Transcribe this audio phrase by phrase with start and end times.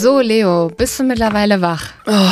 [0.00, 1.82] So, Leo, bist du mittlerweile wach?
[2.06, 2.30] Oh,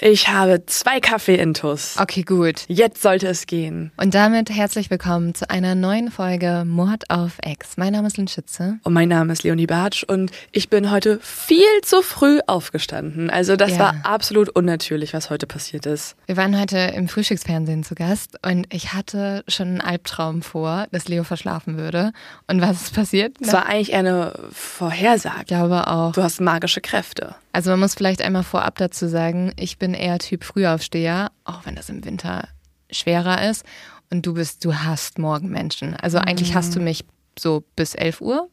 [0.00, 1.96] ich habe zwei Kaffee-Intus.
[2.00, 2.64] Okay, gut.
[2.68, 3.92] Jetzt sollte es gehen.
[3.96, 7.76] Und damit herzlich willkommen zu einer neuen Folge Mord auf Ex.
[7.76, 8.78] Mein Name ist Lynn Schütze.
[8.82, 13.30] Und mein Name ist Leonie Bartsch und ich bin heute viel zu früh aufgestanden.
[13.30, 13.78] Also das Ja.
[13.78, 16.16] war absolut unnatürlich, was heute passiert ist.
[16.26, 21.08] Wir waren heute im Frühstücksfernsehen zu Gast und ich hatte schon einen Albtraum vor, dass
[21.08, 22.12] Leo verschlafen würde.
[22.46, 23.36] Und was ist passiert?
[23.40, 25.44] Es war eigentlich eine ich Vorhersage.
[25.46, 26.12] glaube auch.
[26.12, 27.34] Du hast magische Kräfte.
[27.56, 31.74] Also man muss vielleicht einmal vorab dazu sagen, ich bin eher Typ Frühaufsteher, auch wenn
[31.74, 32.48] das im Winter
[32.90, 33.64] schwerer ist.
[34.10, 35.96] Und du bist, du hasst Morgenmenschen.
[35.96, 37.06] Also eigentlich hast du mich
[37.38, 38.50] so bis 11 Uhr.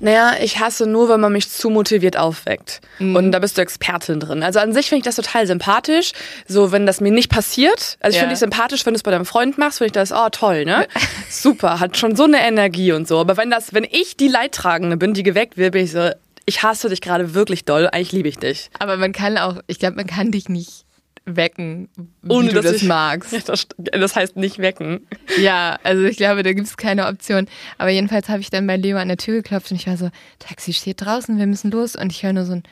[0.00, 2.80] Naja, ich hasse nur, wenn man mich zu motiviert aufweckt.
[2.98, 3.14] Mhm.
[3.16, 4.42] Und da bist du Expertin drin.
[4.42, 6.12] Also an sich finde ich das total sympathisch.
[6.48, 7.98] So, wenn das mir nicht passiert.
[8.00, 8.20] Also ich Ja.
[8.20, 10.64] finde dich sympathisch, wenn du es bei deinem Freund machst, finde ich das, oh toll,
[10.64, 10.86] ne?
[11.28, 13.18] Super, hat schon so eine Energie und so.
[13.20, 16.08] Aber wenn das, wenn ich die Leidtragende bin, die geweckt wird, bin ich so,
[16.46, 18.70] ich hasse dich gerade wirklich doll, eigentlich liebe ich dich.
[18.78, 20.84] Aber man kann auch, ich glaube, man kann dich nicht
[21.28, 21.88] wecken,
[22.22, 23.32] wie Ohne, du dass das ich- magst.
[23.32, 25.06] Ja, das, das heißt nicht wecken.
[25.40, 27.48] Ja, also ich glaube, da gibt es keine Option.
[27.78, 30.10] Aber jedenfalls habe ich dann bei Leo an der Tür geklopft und ich war so,
[30.38, 31.96] Taxi steht draußen, wir müssen los.
[31.96, 32.62] Und ich höre nur so ein.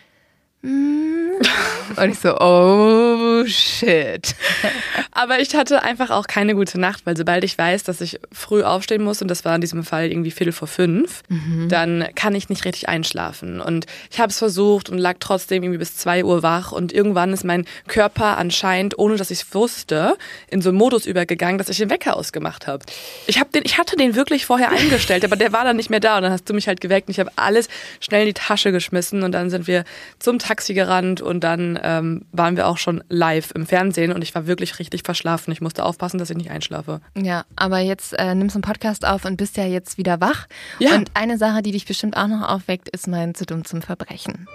[1.97, 4.35] und ich so, oh shit.
[5.11, 8.63] Aber ich hatte einfach auch keine gute Nacht, weil sobald ich weiß, dass ich früh
[8.63, 11.23] aufstehen muss, und das war in diesem Fall irgendwie Viertel vor fünf,
[11.69, 13.61] dann kann ich nicht richtig einschlafen.
[13.61, 16.73] Und ich habe es versucht und lag trotzdem irgendwie bis zwei Uhr wach.
[16.73, 20.17] Und irgendwann ist mein Körper anscheinend, ohne dass ich es wusste,
[20.49, 22.85] in so einen Modus übergegangen, dass ich den Wecker ausgemacht habe.
[23.27, 26.01] Ich, hab den, ich hatte den wirklich vorher eingestellt, aber der war dann nicht mehr
[26.01, 26.17] da.
[26.17, 27.69] Und dann hast du mich halt geweckt und ich habe alles
[28.01, 29.23] schnell in die Tasche geschmissen.
[29.23, 29.85] Und dann sind wir
[30.19, 34.13] zum Taxi gerannt und dann ähm, waren wir auch schon live im Fernsehen.
[34.13, 35.51] Und ich war wirklich richtig verschlafen.
[35.51, 37.01] Ich musste aufpassen, dass ich nicht einschlafe.
[37.17, 40.47] Ja, aber jetzt äh, nimmst du einen Podcast auf und bist ja jetzt wieder wach.
[40.79, 40.95] Ja.
[40.95, 44.47] Und eine Sache, die dich bestimmt auch noch aufweckt, ist mein zu dumm zum Verbrechen.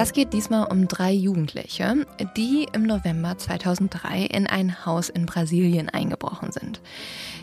[0.00, 5.90] Das geht diesmal um drei Jugendliche, die im November 2003 in ein Haus in Brasilien
[5.90, 6.80] eingebrochen sind.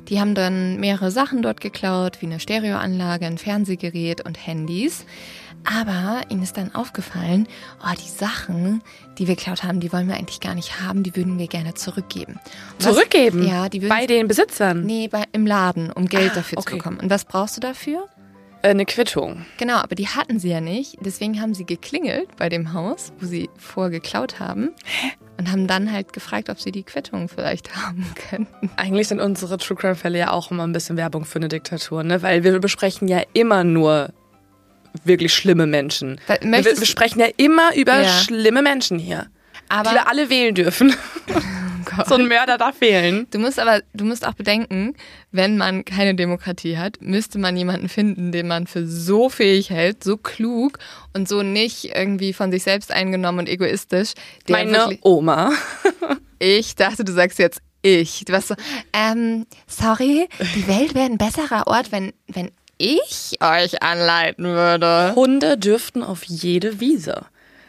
[0.09, 5.05] Die haben dann mehrere Sachen dort geklaut, wie eine Stereoanlage, ein Fernsehgerät und Handys.
[5.71, 7.47] Aber ihnen ist dann aufgefallen,
[7.83, 8.81] oh, die Sachen,
[9.19, 11.75] die wir geklaut haben, die wollen wir eigentlich gar nicht haben, die würden wir gerne
[11.75, 12.39] zurückgeben.
[12.79, 13.45] Und was- Zurückgeben?
[13.47, 14.83] Ja, die würden Bei den Besitzern?
[14.83, 16.77] Nee, bei, im Laden, um Geld Ah, dafür zu okay.
[16.77, 16.99] bekommen.
[17.01, 18.07] Und was brauchst du dafür?
[18.61, 19.45] Äh, eine Quittung.
[19.57, 20.97] Genau, aber die hatten sie ja nicht.
[21.01, 24.69] Deswegen haben sie geklingelt bei dem Haus, wo sie vorher geklaut haben.
[25.37, 28.71] Und haben dann halt gefragt, ob sie die Quittung vielleicht haben könnten.
[28.75, 32.03] Eigentlich sind unsere True Crime Fälle ja auch immer ein bisschen Werbung für eine Diktatur,
[32.03, 32.21] ne?
[32.23, 34.09] Weil wir besprechen ja immer nur
[35.03, 36.19] wirklich schlimme Menschen.
[36.41, 38.09] Wir, wir sprechen ja immer über Ja.
[38.09, 39.27] schlimme Menschen hier.
[39.69, 40.95] Aber die wir alle wählen dürfen.
[42.07, 43.27] so ein Mörder darf wählen.
[43.31, 44.95] du musst aber, du musst auch bedenken,
[45.31, 50.03] wenn man keine Demokratie hat, müsste man jemanden finden, den man für so fähig hält,
[50.03, 50.79] so klug
[51.13, 54.13] und so nicht irgendwie von sich selbst eingenommen und egoistisch.
[54.49, 55.51] Meine Oma.
[56.39, 58.25] Ich dachte, du sagst jetzt ich.
[58.25, 58.55] Du warst so,
[58.93, 65.13] ähm, sorry, die Welt wäre ein besserer Ort, wenn, wenn ich euch anleiten würde.
[65.15, 67.25] Hunde dürften auf jede Wiese.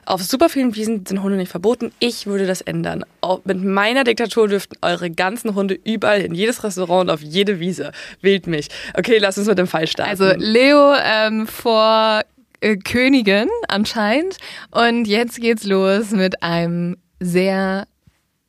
[0.09, 1.93] Auf super vielen Wiesen sind Hunde nicht verboten.
[1.99, 3.05] Ich würde das ändern.
[3.21, 7.61] Auch mit meiner Diktatur dürften eure ganzen Hunde überall in jedes Restaurant und auf jede
[7.61, 7.93] Wiese.
[8.23, 8.69] Wählt mich.
[8.95, 10.09] Okay, lass uns mit dem Fall starten.
[10.11, 12.23] Also Leo ähm, vor
[12.63, 14.39] äh, Königin anscheinend.
[14.71, 17.87] Und jetzt geht's los mit einem sehr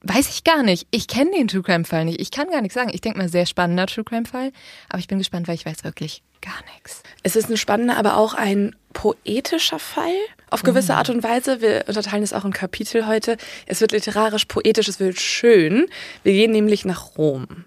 [0.01, 0.88] Weiß ich gar nicht.
[0.91, 2.21] Ich kenne den True Crime Fall nicht.
[2.21, 2.91] Ich kann gar nichts sagen.
[2.94, 4.53] Ich denke mal, sehr spannender True Crime Fall.
[4.88, 7.03] Aber ich bin gespannt, weil ich weiß wirklich gar nichts.
[7.23, 10.15] Es ist ein spannender, aber auch ein poetischer Fall.
[10.50, 11.62] Auf gewisse Art und Weise.
[11.62, 13.38] Wir unterteilen es auch in Kapitel heute.
[13.66, 15.86] Es wird literarisch, poetisch, es wird schön.
[16.24, 17.66] Wir gehen nämlich nach Rom.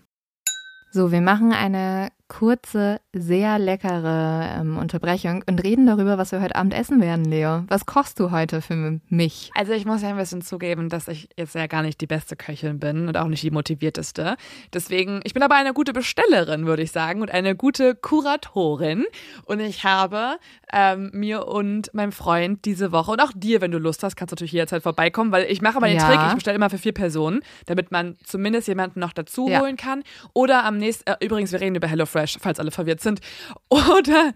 [0.90, 6.56] So, wir machen eine kurze, sehr leckere ähm, Unterbrechung und reden darüber, was wir heute
[6.56, 7.64] Abend essen werden, Leo.
[7.68, 9.50] Was kochst du heute für mich?
[9.54, 12.34] Also ich muss ja ein bisschen zugeben, dass ich jetzt ja gar nicht die beste
[12.34, 14.36] Köchin bin und auch nicht die motivierteste.
[14.72, 19.04] Deswegen, ich bin aber eine gute Bestellerin, würde ich sagen, und eine gute Kuratorin.
[19.44, 20.38] Und ich habe
[20.72, 24.32] ähm, mir und meinem Freund diese Woche und auch dir, wenn du Lust hast, kannst
[24.32, 26.08] du natürlich jederzeit vorbeikommen, weil ich mache mal den ja.
[26.08, 29.60] Trick, ich bestelle immer für vier Personen, damit man zumindest jemanden noch dazu ja.
[29.60, 30.02] holen kann.
[30.32, 33.20] Oder am nächsten, äh, übrigens, wir reden über HelloFresh Trash, falls alle verwirrt sind.
[33.68, 34.32] Oder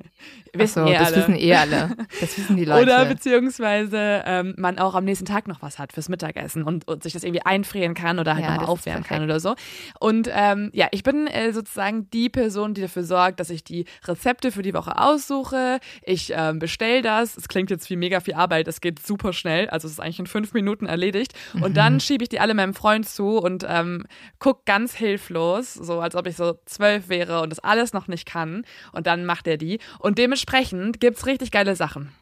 [0.59, 1.17] wissen so, eh das alle.
[1.17, 1.97] wissen eh alle.
[2.21, 2.83] Das wissen die Leute.
[2.83, 7.03] Oder beziehungsweise ähm, man auch am nächsten Tag noch was hat fürs Mittagessen und, und
[7.03, 9.55] sich das irgendwie einfrieren kann oder halt ja, nochmal aufwärmen kann oder so.
[10.01, 13.87] Und ähm, ja, ich bin äh, sozusagen die Person, die dafür sorgt, dass ich die
[14.07, 15.79] Rezepte für die Woche aussuche.
[16.03, 17.37] Ich ähm, bestelle das.
[17.37, 18.69] Es klingt jetzt wie mega viel Arbeit.
[18.69, 19.69] Es geht super schnell.
[19.69, 21.33] Also es ist eigentlich in fünf Minuten erledigt.
[21.55, 21.63] Mhm.
[21.63, 24.07] Und dann schiebe ich die alle meinem Freund zu und ähm,
[24.39, 28.09] gucke ganz hilflos, so als ob ich so zwölf wäre und das alles alles noch
[28.09, 28.65] nicht kann.
[28.93, 29.79] Und dann macht er die.
[29.99, 32.13] Und dementsprechend gibt es richtig geile Sachen.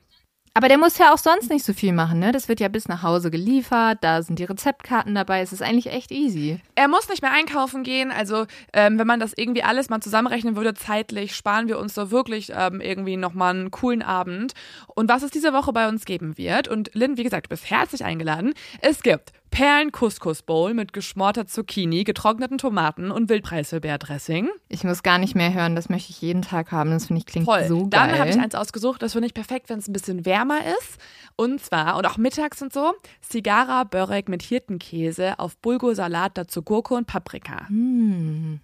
[0.57, 2.31] Aber der muss ja auch sonst nicht so viel machen, ne?
[2.31, 5.93] Das wird ja bis nach Hause geliefert, da sind die Rezeptkarten dabei, es ist eigentlich
[5.93, 6.61] echt easy.
[6.77, 10.55] Er muss nicht mehr einkaufen gehen, also ähm, wenn man das irgendwie alles mal zusammenrechnen
[10.55, 14.53] würde, zeitlich, sparen wir uns da wirklich ähm, irgendwie nochmal einen coolen Abend.
[14.95, 17.69] Und was es diese Woche bei uns geben wird, und Lynn, wie gesagt, du bist
[17.69, 24.51] herzlich eingeladen, es gibt Perlen-Couscous-Bowl mit geschmorter Zucchini, getrockneten Tomaten und Wildpreiselbeerdressing.
[24.69, 26.91] Ich muss gar nicht mehr hören, das möchte ich jeden Tag haben.
[26.91, 27.65] Das finde ich klingt Voll.
[27.69, 27.91] so geil.
[27.91, 30.99] Dann habe ich eins ausgesucht, das finde ich perfekt, wenn es ein bisschen wärmer ist.
[31.37, 36.95] Und zwar, und auch mittags und so, Cigara Börek mit Hirtenkäse auf Bulgursalat, dazu Gurke
[36.95, 37.69] und Paprika.
[37.69, 38.59] Mm.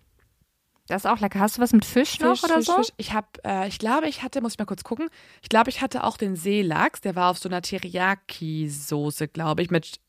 [0.88, 1.38] Das ist auch lecker.
[1.38, 2.74] Hast du was mit Fisch, Fisch noch oder Fisch, so?
[2.78, 2.88] Fisch.
[2.96, 5.08] Ich habe, äh, ich glaube, ich hatte, muss ich mal kurz gucken.
[5.40, 7.00] Ich glaube, ich hatte auch den Seelachs.
[7.00, 10.00] Der war auf so einer Teriyaki-Soße, glaube ich, mit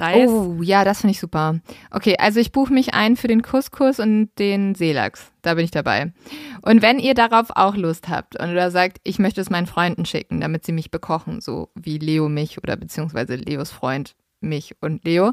[0.00, 0.28] Reis.
[0.28, 1.60] Oh, ja, das finde ich super.
[1.90, 5.32] Okay, also ich buche mich ein für den Couscous und den Seelachs.
[5.42, 6.12] Da bin ich dabei.
[6.62, 10.06] Und wenn ihr darauf auch Lust habt und oder sagt, ich möchte es meinen Freunden
[10.06, 14.14] schicken, damit sie mich bekochen, so wie Leo mich oder beziehungsweise Leos Freund
[14.44, 15.32] mich und Leo,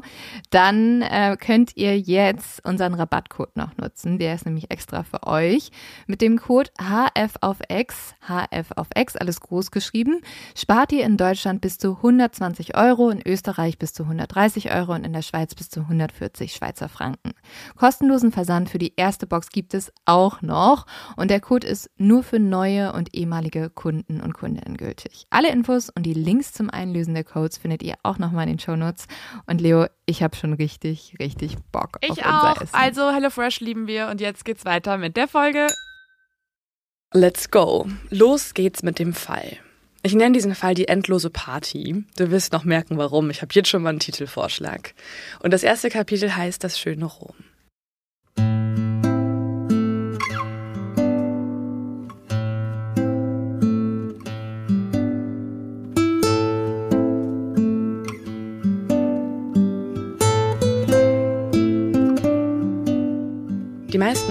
[0.50, 4.18] dann äh, könnt ihr jetzt unseren Rabattcode noch nutzen.
[4.18, 5.70] Der ist nämlich extra für euch.
[6.06, 10.20] Mit dem Code HF auf X, HF auf X, alles groß geschrieben,
[10.56, 15.04] spart ihr in Deutschland bis zu 120 Euro, in Österreich bis zu 130 Euro und
[15.04, 17.32] in der Schweiz bis zu 140 Schweizer Franken.
[17.76, 20.86] Kostenlosen Versand für die erste Box gibt es auch noch
[21.16, 25.26] und der Code ist nur für neue und ehemalige Kunden und Kundinnen gültig.
[25.30, 28.58] Alle Infos und die Links zum Einlösen der Codes findet ihr auch nochmal in den
[28.58, 28.76] Show
[29.06, 29.42] Notes.
[29.46, 32.60] Und Leo, ich habe schon richtig, richtig Bock ich auf unser auch.
[32.60, 32.74] Essen.
[32.74, 35.68] Also HelloFresh lieben wir und jetzt geht's weiter mit der Folge.
[37.12, 37.88] Let's go.
[38.10, 39.58] Los geht's mit dem Fall.
[40.02, 42.04] Ich nenne diesen Fall die endlose Party.
[42.16, 43.30] Du wirst noch merken, warum.
[43.30, 44.94] Ich habe jetzt schon mal einen Titelvorschlag.
[45.40, 47.36] Und das erste Kapitel heißt Das schöne Rom.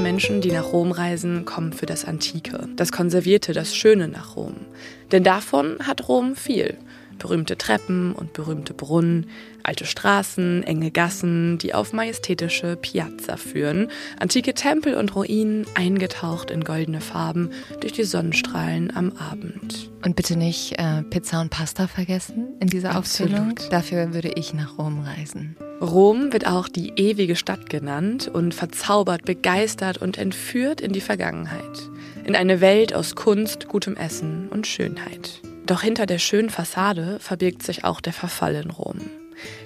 [0.02, 4.56] Menschen, die nach Rom reisen, kommen für das Antike, das Konservierte, das Schöne nach Rom.
[5.12, 6.78] Denn davon hat Rom viel.
[7.22, 9.28] Berühmte Treppen und berühmte Brunnen,
[9.62, 16.64] alte Straßen, enge Gassen, die auf majestätische Piazza führen, antike Tempel und Ruinen eingetaucht in
[16.64, 19.92] goldene Farben durch die Sonnenstrahlen am Abend.
[20.04, 23.34] Und bitte nicht äh, Pizza und Pasta vergessen in dieser Absolut.
[23.34, 23.56] Aufzählung.
[23.70, 25.56] Dafür würde ich nach Rom reisen.
[25.80, 31.90] Rom wird auch die ewige Stadt genannt und verzaubert, begeistert und entführt in die Vergangenheit.
[32.24, 35.42] In eine Welt aus Kunst, gutem Essen und Schönheit.
[35.72, 39.00] Doch hinter der schönen Fassade verbirgt sich auch der Verfall in Rom.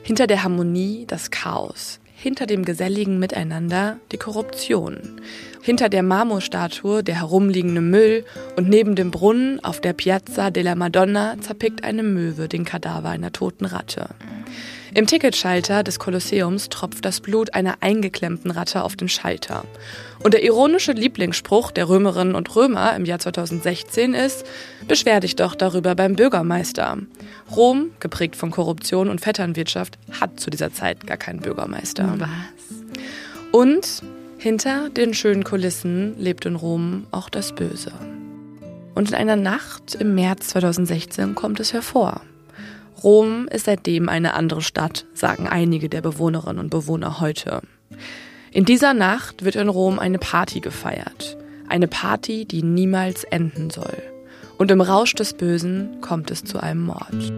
[0.04, 2.00] Hinter der Harmonie das Chaos.
[2.14, 5.20] Hinter dem geselligen Miteinander die Korruption.
[5.64, 8.24] Hinter der Marmorstatue der herumliegende Müll
[8.56, 13.32] und neben dem Brunnen auf der Piazza della Madonna zerpickt eine Möwe den Kadaver einer
[13.32, 14.10] toten Ratte.
[14.96, 19.66] Im Ticketschalter des Kolosseums tropft das Blut einer eingeklemmten Ratte auf den Schalter.
[20.24, 24.46] Und der ironische Lieblingsspruch der Römerinnen und Römer im Jahr 2016 ist,
[24.88, 26.98] beschwer dich doch darüber beim Bürgermeister.
[27.54, 32.16] Rom, geprägt von Korruption und Vetternwirtschaft, hat zu dieser Zeit gar keinen Bürgermeister.
[32.18, 32.30] Was?
[33.52, 34.02] Und
[34.38, 37.92] hinter den schönen Kulissen lebt in Rom auch das Böse.
[38.94, 42.22] Und in einer Nacht im März 2016 kommt es hervor.
[43.06, 47.62] Rom ist seitdem eine andere Stadt, sagen einige der Bewohnerinnen und Bewohner heute.
[48.52, 51.38] In dieser Nacht wird in Rom eine Party gefeiert.
[51.70, 54.02] Eine Party, die niemals enden soll.
[54.58, 57.32] Und im Rausch des Bösen kommt es zu einem Mord.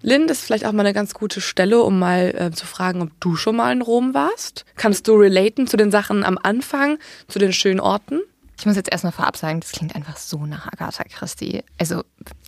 [0.00, 3.10] Lind ist vielleicht auch mal eine ganz gute Stelle, um mal äh, zu fragen, ob
[3.20, 4.64] du schon mal in Rom warst.
[4.74, 8.20] Kannst du relaten zu den Sachen am Anfang, zu den schönen Orten?
[8.62, 11.64] Ich muss jetzt erstmal vorab sagen, das klingt einfach so nach Agatha Christie.
[11.78, 12.04] Also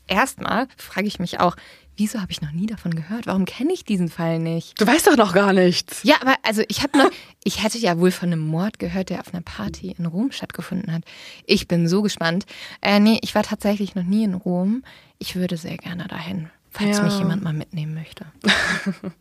[0.06, 1.56] erstmal frage ich mich auch,
[1.96, 3.26] wieso habe ich noch nie davon gehört?
[3.26, 4.80] Warum kenne ich diesen Fall nicht?
[4.80, 6.04] Du weißt doch noch gar nichts.
[6.04, 7.10] Ja, aber also ich habe noch,
[7.44, 10.92] ich hätte ja wohl von einem Mord gehört, der auf einer Party in Rom stattgefunden
[10.92, 11.02] hat.
[11.46, 12.46] Ich bin so gespannt.
[12.80, 14.84] Äh, nee, ich war tatsächlich noch nie in Rom.
[15.18, 17.04] Ich würde sehr gerne dahin falls ja.
[17.04, 18.26] mich jemand mal mitnehmen möchte.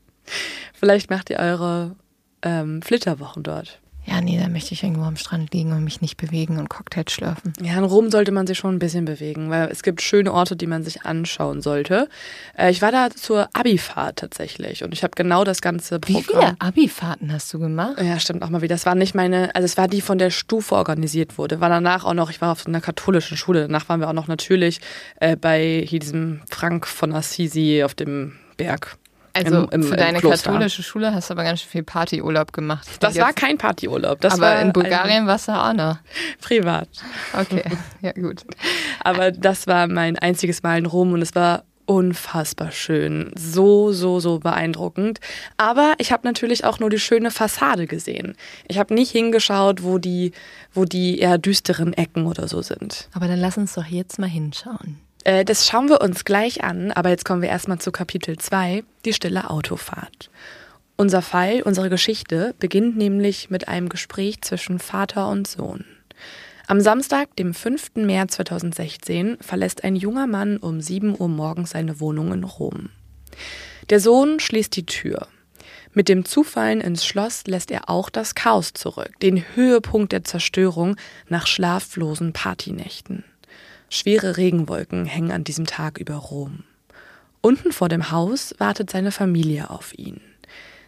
[0.73, 1.95] Vielleicht macht ihr eure
[2.41, 3.79] ähm, Flitterwochen dort.
[4.05, 7.11] Ja, nee, da möchte ich irgendwo am Strand liegen und mich nicht bewegen und Cocktails
[7.11, 7.53] schlürfen.
[7.61, 10.55] Ja, in Rom sollte man sich schon ein bisschen bewegen, weil es gibt schöne Orte,
[10.55, 12.09] die man sich anschauen sollte.
[12.57, 16.21] Äh, ich war da zur Abifahrt tatsächlich und ich habe genau das ganze Programm.
[16.21, 18.01] Wie viele Abifahrten hast du gemacht?
[18.01, 18.75] Ja, stimmt auch mal wieder.
[18.75, 21.61] Das war nicht meine, also es war die von der Stufe organisiert wurde.
[21.61, 23.61] War danach auch noch, ich war auf einer katholischen Schule.
[23.61, 24.81] Danach waren wir auch noch natürlich
[25.19, 28.97] äh, bei diesem Frank von Assisi auf dem Berg.
[29.33, 32.87] Also im, im, für deine katholische Schule hast du aber ganz schön viel Partyurlaub gemacht.
[32.99, 34.21] Das war kein Partyurlaub.
[34.21, 35.97] Das aber war in Bulgarien warst du auch noch.
[36.39, 36.87] Privat.
[37.33, 37.63] Okay,
[38.01, 38.43] ja gut.
[39.03, 43.31] Aber das war mein einziges Mal in Rom und es war unfassbar schön.
[43.35, 45.19] So, so, so beeindruckend.
[45.57, 48.35] Aber ich habe natürlich auch nur die schöne Fassade gesehen.
[48.67, 50.31] Ich habe nicht hingeschaut, wo die,
[50.73, 53.09] wo die eher düsteren Ecken oder so sind.
[53.13, 54.99] Aber dann lass uns doch jetzt mal hinschauen.
[55.23, 58.83] Äh, das schauen wir uns gleich an, aber jetzt kommen wir erstmal zu Kapitel 2,
[59.05, 60.29] die stille Autofahrt.
[60.95, 65.85] Unser Fall, unsere Geschichte beginnt nämlich mit einem Gespräch zwischen Vater und Sohn.
[66.67, 67.95] Am Samstag, dem 5.
[67.95, 72.89] März 2016, verlässt ein junger Mann um 7 Uhr morgens seine Wohnung in Rom.
[73.89, 75.27] Der Sohn schließt die Tür.
[75.93, 80.95] Mit dem Zufallen ins Schloss lässt er auch das Chaos zurück, den Höhepunkt der Zerstörung
[81.27, 83.23] nach schlaflosen Partynächten.
[83.95, 86.63] Schwere Regenwolken hängen an diesem Tag über Rom.
[87.41, 90.19] Unten vor dem Haus wartet seine Familie auf ihn.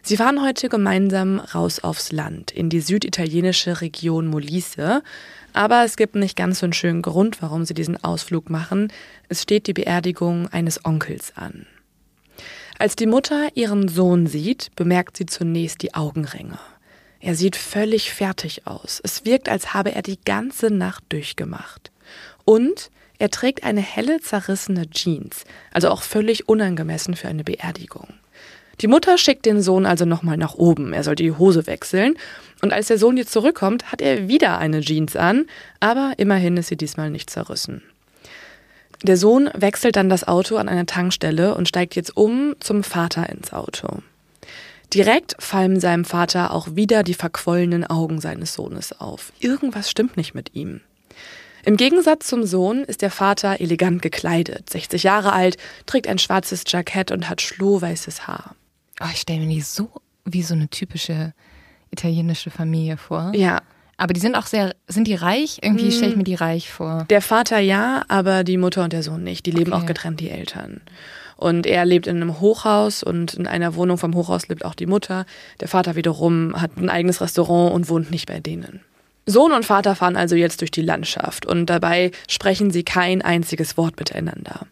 [0.02, 5.04] Sie fahren heute gemeinsam raus aufs Land, in die süditalienische Region Molise.
[5.52, 8.92] Aber es gibt nicht ganz so einen schönen Grund, warum sie diesen Ausflug machen.
[9.28, 11.64] Es steht die Beerdigung eines Onkels an.
[12.76, 16.58] Als die Mutter ihren Sohn sieht, bemerkt sie zunächst die Augenringe.
[17.20, 19.00] Er sieht völlig fertig aus.
[19.00, 21.92] Es wirkt, als habe er die ganze Nacht durchgemacht.
[22.44, 28.08] Und er trägt eine helle, zerrissene Jeans, also auch völlig unangemessen für eine Beerdigung.
[28.82, 30.92] Die Mutter schickt den Sohn also nochmal nach oben.
[30.92, 32.14] Er soll die Hose wechseln.
[32.60, 35.46] Und als der Sohn jetzt zurückkommt, hat er wieder eine Jeans an,
[35.80, 37.82] aber immerhin ist sie diesmal nicht zerrissen.
[39.02, 43.28] Der Sohn wechselt dann das Auto an einer Tankstelle und steigt jetzt um zum Vater
[43.28, 44.02] ins Auto.
[44.92, 49.32] Direkt fallen seinem Vater auch wieder die verquollenen Augen seines Sohnes auf.
[49.40, 50.80] Irgendwas stimmt nicht mit ihm.
[51.66, 56.62] Im Gegensatz zum Sohn ist der Vater elegant gekleidet, 60 Jahre alt, trägt ein schwarzes
[56.64, 58.54] Jackett und hat schlohweißes Haar.
[59.00, 59.90] Oh, ich stelle mir die so
[60.24, 61.34] wie so eine typische
[61.90, 63.32] italienische Familie vor.
[63.34, 63.62] Ja.
[63.96, 65.58] Aber die sind auch sehr, sind die reich?
[65.60, 65.90] Irgendwie hm.
[65.90, 67.04] stelle ich mir die reich vor.
[67.10, 69.44] Der Vater ja, aber die Mutter und der Sohn nicht.
[69.44, 69.82] Die leben okay.
[69.82, 70.82] auch getrennt, die Eltern.
[71.36, 74.86] Und er lebt in einem Hochhaus und in einer Wohnung vom Hochhaus lebt auch die
[74.86, 75.26] Mutter.
[75.58, 78.82] Der Vater wiederum hat ein eigenes Restaurant und wohnt nicht bei denen.
[79.26, 83.76] Sohn und Vater fahren also jetzt durch die Landschaft und dabei sprechen sie kein einziges
[83.76, 84.66] Wort miteinander.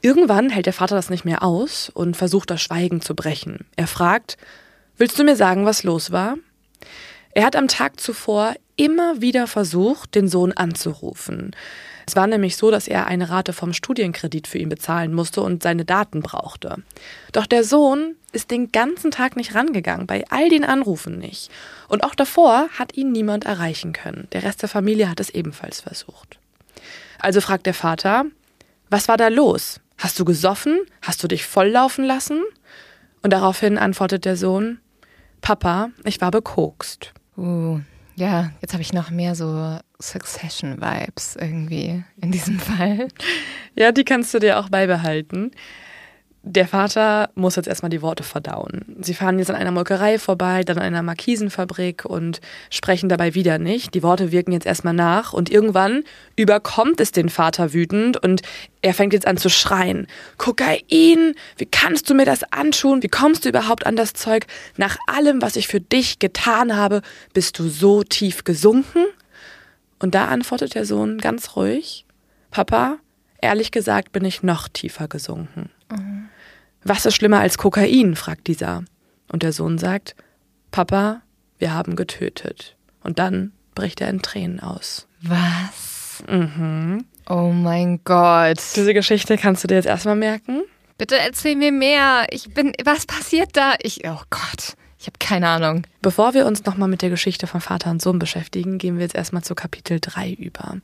[0.00, 3.66] Irgendwann hält der Vater das nicht mehr aus und versucht das Schweigen zu brechen.
[3.74, 4.36] Er fragt,
[4.96, 6.36] willst du mir sagen, was los war?
[7.32, 11.56] Er hat am Tag zuvor immer wieder versucht, den Sohn anzurufen.
[12.06, 15.62] Es war nämlich so, dass er eine Rate vom Studienkredit für ihn bezahlen musste und
[15.62, 16.76] seine Daten brauchte.
[17.32, 21.50] Doch der Sohn ist den ganzen Tag nicht rangegangen, bei all den Anrufen nicht.
[21.88, 24.28] Und auch davor hat ihn niemand erreichen können.
[24.32, 26.38] Der Rest der Familie hat es ebenfalls versucht.
[27.18, 28.26] Also fragt der Vater,
[28.88, 29.80] was war da los?
[29.98, 30.78] Hast du gesoffen?
[31.02, 32.42] Hast du dich volllaufen lassen?
[33.22, 34.78] Und daraufhin antwortet der Sohn,
[35.40, 37.12] Papa, ich war bekokst.
[37.36, 37.80] Uh,
[38.14, 43.08] ja, jetzt habe ich noch mehr so Succession-Vibes irgendwie in diesem Fall.
[43.74, 45.52] Ja, die kannst du dir auch beibehalten.
[46.48, 48.84] Der Vater muss jetzt erstmal die Worte verdauen.
[49.00, 53.58] Sie fahren jetzt an einer Molkerei vorbei, dann an einer Markisenfabrik und sprechen dabei wieder
[53.58, 53.94] nicht.
[53.94, 56.04] Die Worte wirken jetzt erstmal nach und irgendwann
[56.36, 58.42] überkommt es den Vater wütend und
[58.80, 60.06] er fängt jetzt an zu schreien.
[60.38, 61.34] Kokain!
[61.56, 63.02] Wie kannst du mir das antun?
[63.02, 64.46] Wie kommst du überhaupt an das Zeug?
[64.76, 67.02] Nach allem, was ich für dich getan habe,
[67.34, 69.06] bist du so tief gesunken?
[69.98, 72.04] Und da antwortet der Sohn ganz ruhig.
[72.50, 72.98] Papa,
[73.40, 75.70] Ehrlich gesagt bin ich noch tiefer gesunken.
[75.90, 76.28] Mhm.
[76.84, 78.16] Was ist schlimmer als Kokain?
[78.16, 78.84] fragt dieser.
[79.30, 80.14] Und der Sohn sagt,
[80.70, 81.22] Papa,
[81.58, 82.76] wir haben getötet.
[83.02, 85.06] Und dann bricht er in Tränen aus.
[85.20, 86.24] Was?
[86.28, 87.04] Mhm.
[87.28, 88.58] Oh mein Gott.
[88.76, 90.62] Diese Geschichte kannst du dir jetzt erstmal merken.
[90.98, 92.26] Bitte erzähl mir mehr.
[92.30, 92.72] Ich bin.
[92.84, 93.74] Was passiert da?
[93.80, 94.06] Ich.
[94.06, 94.76] Oh Gott.
[94.98, 95.86] Ich habe keine Ahnung.
[96.00, 99.14] Bevor wir uns nochmal mit der Geschichte von Vater und Sohn beschäftigen, gehen wir jetzt
[99.14, 100.78] erstmal zu Kapitel 3 über.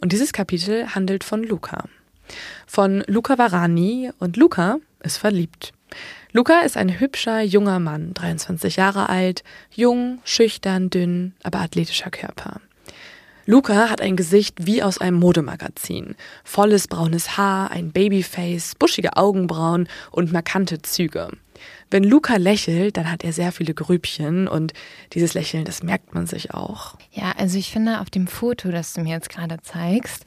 [0.00, 1.84] Und dieses Kapitel handelt von Luca.
[2.66, 5.72] Von Luca Varani und Luca ist verliebt.
[6.32, 9.42] Luca ist ein hübscher, junger Mann, 23 Jahre alt,
[9.74, 12.60] jung, schüchtern, dünn, aber athletischer Körper.
[13.46, 16.16] Luca hat ein Gesicht wie aus einem Modemagazin.
[16.44, 21.30] Volles braunes Haar, ein Babyface, buschige Augenbrauen und markante Züge.
[21.90, 24.72] Wenn Luca lächelt, dann hat er sehr viele Grübchen und
[25.14, 26.96] dieses Lächeln, das merkt man sich auch.
[27.12, 30.24] Ja, also ich finde auf dem Foto, das du mir jetzt gerade zeigst,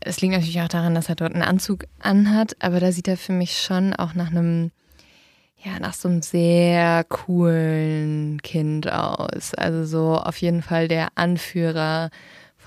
[0.00, 3.18] es liegt natürlich auch daran, dass er dort einen Anzug anhat, aber da sieht er
[3.18, 4.70] für mich schon auch nach einem
[5.62, 9.52] ja, nach so einem sehr coolen Kind aus.
[9.54, 12.10] Also so auf jeden Fall der Anführer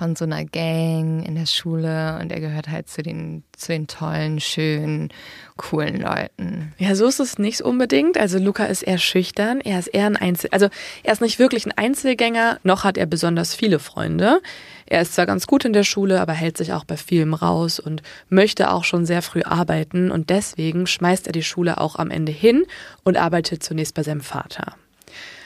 [0.03, 3.88] von so einer Gang in der Schule und er gehört halt zu den, zu den
[3.88, 5.13] tollen, schönen,
[5.55, 6.74] coolen Leuten.
[6.77, 8.17] Ja, so ist es nicht unbedingt.
[8.17, 10.67] Also Luca ist eher schüchtern, er ist eher ein Einzel, also
[11.03, 14.41] er ist nicht wirklich ein Einzelgänger, noch hat er besonders viele Freunde.
[14.88, 17.79] Er ist zwar ganz gut in der Schule, aber hält sich auch bei vielem raus
[17.79, 22.12] und möchte auch schon sehr früh arbeiten und deswegen schmeißt er die Schule auch am
[22.12, 22.65] Ende hin
[23.05, 24.75] und arbeitet zunächst bei seinem Vater.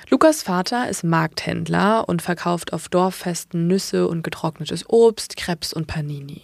[0.10, 6.44] Lukas Vater ist Markthändler und verkauft auf Dorffesten Nüsse und getrocknetes Obst, Krebs und Panini.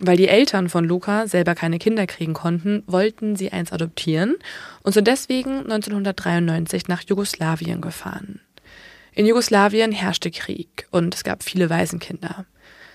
[0.00, 4.34] Weil die Eltern von Luca selber keine Kinder kriegen konnten, wollten sie eins adoptieren
[4.82, 8.40] und sind deswegen 1993 nach Jugoslawien gefahren.
[9.12, 12.44] In Jugoslawien herrschte Krieg und es gab viele Waisenkinder.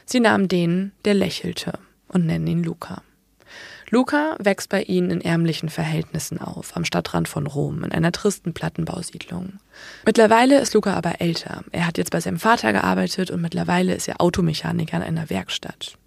[0.03, 3.01] Sie nahmen den, der lächelte, und nennen ihn Luca.
[3.89, 8.53] Luca wächst bei ihnen in ärmlichen Verhältnissen auf, am Stadtrand von Rom, in einer tristen
[8.53, 9.53] Plattenbausiedlung.
[10.05, 11.63] Mittlerweile ist Luca aber älter.
[11.71, 15.97] Er hat jetzt bei seinem Vater gearbeitet und mittlerweile ist er Automechaniker in einer Werkstatt.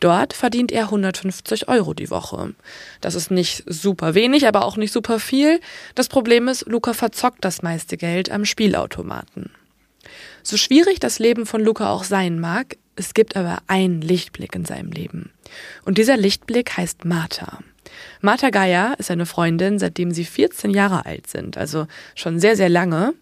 [0.00, 2.54] Dort verdient er 150 Euro die Woche.
[3.02, 5.60] Das ist nicht super wenig, aber auch nicht super viel.
[5.94, 9.50] Das Problem ist, Luca verzockt das meiste Geld am Spielautomaten.
[10.42, 14.64] So schwierig das Leben von Luca auch sein mag, es gibt aber einen Lichtblick in
[14.64, 15.32] seinem Leben.
[15.84, 17.58] Und dieser Lichtblick heißt Martha.
[18.20, 22.68] Martha Geier ist eine Freundin, seitdem sie 14 Jahre alt sind, also schon sehr, sehr
[22.68, 23.14] lange.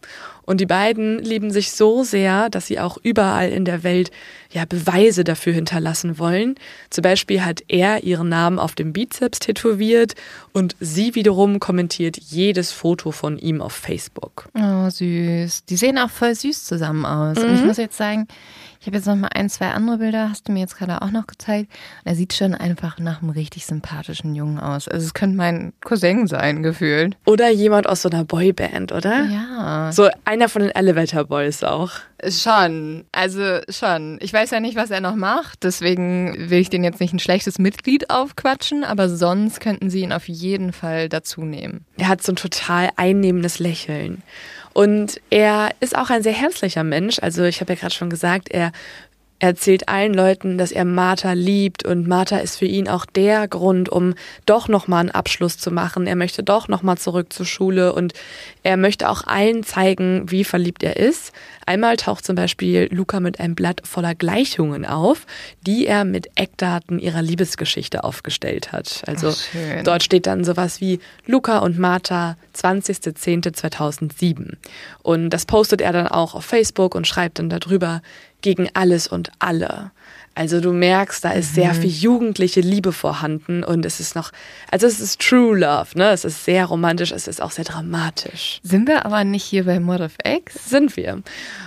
[0.43, 4.11] Und die beiden lieben sich so sehr, dass sie auch überall in der Welt
[4.51, 6.55] ja Beweise dafür hinterlassen wollen.
[6.91, 10.15] Zum Beispiel hat er ihren Namen auf dem Bizeps tätowiert
[10.53, 14.49] und sie wiederum kommentiert jedes Foto von ihm auf Facebook.
[14.55, 15.65] Oh, süß.
[15.67, 17.37] Die sehen auch voll süß zusammen aus.
[17.37, 17.45] Mhm.
[17.45, 17.67] Und ich mhm.
[17.67, 18.27] muss jetzt sagen,
[18.81, 21.11] ich habe jetzt noch mal ein, zwei andere Bilder, hast du mir jetzt gerade auch
[21.11, 21.71] noch gezeigt.
[22.05, 24.87] er sieht schon einfach nach einem richtig sympathischen Jungen aus.
[24.89, 27.17] Also es könnte mein Cousin sein, gefühlt.
[27.27, 29.25] Oder jemand aus so einer Boyband, oder?
[29.25, 29.93] Ja.
[29.93, 31.91] So einer von den Elevator Boys auch.
[32.27, 34.19] Schon, also schon.
[34.21, 37.21] Ich weiß ja nicht, was er noch macht, deswegen will ich den jetzt nicht ein
[37.21, 41.85] schlechtes Mitglied aufquatschen, aber sonst könnten sie ihn auf jeden Fall dazu nehmen.
[41.97, 44.23] Er hat so ein total einnehmendes Lächeln.
[44.75, 47.19] Und er ist auch ein sehr herzlicher Mensch.
[47.21, 48.73] Also ich habe ja gerade schon gesagt, er
[49.41, 53.89] erzählt allen Leuten, dass er Martha liebt und Martha ist für ihn auch der Grund,
[53.89, 54.15] um
[54.47, 56.07] doch nochmal einen Abschluss zu machen.
[56.07, 58.15] Er möchte doch nochmal zurück zur Schule und
[58.63, 61.33] er möchte auch allen zeigen, wie verliebt er ist.
[61.69, 65.27] Einmal taucht zum Beispiel Luca mit einem Blatt voller Gleichungen auf,
[65.67, 69.03] die er mit Eckdaten ihrer Liebesgeschichte aufgestellt hat.
[69.07, 74.57] Also Ach, dort steht dann sowas wie Luca und Martha 20.10.2007.
[75.03, 78.01] Und das postet er dann auch auf Facebook und schreibt dann darüber,
[78.41, 79.91] gegen alles und alle.
[80.39, 81.81] Also du merkst, da ist sehr mhm.
[81.81, 84.31] viel jugendliche Liebe vorhanden und es ist noch,
[84.71, 86.11] also es ist True Love, ne?
[86.11, 88.61] Es ist sehr romantisch, es ist auch sehr dramatisch.
[88.63, 90.71] Sind wir aber nicht hier bei Mod of X?
[90.71, 91.25] Sind wir.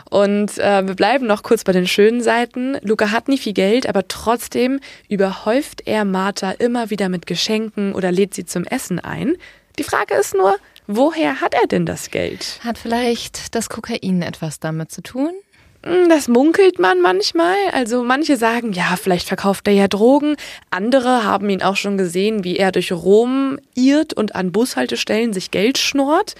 [0.09, 2.77] Und äh, wir bleiben noch kurz bei den schönen Seiten.
[2.81, 4.79] Luca hat nie viel Geld, aber trotzdem
[5.09, 9.35] überhäuft er Martha immer wieder mit Geschenken oder lädt sie zum Essen ein.
[9.79, 10.55] Die Frage ist nur,
[10.87, 12.61] woher hat er denn das Geld?
[12.63, 15.31] Hat vielleicht das Kokain etwas damit zu tun?
[15.83, 17.55] Hm, das munkelt man manchmal.
[17.71, 20.35] Also manche sagen, ja, vielleicht verkauft er ja Drogen.
[20.69, 25.49] Andere haben ihn auch schon gesehen, wie er durch Rom irrt und an Bushaltestellen sich
[25.49, 26.35] Geld schnurrt.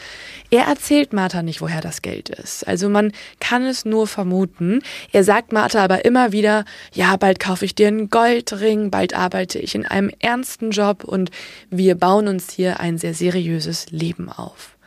[0.51, 2.67] Er erzählt Martha nicht, woher das Geld ist.
[2.67, 4.84] Also man kann es nur vermuten.
[5.12, 9.58] Er sagt Martha aber immer wieder, ja, bald kaufe ich dir einen Goldring, bald arbeite
[9.58, 11.32] ich in einem ernsten Job und
[11.71, 14.77] wir bauen uns hier ein sehr seriöses Leben auf.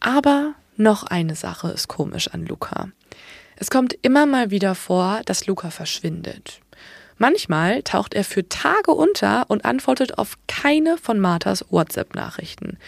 [0.00, 2.88] Aber noch eine Sache ist komisch an Luca.
[3.56, 6.60] Es kommt immer mal wieder vor, dass Luca verschwindet.
[7.18, 12.78] Manchmal taucht er für Tage unter und antwortet auf keine von Marthas WhatsApp-Nachrichten.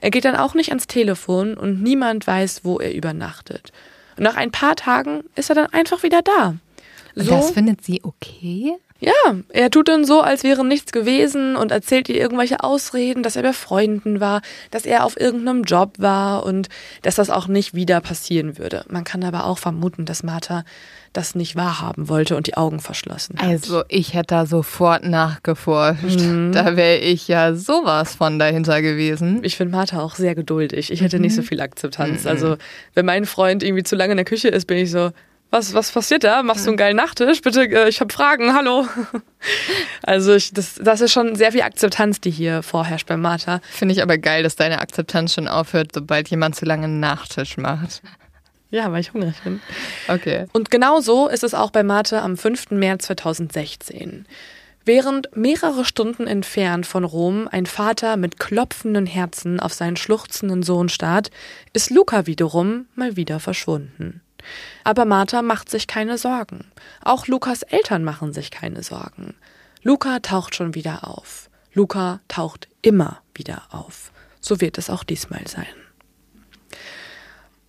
[0.00, 3.72] Er geht dann auch nicht ans Telefon und niemand weiß, wo er übernachtet.
[4.16, 6.56] Und nach ein paar Tagen ist er dann einfach wieder da.
[7.14, 8.74] So, das findet sie okay?
[9.04, 13.36] Ja, er tut dann so, als wäre nichts gewesen und erzählt ihr irgendwelche Ausreden, dass
[13.36, 14.40] er bei Freunden war,
[14.70, 16.70] dass er auf irgendeinem Job war und
[17.02, 18.84] dass das auch nicht wieder passieren würde.
[18.88, 20.64] Man kann aber auch vermuten, dass Martha
[21.12, 23.46] das nicht wahrhaben wollte und die Augen verschlossen hat.
[23.46, 26.20] Also ich hätte da sofort nachgeforscht.
[26.20, 26.52] Mhm.
[26.52, 29.40] Da wäre ich ja sowas von dahinter gewesen.
[29.42, 30.90] Ich finde Martha auch sehr geduldig.
[30.90, 31.22] Ich hätte mhm.
[31.22, 32.24] nicht so viel Akzeptanz.
[32.24, 32.30] Mhm.
[32.30, 32.56] Also
[32.94, 35.10] wenn mein Freund irgendwie zu lange in der Küche ist, bin ich so,
[35.54, 36.42] was, was passiert da?
[36.42, 37.40] Machst du einen geilen Nachtisch?
[37.40, 38.86] Bitte, äh, ich habe Fragen, hallo.
[40.00, 43.60] Also ich, das, das ist schon sehr viel Akzeptanz, die hier vorherrscht bei Martha.
[43.70, 47.58] Finde ich aber geil, dass deine Akzeptanz schon aufhört, sobald jemand zu lange einen Nachtisch
[47.58, 48.00] macht.
[48.70, 49.60] Ja, weil ich hungrig bin.
[50.08, 50.46] Okay.
[50.52, 52.70] Und genau so ist es auch bei Martha am 5.
[52.70, 54.24] März 2016.
[54.86, 60.88] Während mehrere Stunden entfernt von Rom ein Vater mit klopfenden Herzen auf seinen schluchzenden Sohn
[60.88, 61.30] starrt,
[61.74, 64.22] ist Luca wiederum mal wieder verschwunden.
[64.84, 66.64] Aber Martha macht sich keine Sorgen.
[67.02, 69.34] Auch Lukas Eltern machen sich keine Sorgen.
[69.82, 71.50] Luca taucht schon wieder auf.
[71.72, 74.12] Luca taucht immer wieder auf.
[74.40, 75.66] So wird es auch diesmal sein.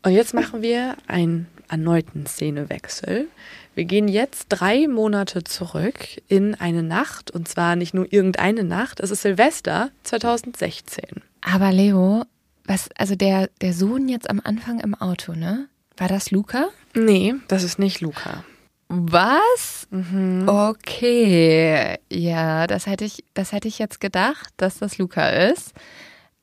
[0.04, 3.28] Und jetzt machen wir einen erneuten Szenewechsel.
[3.74, 9.00] Wir gehen jetzt drei Monate zurück in eine Nacht, und zwar nicht nur irgendeine Nacht,
[9.00, 11.24] es ist Silvester 2016.
[11.42, 12.24] Aber Leo,
[12.66, 15.68] was, also der, der Sohn jetzt am Anfang im Auto, ne?
[15.98, 16.68] War das Luca?
[16.94, 18.44] Nee, das ist nicht Luca.
[18.88, 19.88] Was?
[19.90, 20.48] Mhm.
[20.48, 21.98] Okay.
[22.12, 25.74] Ja, das hätte ich, das hätte ich jetzt gedacht, dass das Luca ist.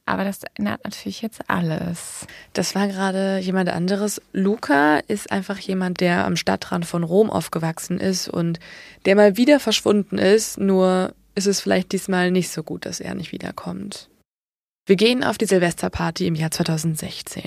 [0.05, 2.27] Aber das ändert natürlich jetzt alles.
[2.55, 4.21] Das war gerade jemand anderes.
[4.33, 8.59] Luca ist einfach jemand, der am Stadtrand von Rom aufgewachsen ist und
[9.05, 10.59] der mal wieder verschwunden ist.
[10.59, 14.09] Nur ist es vielleicht diesmal nicht so gut, dass er nicht wiederkommt.
[14.87, 17.45] Wir gehen auf die Silvesterparty im Jahr 2016.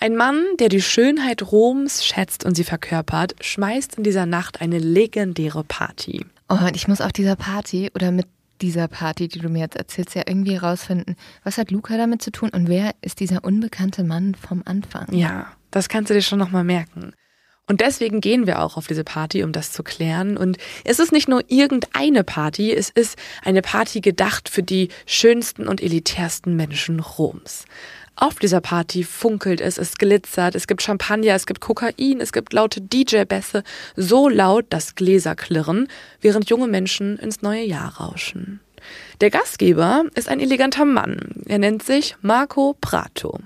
[0.00, 4.78] Ein Mann, der die Schönheit Roms schätzt und sie verkörpert, schmeißt in dieser Nacht eine
[4.78, 6.24] legendäre Party.
[6.48, 8.26] Oh, und ich muss auf dieser Party oder mit
[8.60, 12.30] dieser Party, die du mir jetzt erzählst, ja irgendwie rausfinden, was hat Luca damit zu
[12.30, 15.12] tun und wer ist dieser unbekannte Mann vom Anfang?
[15.12, 17.12] Ja, das kannst du dir schon nochmal merken.
[17.66, 20.38] Und deswegen gehen wir auch auf diese Party, um das zu klären.
[20.38, 25.68] Und es ist nicht nur irgendeine Party, es ist eine Party gedacht für die schönsten
[25.68, 27.66] und elitärsten Menschen Roms.
[28.20, 32.52] Auf dieser Party funkelt es, es glitzert, es gibt Champagner, es gibt Kokain, es gibt
[32.52, 33.62] laute DJ-Bässe,
[33.94, 35.86] so laut, dass Gläser klirren,
[36.20, 38.58] während junge Menschen ins neue Jahr rauschen.
[39.20, 41.44] Der Gastgeber ist ein eleganter Mann.
[41.46, 43.38] Er nennt sich Marco Prato.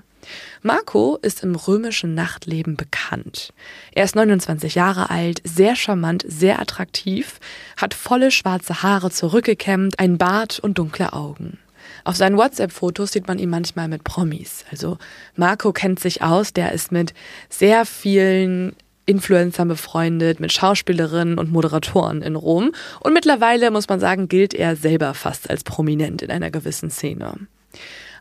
[0.63, 3.53] Marco ist im römischen Nachtleben bekannt.
[3.91, 7.39] Er ist 29 Jahre alt, sehr charmant, sehr attraktiv,
[7.77, 11.59] hat volle schwarze Haare zurückgekämmt, ein Bart und dunkle Augen.
[12.03, 14.65] Auf seinen WhatsApp-Fotos sieht man ihn manchmal mit Promis.
[14.71, 14.97] Also
[15.35, 17.13] Marco kennt sich aus, der ist mit
[17.49, 22.71] sehr vielen Influencern befreundet, mit Schauspielerinnen und Moderatoren in Rom.
[23.01, 27.33] Und mittlerweile, muss man sagen, gilt er selber fast als prominent in einer gewissen Szene.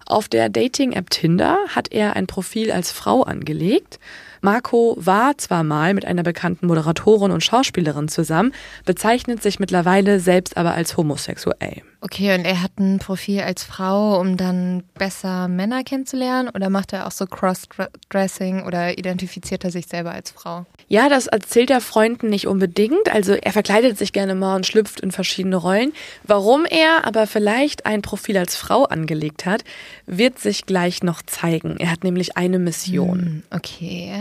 [0.06, 4.00] Auf der Dating-App Tinder hat er ein Profil als Frau angelegt.
[4.40, 8.52] Marco war zwar mal mit einer bekannten Moderatorin und Schauspielerin zusammen,
[8.84, 11.82] bezeichnet sich mittlerweile selbst aber als homosexuell.
[12.04, 16.50] Okay, und er hat ein Profil als Frau, um dann besser Männer kennenzulernen?
[16.52, 20.66] Oder macht er auch so Cross-Dressing oder identifiziert er sich selber als Frau?
[20.88, 23.08] Ja, das erzählt er Freunden nicht unbedingt.
[23.12, 25.92] Also er verkleidet sich gerne mal und schlüpft in verschiedene Rollen.
[26.24, 29.62] Warum er aber vielleicht ein Profil als Frau angelegt hat,
[30.06, 31.76] wird sich gleich noch zeigen.
[31.78, 33.20] Er hat nämlich eine Mission.
[33.20, 34.12] Hm, okay.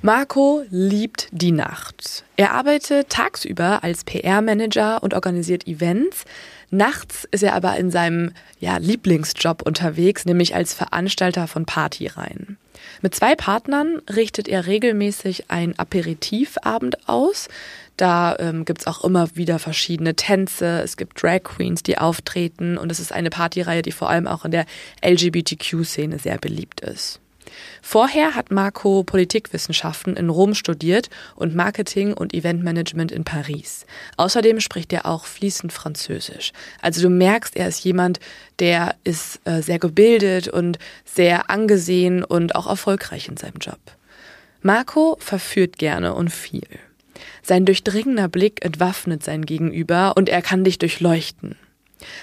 [0.00, 2.24] Marco liebt die Nacht.
[2.36, 6.24] Er arbeitet tagsüber als PR-Manager und organisiert Events.
[6.74, 12.56] Nachts ist er aber in seinem ja, Lieblingsjob unterwegs, nämlich als Veranstalter von Partyreihen.
[13.02, 17.48] Mit zwei Partnern richtet er regelmäßig ein Aperitivabend aus.
[17.98, 22.90] Da ähm, gibt's auch immer wieder verschiedene Tänze, es gibt Drag Queens, die auftreten und
[22.90, 24.64] es ist eine Partyreihe, die vor allem auch in der
[25.04, 27.20] LGBTQ-Szene sehr beliebt ist.
[27.80, 33.86] Vorher hat Marco Politikwissenschaften in Rom studiert und Marketing und Eventmanagement in Paris.
[34.16, 36.52] Außerdem spricht er auch fließend Französisch.
[36.80, 38.20] Also du merkst, er ist jemand,
[38.58, 43.80] der ist äh, sehr gebildet und sehr angesehen und auch erfolgreich in seinem Job.
[44.62, 46.66] Marco verführt gerne und viel.
[47.42, 51.56] Sein durchdringender Blick entwaffnet sein Gegenüber und er kann dich durchleuchten.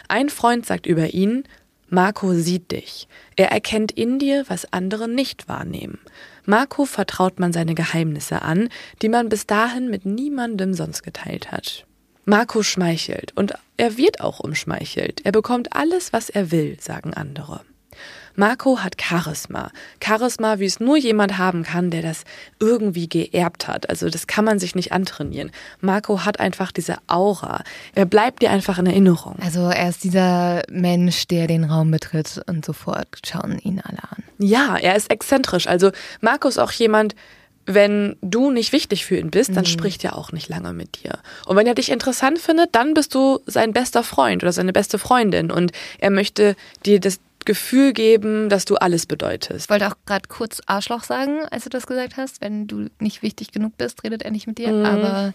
[0.07, 1.43] Ein Freund sagt über ihn,
[1.89, 3.07] Marco sieht dich.
[3.35, 5.99] Er erkennt in dir, was andere nicht wahrnehmen.
[6.45, 8.69] Marco vertraut man seine Geheimnisse an,
[9.01, 11.85] die man bis dahin mit niemandem sonst geteilt hat.
[12.25, 15.25] Marco schmeichelt und er wird auch umschmeichelt.
[15.25, 17.61] Er bekommt alles, was er will, sagen andere.
[18.39, 19.69] Marco hat Charisma.
[20.01, 22.23] Charisma, wie es nur jemand haben kann, der das
[22.61, 23.89] irgendwie geerbt hat.
[23.89, 25.51] Also das kann man sich nicht antrainieren.
[25.81, 27.65] Marco hat einfach diese Aura.
[27.95, 29.35] Er bleibt dir einfach in Erinnerung.
[29.41, 34.23] Also er ist dieser Mensch, der den Raum betritt und sofort schauen ihn alle an.
[34.37, 35.67] Ja, er ist exzentrisch.
[35.67, 37.15] Also Marco ist auch jemand,
[37.65, 39.69] wenn du nicht wichtig für ihn bist, dann mhm.
[39.69, 41.19] spricht er auch nicht lange mit dir.
[41.45, 44.97] Und wenn er dich interessant findet, dann bist du sein bester Freund oder seine beste
[44.97, 49.65] Freundin und er möchte dir das, Gefühl geben, dass du alles bedeutest.
[49.65, 52.41] Ich wollte auch gerade kurz Arschloch sagen, als du das gesagt hast.
[52.41, 54.71] Wenn du nicht wichtig genug bist, redet er nicht mit dir.
[54.71, 54.85] Mhm.
[54.85, 55.33] Aber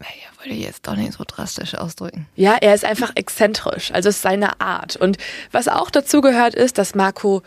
[0.00, 2.26] naja, wollte ich jetzt doch nicht so drastisch ausdrücken.
[2.34, 3.92] Ja, er ist einfach exzentrisch.
[3.92, 4.96] Also es ist seine Art.
[4.96, 5.16] Und
[5.52, 7.42] was auch dazu gehört, ist, dass Marco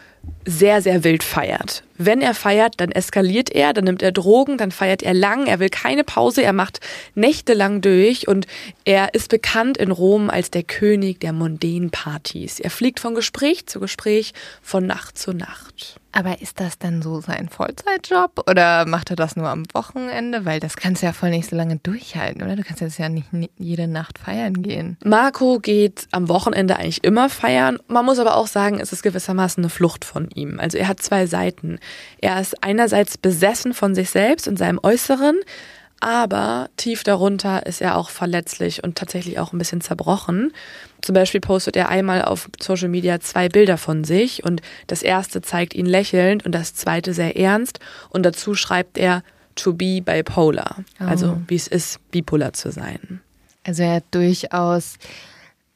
[0.46, 1.84] sehr, sehr wild feiert.
[1.98, 5.60] Wenn er feiert, dann eskaliert er, dann nimmt er Drogen, dann feiert er lang, er
[5.60, 6.80] will keine Pause, er macht
[7.16, 8.46] nächtelang durch und
[8.86, 12.60] er ist bekannt in Rom als der König der mondänen Partys.
[12.60, 16.00] Er fliegt von Gespräch zu Gespräch, von Nacht zu Nacht.
[16.13, 20.46] Aber ist das dann so sein Vollzeitjob oder macht er das nur am Wochenende?
[20.46, 22.56] Weil das kannst du ja voll nicht so lange durchhalten, oder?
[22.56, 23.28] Du kannst jetzt ja nicht
[23.60, 24.98] jede Nacht feiern gehen.
[25.04, 27.78] Marco geht am Wochenende eigentlich immer feiern.
[27.88, 30.60] Man muss aber auch sagen, es ist gewissermaßen eine Flucht von ihm.
[30.60, 31.80] Also er hat zwei Seiten.
[32.19, 35.39] Er ist einerseits besessen von sich selbst und seinem Äußeren,
[35.99, 40.53] aber tief darunter ist er auch verletzlich und tatsächlich auch ein bisschen zerbrochen.
[41.01, 45.41] Zum Beispiel postet er einmal auf Social Media zwei Bilder von sich und das erste
[45.41, 49.23] zeigt ihn lächelnd und das zweite sehr ernst und dazu schreibt er
[49.56, 51.06] to be bipolar, oh.
[51.06, 53.21] also wie es ist, bipolar zu sein.
[53.63, 54.97] Also er hat durchaus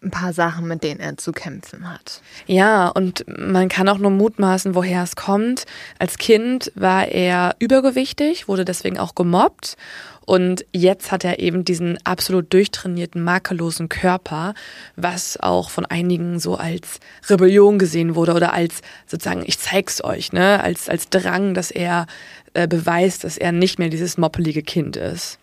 [0.04, 2.22] ein paar Sachen, mit denen er zu kämpfen hat.
[2.48, 5.66] Ja, und man kann auch nur mutmaßen, woher es kommt.
[6.00, 9.78] Als Kind war er übergewichtig, wurde deswegen auch gemobbt.
[10.26, 14.54] Und jetzt hat er eben diesen absolut durchtrainierten, makellosen Körper,
[14.96, 20.32] was auch von einigen so als Rebellion gesehen wurde oder als sozusagen, ich zeig's euch,
[20.32, 22.06] ne, als, als Drang, dass er
[22.54, 25.38] äh, beweist, dass er nicht mehr dieses moppelige Kind ist.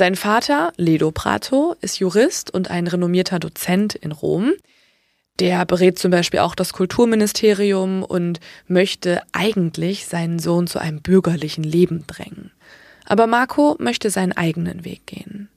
[0.00, 4.54] Sein Vater, Ledo Prato, ist Jurist und ein renommierter Dozent in Rom.
[5.40, 11.64] Der berät zum Beispiel auch das Kulturministerium und möchte eigentlich seinen Sohn zu einem bürgerlichen
[11.64, 12.50] Leben drängen.
[13.04, 15.50] Aber Marco möchte seinen eigenen Weg gehen.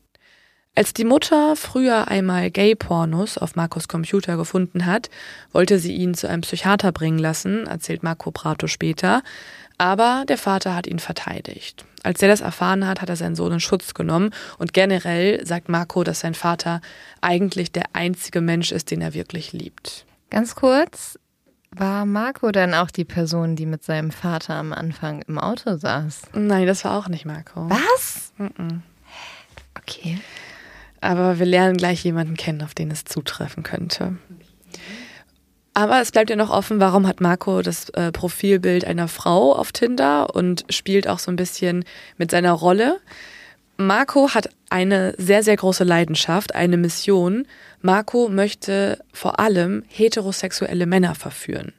[0.76, 5.10] Als die Mutter früher einmal Gay-Pornos auf Marcos Computer gefunden hat,
[5.54, 9.24] wollte sie ihn zu einem Psychiater bringen lassen, erzählt Marco Prato später,
[9.78, 11.86] aber der Vater hat ihn verteidigt.
[12.04, 14.32] Als er das erfahren hat, hat er seinen Sohn in Schutz genommen.
[14.58, 16.82] Und generell sagt Marco, dass sein Vater
[17.22, 20.06] eigentlich der einzige Mensch ist, den er wirklich liebt.
[20.30, 21.18] Ganz kurz,
[21.72, 26.24] war Marco dann auch die Person, die mit seinem Vater am Anfang im Auto saß?
[26.34, 27.70] Nein, das war auch nicht Marco.
[27.70, 28.34] Was?
[28.38, 28.80] Mm -mm.
[29.80, 30.20] Okay.
[31.02, 34.18] Aber wir lernen gleich jemanden kennen, auf den es zutreffen könnte.
[35.74, 39.72] Aber es bleibt ja noch offen, warum hat Marco das äh, Profilbild einer Frau auf
[39.72, 41.84] Tinder und spielt auch so ein bisschen
[42.18, 43.00] mit seiner Rolle.
[43.78, 47.48] Marco hat eine sehr, sehr große Leidenschaft, eine Mission.
[47.82, 51.74] Marco möchte vor allem heterosexuelle Männer verführen.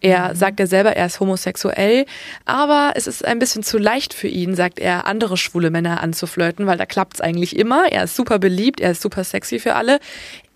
[0.00, 2.06] Er sagt ja selber, er ist homosexuell,
[2.44, 6.66] aber es ist ein bisschen zu leicht für ihn, sagt er, andere schwule Männer anzuflirten,
[6.66, 7.90] weil da klappt es eigentlich immer.
[7.90, 10.00] Er ist super beliebt, er ist super sexy für alle.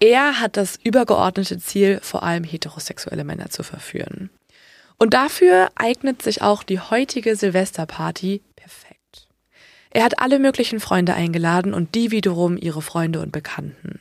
[0.00, 4.30] Er hat das übergeordnete Ziel, vor allem heterosexuelle Männer zu verführen.
[4.98, 9.26] Und dafür eignet sich auch die heutige Silvesterparty perfekt.
[9.90, 14.00] Er hat alle möglichen Freunde eingeladen und die wiederum ihre Freunde und Bekannten.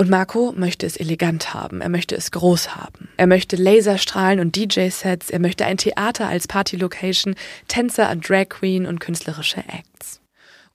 [0.00, 3.08] Und Marco möchte es elegant haben, er möchte es groß haben.
[3.16, 7.34] Er möchte Laserstrahlen und DJ-Sets, er möchte ein Theater als Party-Location,
[7.66, 10.20] Tänzer und Drag Queen und künstlerische Acts.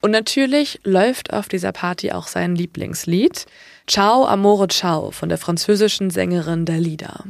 [0.02, 3.46] Und natürlich läuft auf dieser Party auch sein Lieblingslied,
[3.86, 7.24] Ciao Amore Ciao von der französischen Sängerin Dalida.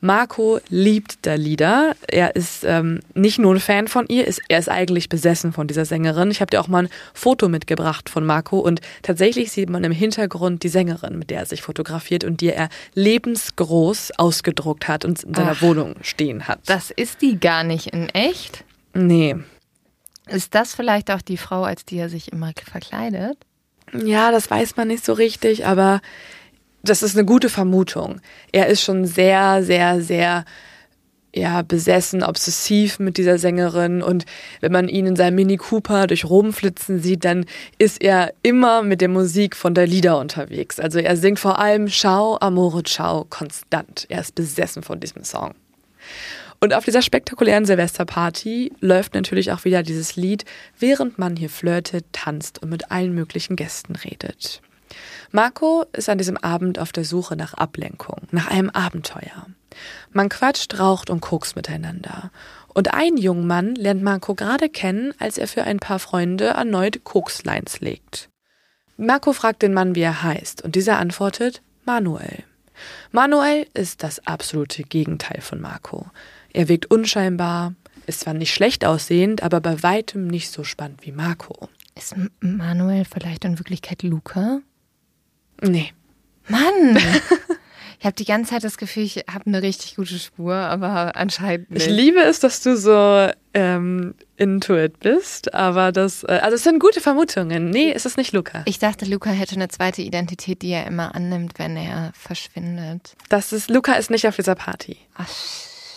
[0.00, 1.92] Marco liebt Dalida.
[2.06, 5.66] Er ist ähm, nicht nur ein Fan von ihr, ist, er ist eigentlich besessen von
[5.66, 6.30] dieser Sängerin.
[6.30, 9.92] Ich habe dir auch mal ein Foto mitgebracht von Marco und tatsächlich sieht man im
[9.92, 15.22] Hintergrund die Sängerin, mit der er sich fotografiert und die er lebensgroß ausgedruckt hat und
[15.24, 16.60] in seiner Ach, Wohnung stehen hat.
[16.66, 18.64] Das ist die gar nicht in echt?
[18.94, 19.36] Nee.
[20.26, 23.38] Ist das vielleicht auch die Frau, als die er sich immer verkleidet?
[23.92, 26.00] Ja, das weiß man nicht so richtig, aber
[26.82, 28.20] das ist eine gute Vermutung.
[28.52, 30.44] Er ist schon sehr, sehr, sehr
[31.34, 34.24] ja, besessen, obsessiv mit dieser Sängerin und
[34.60, 37.44] wenn man ihn in seinem Mini Cooper durch Rom flitzen sieht, dann
[37.78, 40.80] ist er immer mit der Musik von der Lieder unterwegs.
[40.80, 44.06] Also er singt vor allem Ciao, Amore, Ciao konstant.
[44.08, 45.54] Er ist besessen von diesem Song.
[46.60, 50.44] Und auf dieser spektakulären Silvesterparty läuft natürlich auch wieder dieses Lied,
[50.78, 54.60] während man hier flirtet, tanzt und mit allen möglichen Gästen redet.
[55.30, 59.46] Marco ist an diesem Abend auf der Suche nach Ablenkung, nach einem Abenteuer.
[60.12, 62.30] Man quatscht, raucht und kokst miteinander.
[62.68, 67.04] Und ein junger Mann lernt Marco gerade kennen, als er für ein paar Freunde erneut
[67.04, 68.30] Kokslines legt.
[68.96, 72.44] Marco fragt den Mann, wie er heißt, und dieser antwortet Manuel.
[73.12, 76.06] Manuel ist das absolute Gegenteil von Marco.
[76.52, 77.74] Er wirkt unscheinbar,
[78.06, 81.68] ist zwar nicht schlecht aussehend, aber bei weitem nicht so spannend wie Marco.
[81.94, 84.60] Ist Manuel vielleicht in Wirklichkeit Luca?
[85.60, 85.92] Nee.
[86.48, 86.98] Mann!
[88.00, 91.70] Ich habe die ganze Zeit das Gefühl, ich habe eine richtig gute Spur, aber anscheinend
[91.72, 91.86] nicht.
[91.86, 96.62] Ich liebe es, dass du so ähm, into it bist, aber das, äh, also es
[96.62, 97.70] sind gute Vermutungen.
[97.70, 98.62] Nee, es ist nicht Luca.
[98.66, 103.16] Ich dachte, Luca hätte eine zweite Identität, die er immer annimmt, wenn er verschwindet.
[103.30, 104.96] Das ist, Luca ist nicht auf dieser Party.
[105.16, 105.28] Ach,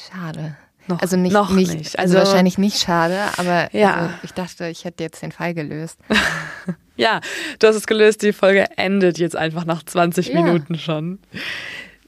[0.09, 0.57] schade.
[0.91, 1.99] Noch, also nicht, noch nicht, nicht.
[1.99, 3.95] Also, Also- wahrscheinlich nicht schade, aber Ja.
[3.95, 5.97] also ich dachte, ich hätte jetzt den Fall gelöst.
[6.97, 7.19] Ja,
[7.57, 8.21] du hast es gelöst.
[8.21, 10.41] Die Folge endet jetzt einfach nach 20 Ja.
[10.41, 11.17] Minuten schon.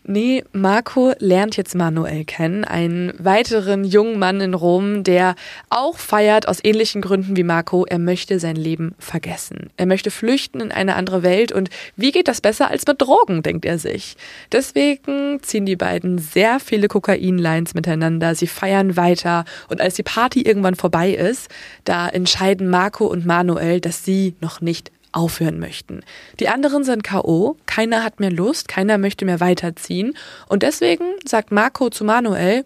[0.05, 5.35] Nee, Marco lernt jetzt Manuel kennen, einen weiteren jungen Mann in Rom, der
[5.69, 7.85] auch feiert aus ähnlichen Gründen wie Marco.
[7.85, 9.69] Er möchte sein Leben vergessen.
[9.77, 13.43] Er möchte flüchten in eine andere Welt und wie geht das besser als mit Drogen,
[13.43, 14.17] denkt er sich.
[14.51, 18.35] Deswegen ziehen die beiden sehr viele Kokain-Lines miteinander.
[18.35, 21.49] Sie feiern weiter und als die Party irgendwann vorbei ist,
[21.85, 26.01] da entscheiden Marco und Manuel, dass sie noch nicht aufhören möchten.
[26.39, 30.17] Die anderen sind KO, keiner hat mehr Lust, keiner möchte mehr weiterziehen
[30.49, 32.65] und deswegen sagt Marco zu Manuel,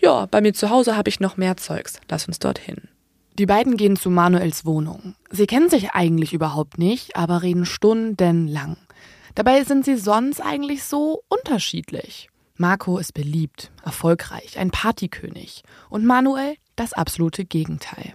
[0.00, 2.88] ja, bei mir zu Hause habe ich noch mehr Zeugs, lass uns dorthin.
[3.38, 5.14] Die beiden gehen zu Manuels Wohnung.
[5.30, 8.76] Sie kennen sich eigentlich überhaupt nicht, aber reden stundenlang.
[9.36, 12.28] Dabei sind sie sonst eigentlich so unterschiedlich.
[12.56, 18.14] Marco ist beliebt, erfolgreich, ein Partykönig und Manuel das absolute Gegenteil.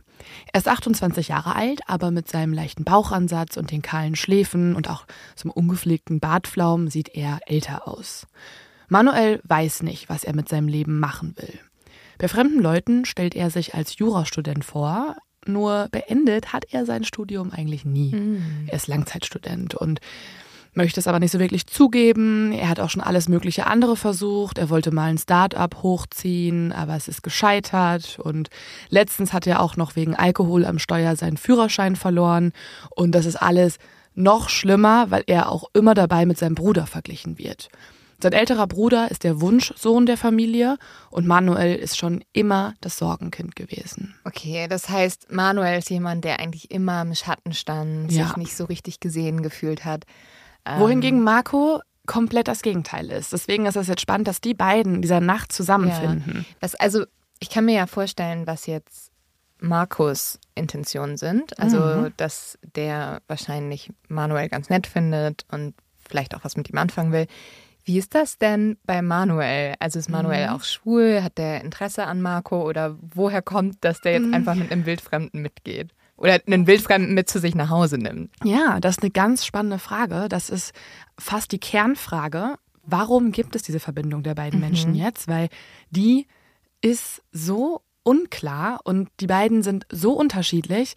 [0.52, 4.90] Er ist 28 Jahre alt, aber mit seinem leichten Bauchansatz und den kahlen Schläfen und
[4.90, 5.06] auch
[5.44, 8.26] einem ungepflegten Bartflaum sieht er älter aus.
[8.88, 11.60] Manuel weiß nicht, was er mit seinem Leben machen will.
[12.18, 17.52] Bei fremden Leuten stellt er sich als Jurastudent vor, nur beendet hat er sein Studium
[17.52, 18.12] eigentlich nie.
[18.68, 20.00] Er ist Langzeitstudent und
[20.74, 22.52] möchte es aber nicht so wirklich zugeben.
[22.52, 24.58] Er hat auch schon alles mögliche andere versucht.
[24.58, 28.20] Er wollte mal ein Start-up hochziehen, aber es ist gescheitert.
[28.20, 28.50] Und
[28.90, 32.54] letztens hat er auch noch wegen Alkohol am Steuer seinen Führerschein verloren.
[32.90, 33.78] Und das ist alles
[34.16, 37.70] noch schlimmer, weil er auch immer dabei mit seinem Bruder verglichen wird.
[38.22, 40.78] Sein älterer Bruder ist der Wunschsohn der Familie
[41.10, 44.16] und Manuel ist schon immer das Sorgenkind gewesen.
[44.24, 48.28] Okay, das heißt, Manuel ist jemand, der eigentlich immer im Schatten stand, Ja.
[48.28, 50.06] sich nicht so richtig gesehen gefühlt hat.
[50.66, 53.32] Ähm, Wohingegen Marco komplett das Gegenteil ist.
[53.34, 56.46] Deswegen ist es jetzt spannend, dass die beiden in dieser Nacht zusammenfinden.
[56.60, 57.06] Was, also,
[57.40, 59.12] ich kann mir ja vorstellen, was jetzt
[59.60, 61.58] Markus Intentionen sind.
[61.60, 62.14] Also, Mhm.
[62.18, 65.74] dass der wahrscheinlich Manuel ganz nett findet und
[66.08, 67.28] vielleicht auch was mit ihm anfangen will.
[67.86, 69.76] Wie ist das denn bei Manuel?
[69.80, 70.54] Also ist Manuel Mhm.
[70.54, 71.22] auch schwul?
[71.24, 72.62] Hat der Interesse an Marco?
[72.68, 74.34] Oder woher kommt, dass der jetzt Mhm.
[74.34, 75.92] einfach mit einem Wildfremden mitgeht?
[76.16, 78.32] Oder einen Wildfremden mit zu sich nach Hause nimmt?
[78.44, 80.28] Ja, das ist eine ganz spannende Frage.
[80.30, 80.74] Das ist
[81.20, 82.56] fast die Kernfrage.
[82.86, 85.28] Warum gibt es diese Verbindung der beiden Menschen jetzt?
[85.28, 85.50] Weil
[85.90, 86.28] die
[86.82, 90.94] ist so unklar und die beiden sind so unterschiedlich.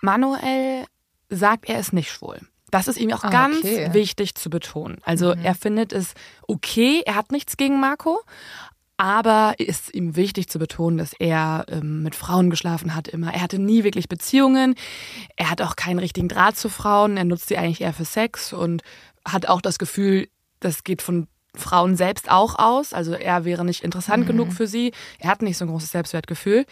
[0.00, 0.84] Manuel
[1.28, 2.40] sagt, er ist nicht schwul.
[2.70, 3.88] Das ist ihm auch Ah, ganz okay.
[3.92, 4.98] wichtig zu betonen.
[5.02, 6.12] Also er findet es
[6.46, 8.20] okay, er hat nichts gegen Marco,
[8.98, 13.32] aber ist ihm wichtig zu betonen, dass er ähm, mit Frauen geschlafen hat immer.
[13.32, 14.74] Er hatte nie wirklich Beziehungen.
[15.36, 17.16] Er hat auch keinen richtigen Draht zu Frauen.
[17.16, 18.82] Er nutzt sie eigentlich eher für Sex und
[19.24, 20.28] hat auch das Gefühl,
[20.60, 22.92] das geht von Frauen selbst auch aus.
[22.92, 24.92] Also er wäre nicht interessant genug für sie.
[25.18, 26.66] Er hat nicht so ein großes Selbstwertgefühl.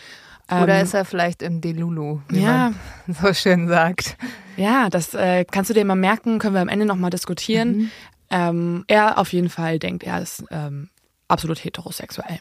[0.49, 2.71] Oder Ähm, ist er vielleicht im Delulu, wie ja,
[3.07, 4.17] man so schön sagt?
[4.57, 7.77] ja, das äh, kannst du dir mal merken, können wir am Ende nochmal diskutieren.
[7.77, 7.91] Mhm.
[8.31, 10.89] Ähm, er auf jeden Fall denkt, er ist ähm,
[11.29, 12.41] absolut heterosexuell.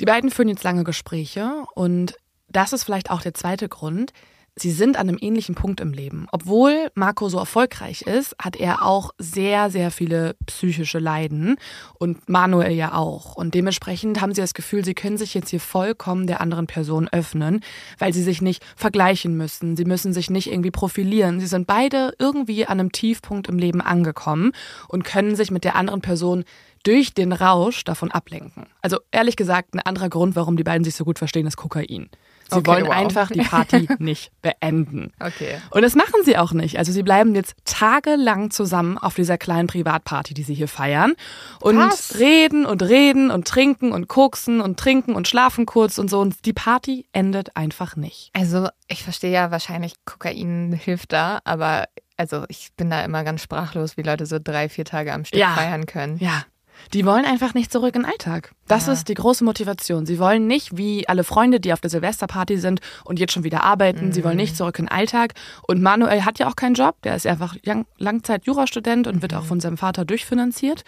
[0.00, 2.14] Die beiden führen jetzt lange Gespräche und
[2.48, 4.12] das ist vielleicht auch der zweite Grund.
[4.60, 6.26] Sie sind an einem ähnlichen Punkt im Leben.
[6.32, 11.56] Obwohl Marco so erfolgreich ist, hat er auch sehr, sehr viele psychische Leiden
[11.98, 13.36] und Manuel ja auch.
[13.36, 17.08] Und dementsprechend haben sie das Gefühl, sie können sich jetzt hier vollkommen der anderen Person
[17.08, 17.60] öffnen,
[17.98, 19.76] weil sie sich nicht vergleichen müssen.
[19.76, 21.38] Sie müssen sich nicht irgendwie profilieren.
[21.38, 24.52] Sie sind beide irgendwie an einem Tiefpunkt im Leben angekommen
[24.88, 26.44] und können sich mit der anderen Person
[26.88, 28.64] durch den Rausch davon ablenken.
[28.80, 32.08] Also ehrlich gesagt, ein anderer Grund, warum die beiden sich so gut verstehen, ist Kokain.
[32.50, 32.94] Sie okay, wollen wow.
[32.94, 35.12] einfach die Party nicht beenden.
[35.20, 35.60] Okay.
[35.68, 36.78] Und das machen sie auch nicht.
[36.78, 41.12] Also sie bleiben jetzt tagelang zusammen auf dieser kleinen Privatparty, die sie hier feiern.
[41.60, 42.18] Und Was?
[42.18, 46.20] reden und reden und trinken und koksen und trinken und schlafen kurz und so.
[46.20, 48.30] Und die Party endet einfach nicht.
[48.32, 51.84] Also ich verstehe ja wahrscheinlich, Kokain hilft da, aber
[52.16, 55.38] also ich bin da immer ganz sprachlos, wie Leute so drei, vier Tage am Stück
[55.38, 55.52] ja.
[55.52, 56.16] feiern können.
[56.16, 56.44] Ja.
[56.94, 58.52] Die wollen einfach nicht zurück in den Alltag.
[58.66, 58.92] Das ja.
[58.92, 60.06] ist die große Motivation.
[60.06, 63.64] Sie wollen nicht, wie alle Freunde, die auf der Silvesterparty sind und jetzt schon wieder
[63.64, 64.12] arbeiten, mhm.
[64.12, 64.56] sie wollen nicht mhm.
[64.56, 65.34] zurück in den Alltag.
[65.66, 66.96] Und Manuel hat ja auch keinen Job.
[67.02, 67.56] Der ist einfach
[67.98, 69.48] Langzeit-Jurastudent und wird auch mhm.
[69.48, 70.84] von seinem Vater durchfinanziert.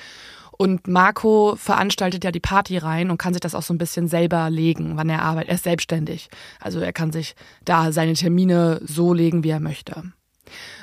[0.60, 4.08] Und Marco veranstaltet ja die Party rein und kann sich das auch so ein bisschen
[4.08, 5.48] selber legen, wann er arbeitet.
[5.48, 6.28] Er ist selbstständig.
[6.60, 7.34] Also er kann sich
[7.64, 10.12] da seine Termine so legen, wie er möchte.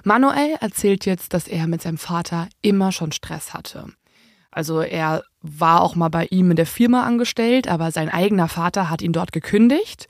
[0.04, 3.86] Manuel erzählt jetzt, dass er mit seinem Vater immer schon Stress hatte.
[4.58, 8.90] Also er war auch mal bei ihm in der Firma angestellt, aber sein eigener Vater
[8.90, 10.08] hat ihn dort gekündigt.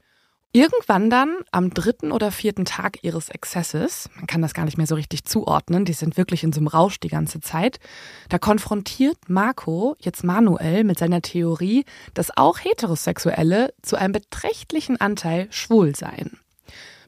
[0.53, 4.87] Irgendwann dann, am dritten oder vierten Tag ihres Exzesses, man kann das gar nicht mehr
[4.87, 7.81] so richtig zuordnen, die sind wirklich in so einem Rausch die ganze Zeit,
[8.29, 11.83] da konfrontiert Marco jetzt Manuel mit seiner Theorie,
[12.13, 16.39] dass auch Heterosexuelle zu einem beträchtlichen Anteil schwul seien.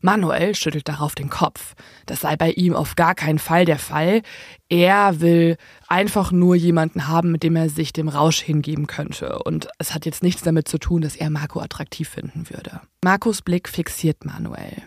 [0.02, 1.76] Manuel schüttelt darauf den Kopf.
[2.06, 4.22] Das sei bei ihm auf gar keinen Fall der Fall.
[4.70, 9.40] Er will einfach nur jemanden haben, mit dem er sich dem Rausch hingeben könnte.
[9.40, 12.82] Und es hat jetzt nichts damit zu tun, dass er Marco attraktiv finden würde.
[13.04, 14.84] Marcos Blick fixiert Manuel.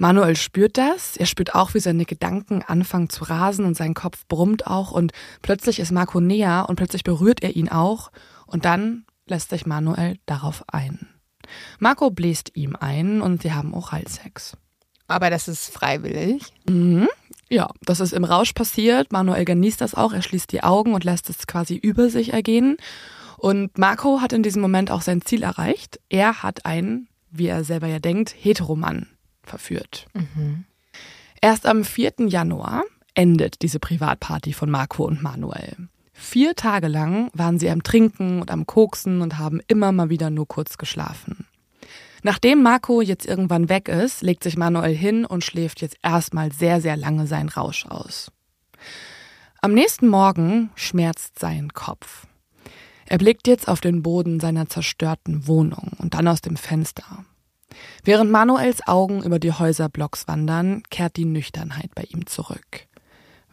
[0.00, 1.18] Manuel spürt das.
[1.18, 4.92] Er spürt auch, wie seine Gedanken anfangen zu rasen und sein Kopf brummt auch.
[4.92, 8.10] Und plötzlich ist Marco näher und plötzlich berührt er ihn auch.
[8.46, 11.06] Und dann lässt sich Manuel darauf ein.
[11.78, 14.56] Marco bläst ihm ein und sie haben Oralsex.
[15.06, 16.42] Aber das ist freiwillig?
[16.68, 17.08] Mhm.
[17.48, 19.10] Ja, das ist im Rausch passiert.
[19.10, 20.12] Manuel genießt das auch.
[20.12, 22.76] Er schließt die Augen und lässt es quasi über sich ergehen.
[23.36, 25.98] Und Marco hat in diesem Moment auch sein Ziel erreicht.
[26.08, 29.08] Er hat einen, wie er selber ja denkt, Heteromann
[29.42, 30.06] verführt.
[30.14, 30.64] Mhm.
[31.40, 32.26] Erst am 4.
[32.28, 32.84] Januar
[33.14, 35.88] endet diese Privatparty von Marco und Manuel.
[36.22, 40.28] Vier Tage lang waren sie am Trinken und am Koksen und haben immer mal wieder
[40.28, 41.46] nur kurz geschlafen.
[42.22, 46.82] Nachdem Marco jetzt irgendwann weg ist, legt sich Manuel hin und schläft jetzt erstmal sehr,
[46.82, 48.30] sehr lange seinen Rausch aus.
[49.62, 52.26] Am nächsten Morgen schmerzt sein Kopf.
[53.06, 57.24] Er blickt jetzt auf den Boden seiner zerstörten Wohnung und dann aus dem Fenster.
[58.04, 62.86] Während Manuels Augen über die Häuserblocks wandern, kehrt die Nüchternheit bei ihm zurück.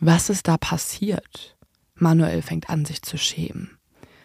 [0.01, 1.57] Was ist da passiert?
[1.97, 3.77] Manuel fängt an, sich zu schämen.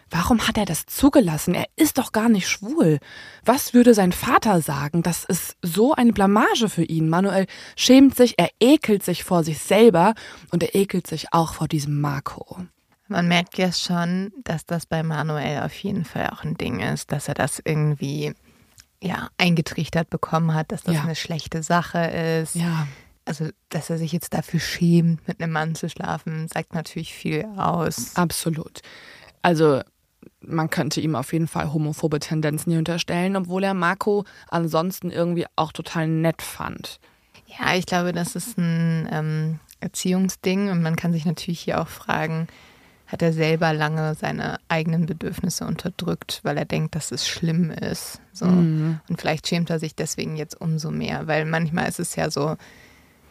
[0.09, 1.55] Warum hat er das zugelassen?
[1.55, 2.99] Er ist doch gar nicht schwul.
[3.45, 5.01] Was würde sein Vater sagen?
[5.01, 7.09] Das ist so eine Blamage für ihn.
[7.09, 10.13] Manuel schämt sich, er ekelt sich vor sich selber
[10.51, 12.59] und er ekelt sich auch vor diesem Marco.
[13.07, 17.11] Man merkt ja schon, dass das bei Manuel auf jeden Fall auch ein Ding ist,
[17.11, 18.33] dass er das irgendwie
[19.01, 21.01] ja, eingetrichtert bekommen hat, dass das ja.
[21.01, 21.99] eine schlechte Sache
[22.41, 22.53] ist.
[22.53, 22.87] Ja
[23.25, 27.45] also, dass er sich jetzt dafür schämt, mit einem Mann zu schlafen, sagt natürlich viel
[27.57, 28.15] aus.
[28.15, 28.81] Absolut.
[29.41, 29.81] Also,
[30.41, 35.45] man könnte ihm auf jeden Fall homophobe Tendenzen hier unterstellen, obwohl er Marco ansonsten irgendwie
[35.55, 36.99] auch total nett fand.
[37.47, 41.87] Ja, ich glaube, das ist ein ähm, Erziehungsding und man kann sich natürlich hier auch
[41.87, 42.47] fragen,
[43.07, 48.21] hat er selber lange seine eigenen Bedürfnisse unterdrückt, weil er denkt, dass es schlimm ist.
[48.31, 48.45] So.
[48.45, 48.99] Mhm.
[49.07, 52.57] Und vielleicht schämt er sich deswegen jetzt umso mehr, weil manchmal ist es ja so,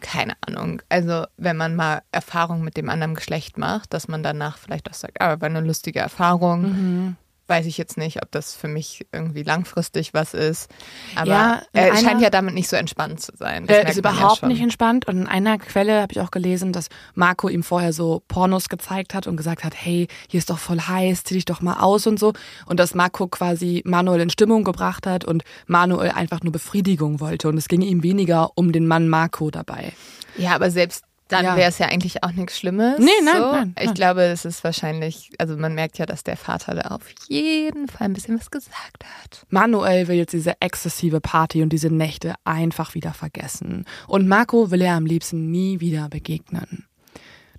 [0.03, 0.81] keine Ahnung.
[0.89, 4.93] Also, wenn man mal Erfahrungen mit dem anderen Geschlecht macht, dass man danach vielleicht auch
[4.93, 6.61] sagt, ah, war eine lustige Erfahrung.
[6.61, 7.17] Mhm
[7.53, 10.71] weiß ich jetzt nicht, ob das für mich irgendwie langfristig was ist.
[11.15, 13.67] Aber ja, er scheint ja damit nicht so entspannt zu sein.
[13.67, 15.07] Das er ist überhaupt ja nicht entspannt.
[15.07, 19.13] Und in einer Quelle habe ich auch gelesen, dass Marco ihm vorher so Pornos gezeigt
[19.13, 22.07] hat und gesagt hat, hey, hier ist doch voll heiß, zieh dich doch mal aus
[22.07, 22.33] und so.
[22.65, 27.49] Und dass Marco quasi Manuel in Stimmung gebracht hat und Manuel einfach nur Befriedigung wollte.
[27.49, 29.93] Und es ging ihm weniger um den Mann Marco dabei.
[30.37, 31.57] Ja, aber selbst dann ja.
[31.57, 32.99] wäre es ja eigentlich auch nichts Schlimmes.
[32.99, 33.51] Nee, nein, so.
[33.51, 33.85] nein, nein.
[33.85, 37.87] Ich glaube, es ist wahrscheinlich, also man merkt ja, dass der Vater da auf jeden
[37.87, 39.45] Fall ein bisschen was gesagt hat.
[39.49, 43.85] Manuel will jetzt diese exzessive Party und diese Nächte einfach wieder vergessen.
[44.07, 46.85] Und Marco will er am liebsten nie wieder begegnen.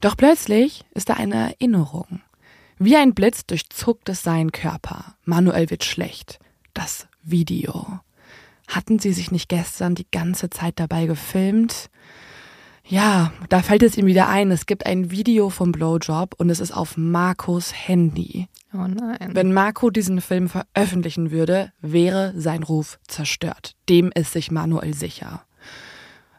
[0.01, 2.21] Doch plötzlich ist da eine Erinnerung.
[2.79, 5.17] Wie ein Blitz durchzuckt es seinen Körper.
[5.25, 6.39] Manuel wird schlecht.
[6.75, 8.01] Das Video.
[8.69, 11.91] Hatten sie sich nicht gestern die ganze Zeit dabei gefilmt?
[12.87, 16.61] Ja, da fällt es ihm wieder ein, es gibt ein Video vom Blowjob und es
[16.61, 18.49] ist auf Marcos Handy.
[18.75, 19.31] Oh nein.
[19.33, 23.75] Wenn Marco diesen Film veröffentlichen würde, wäre sein Ruf zerstört.
[23.89, 25.45] Dem ist sich Manuel sicher.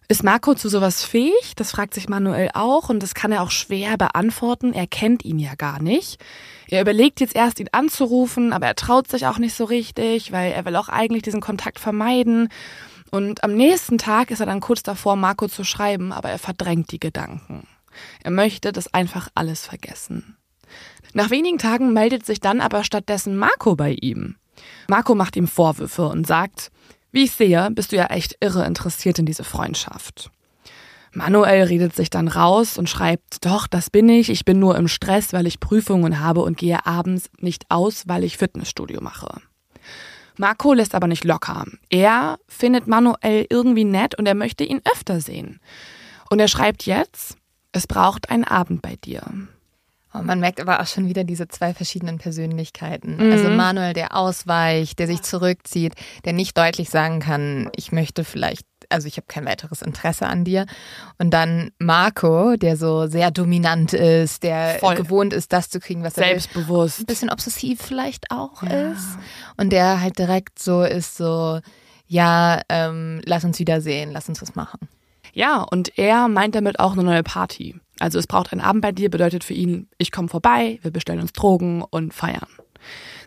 [0.08, 1.54] Ist Marco zu sowas fähig?
[1.56, 4.72] Das fragt sich Manuel auch und das kann er auch schwer beantworten.
[4.72, 6.24] Er kennt ihn ja gar nicht.
[6.68, 10.52] Er überlegt jetzt erst, ihn anzurufen, aber er traut sich auch nicht so richtig, weil
[10.52, 12.50] er will auch eigentlich diesen Kontakt vermeiden.
[13.12, 16.92] Und am nächsten Tag ist er dann kurz davor, Marco zu schreiben, aber er verdrängt
[16.92, 17.68] die Gedanken.
[18.24, 20.38] Er möchte das einfach alles vergessen.
[21.14, 24.36] Nach wenigen Tagen meldet sich dann aber stattdessen Marco bei ihm.
[24.90, 26.72] Marco macht ihm Vorwürfe und sagt,
[27.12, 30.32] wie ich sehe, bist du ja echt irre interessiert in diese Freundschaft.
[31.14, 34.90] Manuel redet sich dann raus und schreibt, doch, das bin ich, ich bin nur im
[34.90, 39.40] Stress, weil ich Prüfungen habe und gehe abends nicht aus, weil ich Fitnessstudio mache.
[40.38, 41.66] Marco lässt aber nicht locker.
[41.90, 45.60] Er findet Manuel irgendwie nett und er möchte ihn öfter sehen.
[46.30, 47.38] Und er schreibt jetzt,
[47.72, 49.22] es braucht einen Abend bei dir.
[50.14, 53.18] Oh, man merkt aber auch schon wieder diese zwei verschiedenen Persönlichkeiten.
[53.18, 53.32] Mhm.
[53.32, 58.66] Also Manuel, der ausweicht, der sich zurückzieht, der nicht deutlich sagen kann, ich möchte vielleicht,
[58.90, 60.66] also ich habe kein weiteres Interesse an dir.
[61.18, 64.96] Und dann Marco, der so sehr dominant ist, der Voll.
[64.96, 67.00] gewohnt ist, das zu kriegen, was er Selbstbewusst.
[67.00, 68.92] Ein bisschen obsessiv vielleicht auch ja.
[68.92, 69.18] ist.
[69.58, 71.60] Und der halt direkt so ist, so,
[72.08, 74.88] ja, ähm, lass uns wiedersehen, lass uns was machen.
[75.34, 77.76] Ja, und er meint damit auch eine neue Party.
[78.00, 81.20] Also es braucht einen Abend bei dir, bedeutet für ihn, ich komme vorbei, wir bestellen
[81.20, 82.48] uns Drogen und feiern.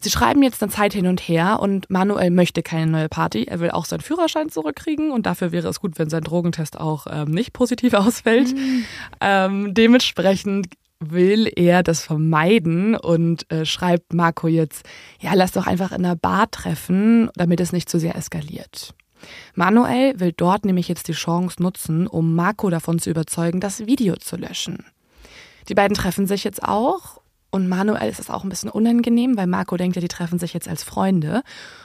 [0.01, 3.45] Sie schreiben jetzt eine Zeit hin und her und Manuel möchte keine neue Party.
[3.45, 7.07] Er will auch seinen Führerschein zurückkriegen und dafür wäre es gut, wenn sein Drogentest auch
[7.11, 8.55] ähm, nicht positiv ausfällt.
[8.55, 8.85] Mhm.
[9.21, 10.69] Ähm, dementsprechend
[11.01, 14.85] will er das vermeiden und äh, schreibt Marco jetzt,
[15.21, 18.95] ja, lass doch einfach in einer Bar treffen, damit es nicht zu sehr eskaliert.
[19.55, 24.17] Manuel will dort nämlich jetzt die Chance nutzen, um Marco davon zu überzeugen, das Video
[24.17, 24.85] zu löschen.
[25.69, 27.21] Die beiden treffen sich jetzt auch
[27.51, 30.53] und Manuel ist es auch ein bisschen unangenehm, weil Marco denkt ja, die treffen sich
[30.53, 31.43] jetzt als Freunde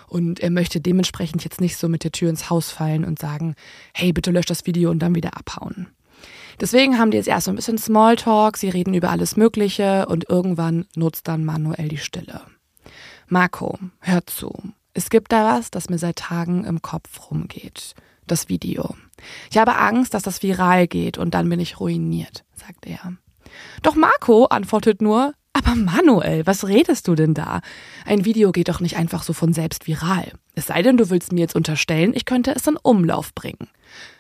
[0.08, 3.56] und er möchte dementsprechend jetzt nicht so mit der Tür ins Haus fallen und sagen,
[3.94, 5.88] hey, bitte lösch das Video und dann wieder abhauen.
[6.60, 10.30] Deswegen haben die jetzt erst so ein bisschen Smalltalk, sie reden über alles Mögliche und
[10.30, 12.42] irgendwann nutzt dann Manuel die Stille.
[13.28, 14.54] Marco, hör zu.
[14.94, 17.96] Es gibt da was, das mir seit Tagen im Kopf rumgeht.
[18.28, 18.96] Das Video.
[19.50, 23.14] Ich habe Angst, dass das viral geht und dann bin ich ruiniert, sagt er.
[23.82, 27.62] Doch Marco antwortet nur, aber Manuel, was redest du denn da?
[28.06, 30.32] Ein Video geht doch nicht einfach so von selbst viral.
[30.56, 33.70] Es sei denn, du willst mir jetzt unterstellen, ich könnte es in Umlauf bringen.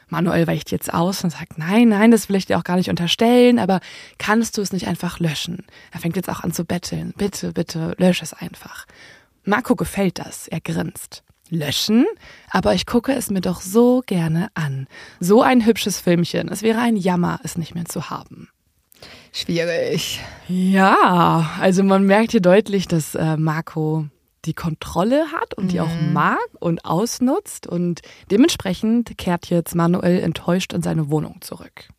[0.08, 2.90] Manuel weicht jetzt aus und sagt, nein, nein, das will ich dir auch gar nicht
[2.90, 3.80] unterstellen, aber
[4.20, 5.66] kannst du es nicht einfach löschen?
[5.92, 7.14] Er fängt jetzt auch an zu betteln.
[7.18, 8.86] Bitte, bitte, lösch es einfach.
[9.44, 11.24] Marco gefällt das, er grinst.
[11.50, 12.06] Löschen?
[12.50, 14.88] Aber ich gucke es mir doch so gerne an.
[15.20, 16.48] So ein hübsches Filmchen.
[16.50, 18.50] Es wäre ein Jammer, es nicht mehr zu haben.
[19.34, 20.22] Schwierig.
[20.48, 24.06] Ja, also man merkt hier deutlich, dass äh, Marco
[24.46, 26.14] die Kontrolle hat und die auch mhm.
[26.14, 31.90] mag und ausnutzt und dementsprechend kehrt jetzt Manuel enttäuscht in seine Wohnung zurück.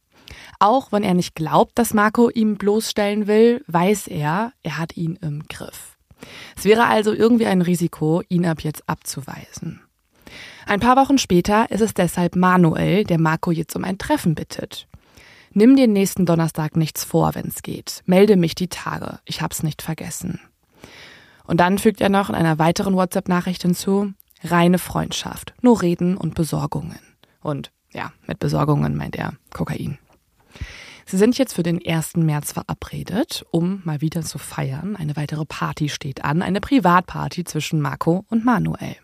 [0.61, 5.18] Auch wenn er nicht glaubt, dass Marco ihm bloßstellen will, weiß er, er hat ihn
[5.20, 5.97] im Griff.
[6.57, 9.80] Es wäre also irgendwie ein Risiko, ihn ab jetzt abzuweisen.
[10.66, 14.87] Ein paar Wochen später ist es deshalb Manuel, der Marco jetzt um ein Treffen bittet.
[15.57, 18.02] Nimm den nächsten Donnerstag nichts vor, wenn's geht.
[18.07, 19.20] Melde mich die Tage.
[19.24, 20.40] Ich hab's nicht vergessen.
[21.46, 26.34] Und dann fügt er noch in einer weiteren WhatsApp-Nachricht hinzu, reine Freundschaft, nur Reden und
[26.34, 26.98] Besorgungen.
[27.40, 29.98] Und ja, mit Besorgungen meint er Kokain.
[31.07, 32.16] Sie sind jetzt für den 1.
[32.16, 34.96] März verabredet, um mal wieder zu feiern.
[34.96, 38.96] Eine weitere Party steht an, eine Privatparty zwischen Marco und Manuel.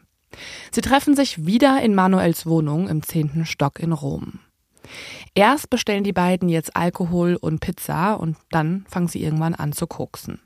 [0.72, 4.40] Sie treffen sich wieder in Manuels Wohnung im zehnten Stock in Rom.
[5.34, 9.86] Erst bestellen die beiden jetzt Alkohol und Pizza und dann fangen sie irgendwann an zu
[9.86, 10.41] koksen.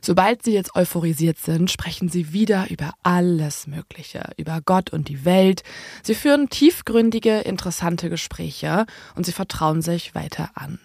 [0.00, 5.24] Sobald sie jetzt euphorisiert sind, sprechen sie wieder über alles Mögliche, über Gott und die
[5.24, 5.62] Welt.
[6.02, 8.86] Sie führen tiefgründige, interessante Gespräche
[9.16, 10.78] und sie vertrauen sich weiter an.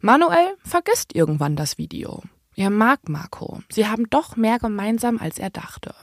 [0.00, 2.22] Manuel vergisst irgendwann das Video.
[2.56, 3.62] Er mag Marco.
[3.70, 5.94] Sie haben doch mehr gemeinsam, als er dachte.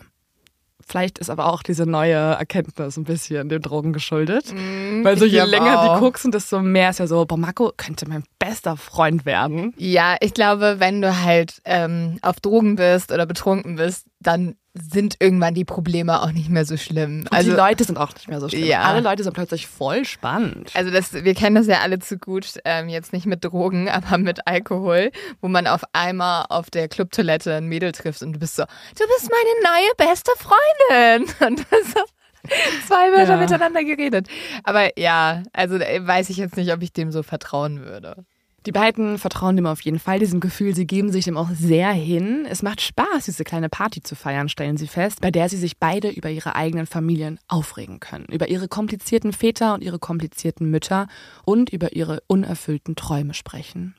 [0.91, 4.53] Vielleicht ist aber auch diese neue Erkenntnis ein bisschen den Drogen geschuldet.
[4.53, 5.95] Mm, Weil so je länger auch.
[5.95, 9.73] die guckst, desto mehr ist ja so, boah, Marco könnte mein bester Freund werden.
[9.77, 15.17] Ja, ich glaube, wenn du halt ähm, auf Drogen bist oder betrunken bist, dann sind
[15.19, 17.21] irgendwann die Probleme auch nicht mehr so schlimm.
[17.21, 18.63] Und also die Leute sind auch nicht mehr so schlimm.
[18.63, 18.83] Ja.
[18.83, 20.71] Alle Leute sind plötzlich voll spannend.
[20.73, 24.17] Also das, wir kennen das ja alle zu gut, ähm, jetzt nicht mit Drogen, aber
[24.17, 25.11] mit Alkohol,
[25.41, 29.03] wo man auf einmal auf der Clubtoilette ein Mädel trifft und du bist so, du
[29.17, 31.33] bist meine neue beste Freundin.
[31.41, 33.37] Und das ist zwei Wörter ja.
[33.37, 34.27] miteinander geredet.
[34.63, 38.25] Aber ja, also weiß ich jetzt nicht, ob ich dem so vertrauen würde.
[38.67, 40.75] Die beiden vertrauen dem auf jeden Fall, diesem Gefühl.
[40.75, 42.45] Sie geben sich dem auch sehr hin.
[42.47, 45.79] Es macht Spaß, diese kleine Party zu feiern, stellen sie fest, bei der sie sich
[45.79, 48.25] beide über ihre eigenen Familien aufregen können.
[48.25, 51.07] Über ihre komplizierten Väter und ihre komplizierten Mütter
[51.43, 53.95] und über ihre unerfüllten Träume sprechen.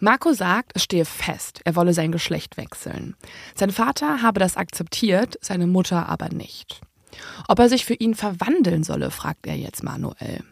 [0.00, 3.16] Marco sagt, es stehe fest, er wolle sein Geschlecht wechseln.
[3.54, 6.82] Sein Vater habe das akzeptiert, seine Mutter aber nicht.
[7.48, 10.42] Ob er sich für ihn verwandeln solle, fragt er jetzt Manuel.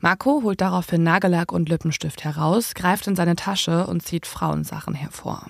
[0.00, 5.46] Marco holt daraufhin Nagellack und Lippenstift heraus, greift in seine Tasche und zieht Frauensachen hervor.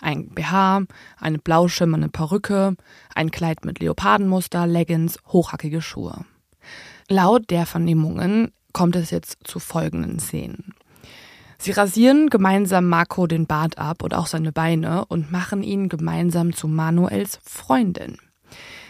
[0.00, 0.82] Ein BH,
[1.18, 2.76] eine blau schimmernde Perücke,
[3.14, 6.24] ein Kleid mit Leopardenmuster, Leggings, hochhackige Schuhe.
[7.08, 10.74] Laut der Vernehmungen kommt es jetzt zu folgenden Szenen.
[11.58, 16.52] Sie rasieren gemeinsam Marco den Bart ab und auch seine Beine und machen ihn gemeinsam
[16.52, 18.18] zu Manuels Freundin.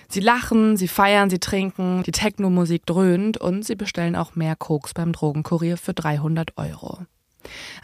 [0.09, 4.95] Sie lachen, sie feiern, sie trinken, die Techno-Musik dröhnt und sie bestellen auch mehr Koks
[4.95, 6.99] beim Drogenkurier für 300 Euro.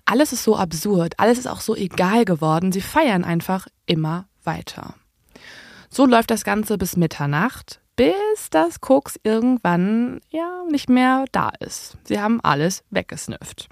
[0.05, 4.95] Alles ist so absurd, alles ist auch so egal geworden, sie feiern einfach immer weiter.
[5.91, 11.99] So läuft das Ganze bis Mitternacht, bis das Koks irgendwann ja nicht mehr da ist.
[12.05, 13.68] Sie haben alles weggesnifft.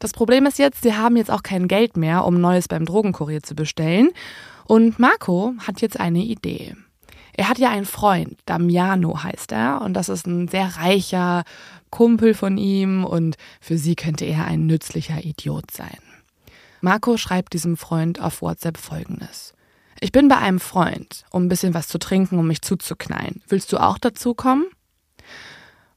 [0.00, 3.42] Das Problem ist jetzt, sie haben jetzt auch kein Geld mehr, um Neues beim Drogenkurier
[3.42, 4.10] zu bestellen.
[4.66, 6.74] Und Marco hat jetzt eine Idee.
[7.36, 11.44] Er hat ja einen Freund, Damiano heißt er, und das ist ein sehr reicher
[11.90, 15.98] Kumpel von ihm und für sie könnte er ein nützlicher Idiot sein.
[16.80, 19.54] Marco schreibt diesem Freund auf WhatsApp folgendes.
[20.00, 23.42] Ich bin bei einem Freund, um ein bisschen was zu trinken, um mich zuzuknallen.
[23.48, 24.66] Willst du auch dazu kommen?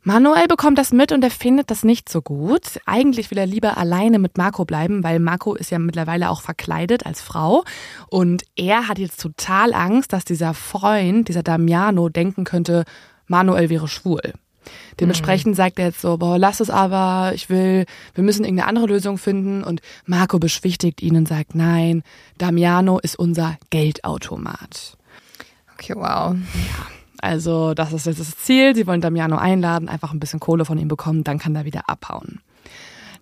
[0.08, 2.80] Manuel bekommt das mit und er findet das nicht so gut.
[2.86, 7.06] Eigentlich will er lieber alleine mit Marco bleiben, weil Marco ist ja mittlerweile auch verkleidet
[7.06, 7.66] als Frau.
[8.10, 12.86] Und er hat jetzt total Angst, dass dieser Freund, dieser Damiano, denken könnte,
[13.28, 14.22] Manuel wäre schwul.
[15.02, 15.58] Dementsprechend mhm.
[15.58, 17.86] sagt er jetzt so, boah, lass es aber, ich will,
[18.16, 19.62] wir müssen irgendeine andere Lösung finden.
[19.62, 22.02] Und Marco beschwichtigt ihn und sagt, nein,
[22.38, 24.98] Damiano ist unser Geldautomat.
[25.74, 26.34] Okay, wow.
[26.34, 26.97] Ja.
[27.22, 28.76] Also das ist jetzt das Ziel.
[28.76, 31.90] Sie wollen Damiano einladen, einfach ein bisschen Kohle von ihm bekommen, dann kann er wieder
[31.90, 32.42] abhauen.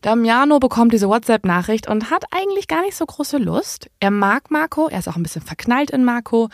[0.06, 3.90] Damiano bekommt diese WhatsApp-Nachricht und hat eigentlich gar nicht so große Lust.
[4.00, 6.50] Er mag Marco, er ist auch ein bisschen verknallt in Marco,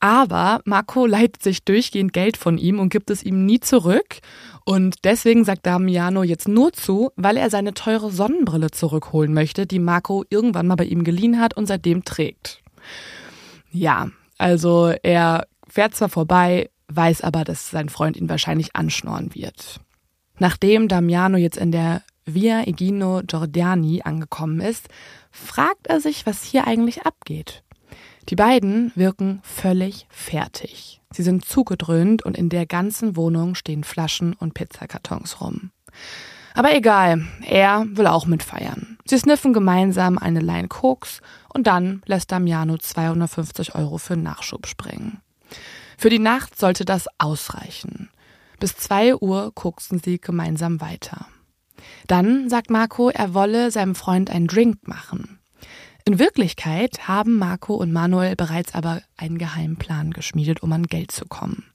[0.00, 4.18] aber Marco leitet sich durchgehend Geld von ihm und gibt es ihm nie zurück.
[4.66, 9.78] Und deswegen sagt Damiano jetzt nur zu, weil er seine teure Sonnenbrille zurückholen möchte, die
[9.78, 12.60] Marco irgendwann mal bei ihm geliehen hat und seitdem trägt.
[13.70, 19.80] Ja, also er fährt zwar vorbei, weiß aber, dass sein Freund ihn wahrscheinlich anschnorren wird.
[20.38, 24.88] Nachdem Damiano jetzt in der Via Egino Giordani angekommen ist,
[25.30, 27.62] fragt er sich, was hier eigentlich abgeht.
[28.28, 31.00] Die beiden wirken völlig fertig.
[31.12, 35.72] Sie sind zugedröhnt und in der ganzen Wohnung stehen Flaschen und Pizzakartons rum.
[36.54, 38.98] Aber egal, er will auch mitfeiern.
[39.04, 45.20] Sie sniffen gemeinsam eine Line Koks und dann lässt Damiano 250 Euro für Nachschub springen.
[46.00, 48.08] Für die Nacht sollte das ausreichen.
[48.58, 51.26] Bis zwei Uhr guckten sie gemeinsam weiter.
[52.06, 55.40] Dann sagt Marco, er wolle seinem Freund einen Drink machen.
[56.06, 61.10] In Wirklichkeit haben Marco und Manuel bereits aber einen geheimen Plan geschmiedet, um an Geld
[61.10, 61.66] zu kommen.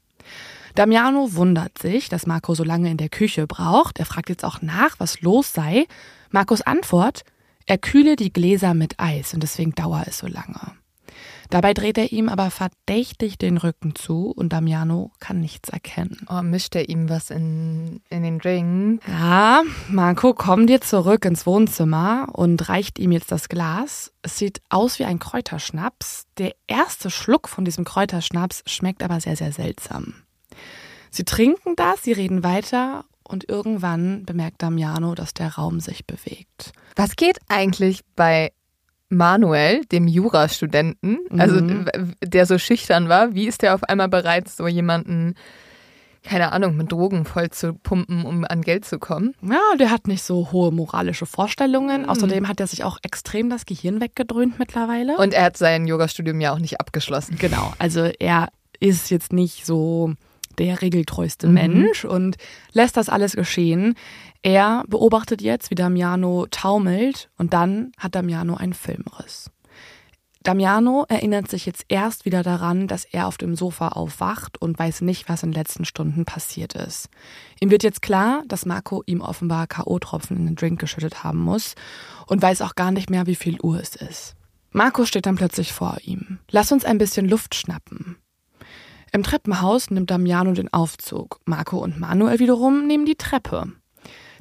[0.74, 4.00] Damiano wundert sich, dass Marco so lange in der Küche braucht.
[4.00, 5.86] Er fragt jetzt auch nach, was los sei.
[6.30, 7.22] Marcos Antwort,
[7.64, 10.72] er kühle die Gläser mit Eis und deswegen dauert es so lange.
[11.50, 16.26] Dabei dreht er ihm aber verdächtig den Rücken zu und Damiano kann nichts erkennen.
[16.28, 19.02] Oh, mischt er ihm was in, in den Drink?
[19.08, 24.12] Ja, Marco kommt jetzt zurück ins Wohnzimmer und reicht ihm jetzt das Glas.
[24.22, 26.26] Es sieht aus wie ein Kräuterschnaps.
[26.38, 30.14] Der erste Schluck von diesem Kräuterschnaps schmeckt aber sehr, sehr seltsam.
[31.10, 36.72] Sie trinken das, sie reden weiter und irgendwann bemerkt Damiano, dass der Raum sich bewegt.
[36.94, 38.52] Was geht eigentlich bei
[39.08, 41.86] Manuel, dem Jurastudenten, also mhm.
[42.22, 45.34] der so schüchtern war, wie ist der auf einmal bereit, so jemanden,
[46.24, 49.34] keine Ahnung, mit Drogen voll zu pumpen, um an Geld zu kommen?
[49.42, 52.02] Ja, der hat nicht so hohe moralische Vorstellungen.
[52.02, 52.08] Mhm.
[52.08, 55.16] Außerdem hat er sich auch extrem das Gehirn weggedröhnt mittlerweile.
[55.18, 57.36] Und er hat sein Yogastudium ja auch nicht abgeschlossen.
[57.38, 58.48] Genau, also er
[58.80, 60.14] ist jetzt nicht so
[60.58, 61.54] der regeltreueste mhm.
[61.54, 62.36] Mensch und
[62.72, 63.94] lässt das alles geschehen.
[64.42, 69.50] Er beobachtet jetzt, wie Damiano taumelt und dann hat Damiano einen Filmriss.
[70.46, 75.00] Damiano erinnert sich jetzt erst wieder daran, dass er auf dem Sofa aufwacht und weiß
[75.00, 77.08] nicht, was in den letzten Stunden passiert ist.
[77.58, 81.74] Ihm wird jetzt klar, dass Marco ihm offenbar K.O.-Tropfen in den Drink geschüttet haben muss
[82.26, 84.36] und weiß auch gar nicht mehr, wie viel Uhr es ist.
[84.70, 86.38] Marco steht dann plötzlich vor ihm.
[86.48, 88.16] Lass uns ein bisschen Luft schnappen.
[89.12, 91.40] Im Treppenhaus nimmt Damiano den Aufzug.
[91.44, 93.72] Marco und Manuel wiederum nehmen die Treppe.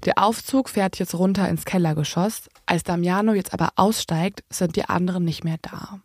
[0.06, 2.50] Der Aufzug fährt jetzt runter ins Kellergeschoss.
[2.66, 6.00] Als Damiano jetzt aber aussteigt, sind die anderen nicht mehr da.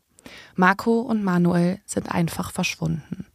[0.54, 3.26] Marco und Manuel sind einfach verschwunden.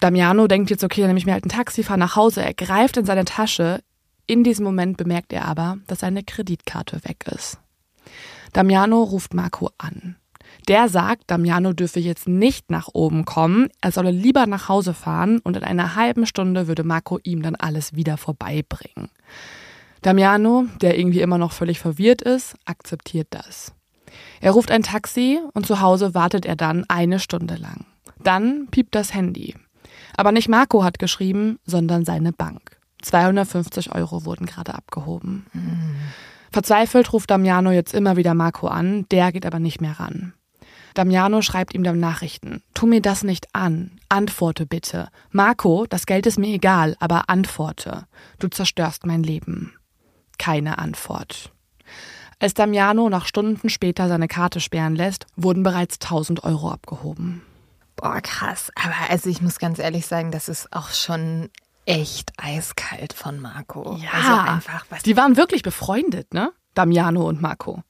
[0.00, 2.42] Damiano denkt jetzt, okay, dann nehme ich mir halt ein Taxi, fahre nach Hause.
[2.42, 3.82] Er greift in seine Tasche.
[4.26, 7.58] In diesem Moment bemerkt er aber, dass seine Kreditkarte weg ist.
[8.52, 10.16] Damiano ruft Marco an.
[10.70, 15.40] Der sagt, Damiano dürfe jetzt nicht nach oben kommen, er solle lieber nach Hause fahren
[15.40, 19.10] und in einer halben Stunde würde Marco ihm dann alles wieder vorbeibringen.
[20.02, 23.74] Damiano, der irgendwie immer noch völlig verwirrt ist, akzeptiert das.
[24.40, 27.84] Er ruft ein Taxi und zu Hause wartet er dann eine Stunde lang.
[28.22, 29.56] Dann piept das Handy.
[30.16, 32.78] Aber nicht Marco hat geschrieben, sondern seine Bank.
[33.02, 35.46] 250 Euro wurden gerade abgehoben.
[35.52, 35.96] Mhm.
[36.52, 40.32] Verzweifelt ruft Damiano jetzt immer wieder Marco an, der geht aber nicht mehr ran.
[40.94, 42.62] Damiano schreibt ihm dann Nachrichten.
[42.74, 43.98] Tu mir das nicht an.
[44.08, 45.08] Antworte bitte.
[45.30, 48.06] Marco, das Geld ist mir egal, aber antworte.
[48.38, 49.74] Du zerstörst mein Leben.
[50.38, 51.52] Keine Antwort.
[52.38, 57.42] Als Damiano nach Stunden später seine Karte sperren lässt, wurden bereits 1000 Euro abgehoben.
[57.96, 58.72] Boah, krass.
[58.74, 61.50] Aber also ich muss ganz ehrlich sagen, das ist auch schon
[61.84, 63.96] echt eiskalt von Marco.
[63.96, 65.02] Ja, also einfach was.
[65.02, 66.52] Die waren wirklich befreundet, ne?
[66.74, 67.82] Damiano und Marco.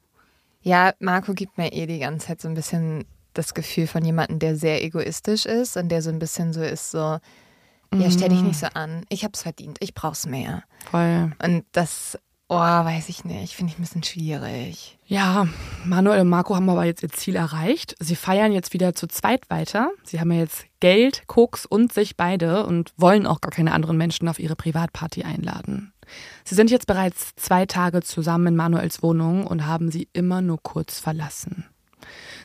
[0.63, 3.05] Ja, Marco gibt mir eh die ganze Zeit so ein bisschen
[3.35, 6.91] das Gefühl von jemandem, der sehr egoistisch ist und der so ein bisschen so ist,
[6.91, 7.19] so,
[7.95, 9.05] ja, stell dich nicht so an.
[9.09, 10.63] Ich hab's verdient, ich brauch's mehr.
[10.91, 11.33] Voll.
[11.43, 12.19] Und das
[12.53, 13.55] Oh, weiß ich nicht.
[13.55, 14.99] Finde ich ein bisschen schwierig.
[15.07, 15.47] Ja,
[15.85, 17.95] Manuel und Marco haben aber jetzt ihr Ziel erreicht.
[18.01, 19.93] Sie feiern jetzt wieder zu zweit weiter.
[20.03, 23.97] Sie haben ja jetzt Geld, Koks und sich beide und wollen auch gar keine anderen
[23.97, 25.93] Menschen auf ihre Privatparty einladen.
[26.45, 30.63] Sie sind jetzt bereits zwei Tage zusammen in Manuels Wohnung und haben sie immer nur
[30.63, 31.65] kurz verlassen.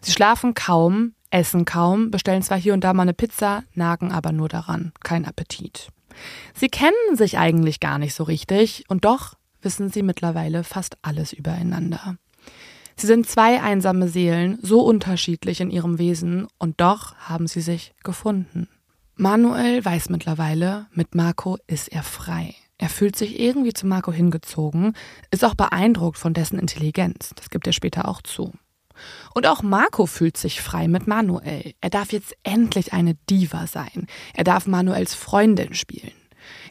[0.02, 4.32] Sie schlafen kaum, essen kaum, bestellen zwar hier und da mal eine Pizza, nagen aber
[4.32, 4.92] nur daran.
[5.04, 5.90] Kein Appetit.
[6.54, 11.34] Sie kennen sich eigentlich gar nicht so richtig und doch wissen sie mittlerweile fast alles
[11.34, 12.18] übereinander.
[12.96, 17.94] Sie sind zwei einsame Seelen, so unterschiedlich in ihrem Wesen, und doch haben sie sich
[18.04, 18.70] gefunden.
[19.16, 22.56] Manuel weiß mittlerweile, mit Marco ist er frei.
[22.78, 24.94] Er fühlt sich irgendwie zu Marco hingezogen,
[25.32, 28.54] ist auch beeindruckt von dessen Intelligenz, das gibt er später auch zu.
[29.34, 31.74] Und auch Marco fühlt sich frei mit Manuel.
[31.82, 34.08] Er darf jetzt endlich eine Diva sein.
[34.34, 36.14] Er darf Manuels Freundin spielen.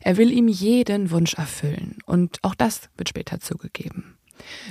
[0.01, 4.14] Er will ihm jeden Wunsch erfüllen und auch das wird später zugegeben.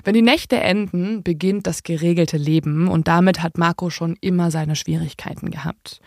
[0.03, 4.75] Wenn die Nächte enden, beginnt das geregelte Leben und damit hat Marco schon immer seine
[4.75, 5.99] Schwierigkeiten gehabt.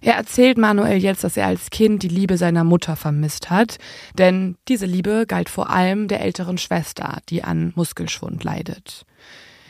[0.00, 3.78] Er erzählt Manuel jetzt, dass er als Kind die Liebe seiner Mutter vermisst hat,
[4.18, 9.06] denn diese Liebe galt vor allem der älteren Schwester, die an Muskelschwund leidet.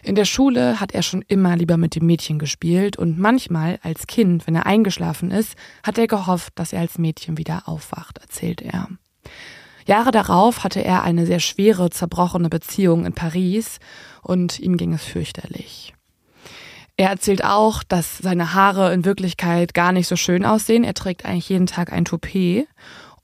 [0.05, 4.07] In der Schule hat er schon immer lieber mit dem Mädchen gespielt und manchmal als
[4.07, 8.61] Kind, wenn er eingeschlafen ist, hat er gehofft, dass er als Mädchen wieder aufwacht, erzählt
[8.61, 8.89] er.
[9.87, 13.78] Jahre darauf hatte er eine sehr schwere, zerbrochene Beziehung in Paris
[14.22, 15.95] und ihm ging es fürchterlich.
[16.97, 20.85] Er erzählt auch, dass seine Haare in Wirklichkeit gar nicht so schön aussehen.
[20.85, 22.68] Er trägt eigentlich jeden Tag ein Toupet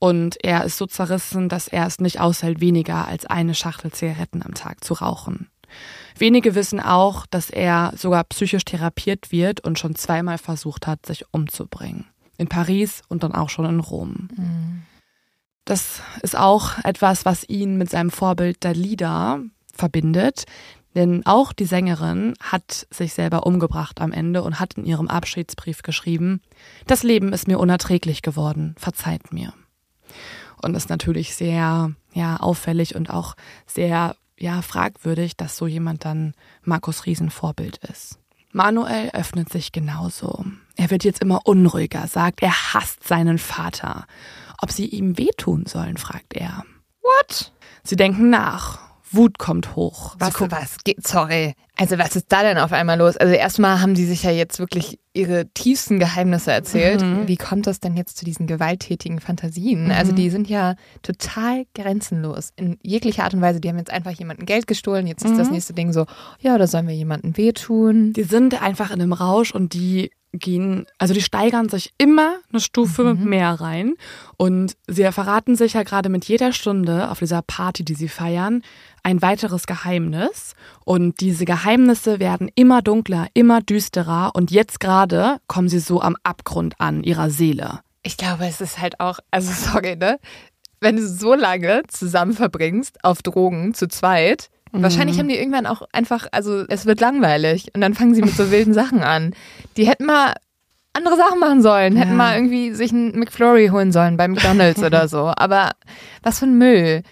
[0.00, 4.42] und er ist so zerrissen, dass er es nicht aushält, weniger als eine Schachtel Zigaretten
[4.42, 5.48] am Tag zu rauchen.
[6.18, 11.24] Wenige wissen auch, dass er sogar psychisch therapiert wird und schon zweimal versucht hat, sich
[11.32, 12.06] umzubringen.
[12.38, 14.28] In Paris und dann auch schon in Rom.
[14.36, 14.82] Mhm.
[15.71, 19.39] Das ist auch etwas, was ihn mit seinem Vorbild Dalida
[19.73, 20.47] verbindet.
[20.97, 25.83] Denn auch die Sängerin hat sich selber umgebracht am Ende und hat in ihrem Abschiedsbrief
[25.83, 26.43] geschrieben,
[26.89, 29.53] das Leben ist mir unerträglich geworden, verzeiht mir.
[30.61, 33.37] Und ist natürlich sehr, ja, auffällig und auch
[33.68, 38.18] sehr ja fragwürdig, dass so jemand dann Markus Riesen Vorbild ist.
[38.51, 40.45] Manuel öffnet sich genauso.
[40.75, 44.07] Er wird jetzt immer unruhiger, sagt, er hasst seinen Vater.
[44.62, 46.64] Ob sie ihm wehtun sollen, fragt er.
[47.02, 47.52] What?
[47.82, 48.90] Sie denken nach.
[49.12, 50.14] Wut kommt hoch.
[50.18, 51.54] Was, was, sorry.
[51.76, 53.16] Also was ist da denn auf einmal los?
[53.16, 57.02] Also erstmal haben die sich ja jetzt wirklich ihre tiefsten Geheimnisse erzählt.
[57.02, 57.26] Mhm.
[57.26, 59.86] Wie kommt das denn jetzt zu diesen gewalttätigen Fantasien?
[59.86, 59.90] Mhm.
[59.90, 63.61] Also die sind ja total grenzenlos in jeglicher Art und Weise.
[63.61, 65.08] Die haben jetzt einfach jemanden Geld gestohlen.
[65.08, 65.38] Jetzt ist mhm.
[65.38, 66.06] das nächste Ding so,
[66.38, 68.12] ja, da sollen wir jemanden wehtun.
[68.12, 72.61] Die sind einfach in einem Rausch und die gehen, also die steigern sich immer eine
[72.61, 73.28] Stufe mhm.
[73.28, 73.95] mehr rein
[74.37, 78.62] und sie verraten sich ja gerade mit jeder Stunde auf dieser Party, die sie feiern,
[79.03, 80.55] ein weiteres Geheimnis
[80.85, 86.16] und diese Geheimnisse werden immer dunkler, immer düsterer und jetzt gerade kommen sie so am
[86.22, 87.81] Abgrund an ihrer Seele.
[88.03, 90.18] Ich glaube, es ist halt auch, also sorry, ne?
[90.83, 94.49] Wenn du so lange zusammen verbringst auf Drogen zu zweit.
[94.73, 98.35] Wahrscheinlich haben die irgendwann auch einfach, also es wird langweilig und dann fangen sie mit
[98.35, 99.35] so wilden Sachen an.
[99.77, 100.35] Die hätten mal
[100.93, 102.16] andere Sachen machen sollen, hätten ja.
[102.16, 105.33] mal irgendwie sich einen McFlurry holen sollen bei McDonalds oder so.
[105.37, 105.73] Aber
[106.23, 107.03] was für ein Müll.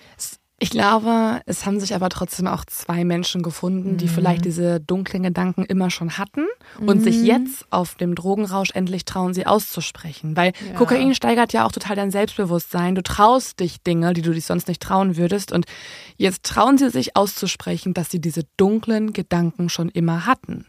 [0.61, 4.11] Ich glaube, es haben sich aber trotzdem auch zwei Menschen gefunden, die mhm.
[4.11, 6.47] vielleicht diese dunklen Gedanken immer schon hatten
[6.81, 7.05] und mhm.
[7.05, 10.37] sich jetzt auf dem Drogenrausch endlich trauen, sie auszusprechen.
[10.37, 10.75] Weil ja.
[10.75, 12.97] Kokain steigert ja auch total dein Selbstbewusstsein.
[12.97, 15.53] Du traust dich Dinge, die du dich sonst nicht trauen würdest.
[15.53, 15.67] Und
[16.17, 20.67] jetzt trauen sie sich auszusprechen, dass sie diese dunklen Gedanken schon immer hatten.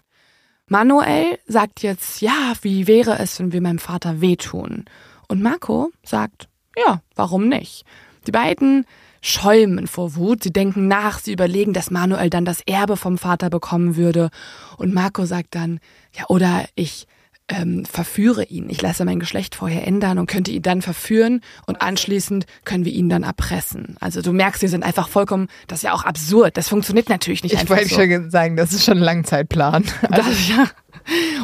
[0.68, 4.86] Manuel sagt jetzt, ja, wie wäre es, wenn wir meinem Vater wehtun?
[5.28, 7.86] Und Marco sagt, ja, warum nicht?
[8.28, 8.86] Die beiden
[9.22, 10.44] schäumen vor Wut.
[10.44, 14.30] Sie denken nach, sie überlegen, dass Manuel dann das Erbe vom Vater bekommen würde.
[14.78, 15.80] Und Marco sagt dann,
[16.16, 17.08] ja, oder ich
[17.50, 18.70] ähm, verführe ihn.
[18.70, 22.92] Ich lasse mein Geschlecht vorher ändern und könnte ihn dann verführen und anschließend können wir
[22.92, 23.98] ihn dann erpressen.
[24.00, 26.58] Also du merkst, sie sind einfach vollkommen, das ist ja auch absurd.
[26.58, 27.82] Das funktioniert natürlich nicht ich einfach so.
[27.82, 29.84] Ich wollte schon sagen, das ist schon ein Langzeitplan.
[30.10, 30.68] Also, das, ja.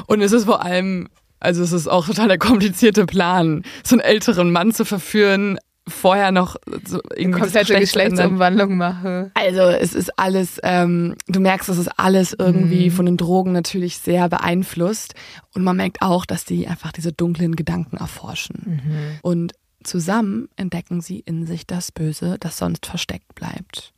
[0.05, 1.07] Und es ist vor allem
[1.41, 6.31] also es ist auch total der komplizierte Plan, so einen älteren Mann zu verführen, vorher
[6.31, 6.55] noch
[6.85, 9.31] so irgendwie komplette Geschlechtsumwandlung mache.
[9.35, 12.93] Also es ist alles, ähm, du merkst, es ist alles irgendwie mhm.
[12.93, 15.13] von den Drogen natürlich sehr beeinflusst
[15.53, 18.81] und man merkt auch, dass die einfach diese dunklen Gedanken erforschen.
[18.83, 19.19] Mhm.
[19.21, 23.93] Und zusammen entdecken sie in sich das Böse, das sonst versteckt bleibt.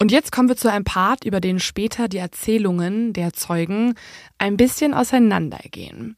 [0.00, 3.94] Und jetzt kommen wir zu einem Part, über den später die Erzählungen der Zeugen
[4.36, 6.16] ein bisschen auseinandergehen.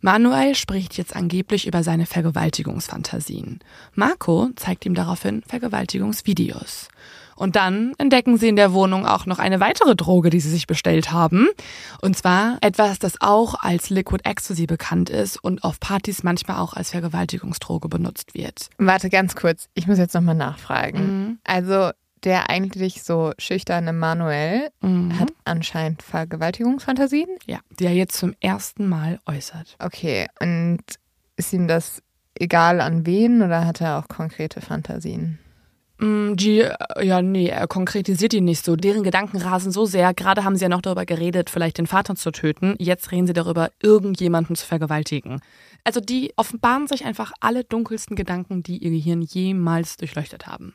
[0.00, 3.60] Manuel spricht jetzt angeblich über seine Vergewaltigungsfantasien.
[3.94, 6.88] Marco zeigt ihm daraufhin Vergewaltigungsvideos.
[7.36, 10.66] Und dann entdecken sie in der Wohnung auch noch eine weitere Droge, die sie sich
[10.66, 11.48] bestellt haben.
[12.00, 16.72] Und zwar etwas, das auch als Liquid Ecstasy bekannt ist und auf Partys manchmal auch
[16.72, 18.70] als Vergewaltigungsdroge benutzt wird.
[18.78, 20.98] Warte ganz kurz, ich muss jetzt nochmal nachfragen.
[20.98, 21.38] Mhm.
[21.44, 21.90] Also
[22.24, 25.18] der eigentlich so schüchterne Manuel mhm.
[25.18, 27.28] hat anscheinend Vergewaltigungsfantasien.
[27.46, 29.76] Ja, die er jetzt zum ersten Mal äußert.
[29.78, 30.80] Okay, und
[31.36, 32.02] ist ihm das
[32.34, 35.38] egal an wen oder hat er auch konkrete Fantasien?
[35.98, 38.76] Mm, die, äh, ja, nee, er konkretisiert die nicht so.
[38.76, 40.12] Deren Gedanken rasen so sehr.
[40.12, 42.74] Gerade haben sie ja noch darüber geredet, vielleicht den Vater zu töten.
[42.78, 45.40] Jetzt reden sie darüber, irgendjemanden zu vergewaltigen.
[45.84, 50.74] Also die offenbaren sich einfach alle dunkelsten Gedanken, die ihr Gehirn jemals durchleuchtet haben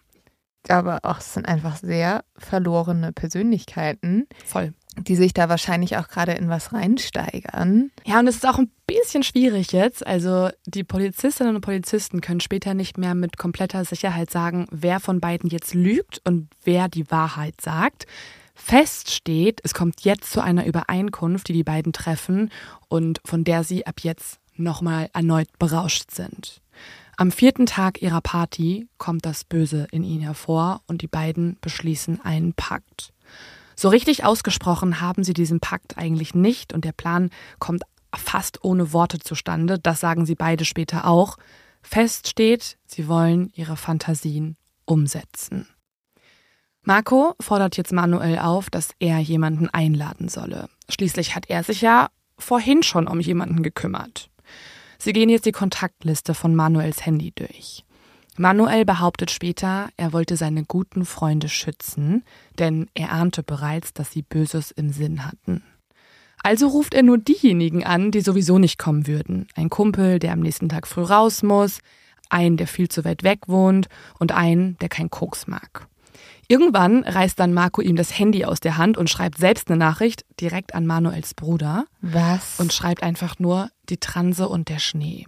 [0.64, 4.28] glaube auch, es sind einfach sehr verlorene Persönlichkeiten.
[4.46, 4.74] Voll.
[4.98, 7.92] Die sich da wahrscheinlich auch gerade in was reinsteigern.
[8.06, 10.06] Ja, und es ist auch ein bisschen schwierig jetzt.
[10.06, 15.22] Also die Polizistinnen und Polizisten können später nicht mehr mit kompletter Sicherheit sagen, wer von
[15.22, 18.06] beiden jetzt lügt und wer die Wahrheit sagt.
[18.54, 22.52] Fest steht, es kommt jetzt zu einer Übereinkunft, die die beiden treffen
[22.90, 26.61] und von der sie ab jetzt nochmal erneut berauscht sind.
[27.22, 32.20] Am vierten Tag ihrer Party kommt das Böse in ihnen hervor und die beiden beschließen
[32.22, 33.14] einen Pakt.
[33.76, 38.92] So richtig ausgesprochen haben sie diesen Pakt eigentlich nicht und der Plan kommt fast ohne
[38.92, 41.38] Worte zustande, das sagen sie beide später auch.
[41.84, 45.68] Fest steht, sie wollen ihre Fantasien umsetzen.
[46.82, 50.70] Marco fordert jetzt Manuel auf, dass er jemanden einladen solle.
[50.90, 52.10] Schließlich hat er sich ja
[52.40, 54.31] vorhin schon um jemanden gekümmert.
[55.04, 57.84] Sie gehen jetzt die Kontaktliste von Manuels Handy durch.
[58.38, 62.24] Manuel behauptet später, er wollte seine guten Freunde schützen,
[62.60, 65.64] denn er ahnte bereits, dass sie Böses im Sinn hatten.
[66.44, 69.48] Also ruft er nur diejenigen an, die sowieso nicht kommen würden.
[69.56, 71.80] Ein Kumpel, der am nächsten Tag früh raus muss,
[72.30, 73.88] einen, der viel zu weit weg wohnt
[74.20, 75.88] und einen, der kein Koks mag.
[76.48, 80.26] Irgendwann reißt dann Marco ihm das Handy aus der Hand und schreibt selbst eine Nachricht
[80.40, 81.86] direkt an Manuels Bruder.
[82.02, 82.60] Was?
[82.60, 85.28] Und schreibt einfach nur die Transe und der Schnee.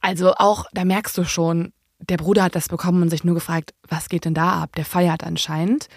[0.00, 3.74] Also auch, da merkst du schon, der Bruder hat das bekommen und sich nur gefragt,
[3.88, 4.76] was geht denn da ab?
[4.76, 5.88] Der feiert anscheinend.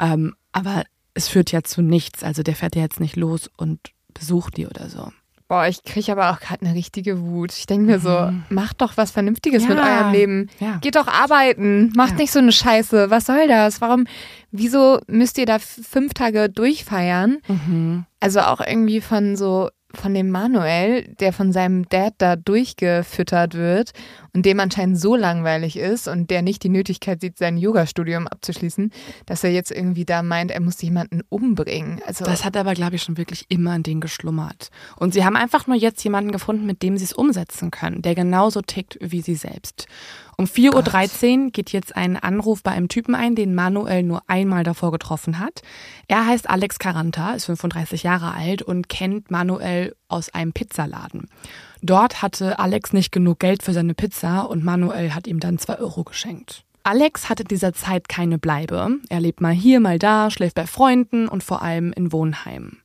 [0.00, 0.84] Ähm, aber
[1.14, 2.24] es führt ja zu nichts.
[2.24, 3.80] Also der fährt ja jetzt nicht los und
[4.12, 5.12] besucht die oder so.
[5.46, 7.52] Boah, ich kriege aber auch gerade eine richtige Wut.
[7.52, 8.44] Ich denke mir so, mhm.
[8.48, 9.68] macht doch was Vernünftiges ja.
[9.68, 10.50] mit eurem Leben.
[10.58, 10.78] Ja.
[10.78, 11.92] Geht doch arbeiten.
[11.94, 12.16] Macht ja.
[12.16, 13.10] nicht so eine Scheiße.
[13.10, 13.80] Was soll das?
[13.80, 14.06] Warum,
[14.50, 17.38] wieso müsst ihr da fünf Tage durchfeiern?
[17.46, 18.06] Mhm.
[18.20, 23.92] Also auch irgendwie von so von dem Manuel, der von seinem Dad da durchgefüttert wird
[24.32, 28.92] und dem anscheinend so langweilig ist und der nicht die Nötigkeit sieht, sein Yoga-Studium abzuschließen,
[29.26, 32.00] dass er jetzt irgendwie da meint, er muss jemanden umbringen.
[32.06, 34.70] Also das hat aber, glaube ich, schon wirklich immer an den geschlummert.
[34.96, 38.14] Und sie haben einfach nur jetzt jemanden gefunden, mit dem sie es umsetzen können, der
[38.14, 39.86] genauso tickt wie sie selbst.
[40.36, 44.64] Um 4.13 Uhr geht jetzt ein Anruf bei einem Typen ein, den Manuel nur einmal
[44.64, 45.62] davor getroffen hat.
[46.08, 51.28] Er heißt Alex Caranta, ist 35 Jahre alt und kennt Manuel aus einem Pizzaladen.
[51.82, 55.78] Dort hatte Alex nicht genug Geld für seine Pizza und Manuel hat ihm dann zwei
[55.78, 56.64] Euro geschenkt.
[56.82, 58.98] Alex hat in dieser Zeit keine Bleibe.
[59.08, 62.82] Er lebt mal hier, mal da, schläft bei Freunden und vor allem in Wohnheimen.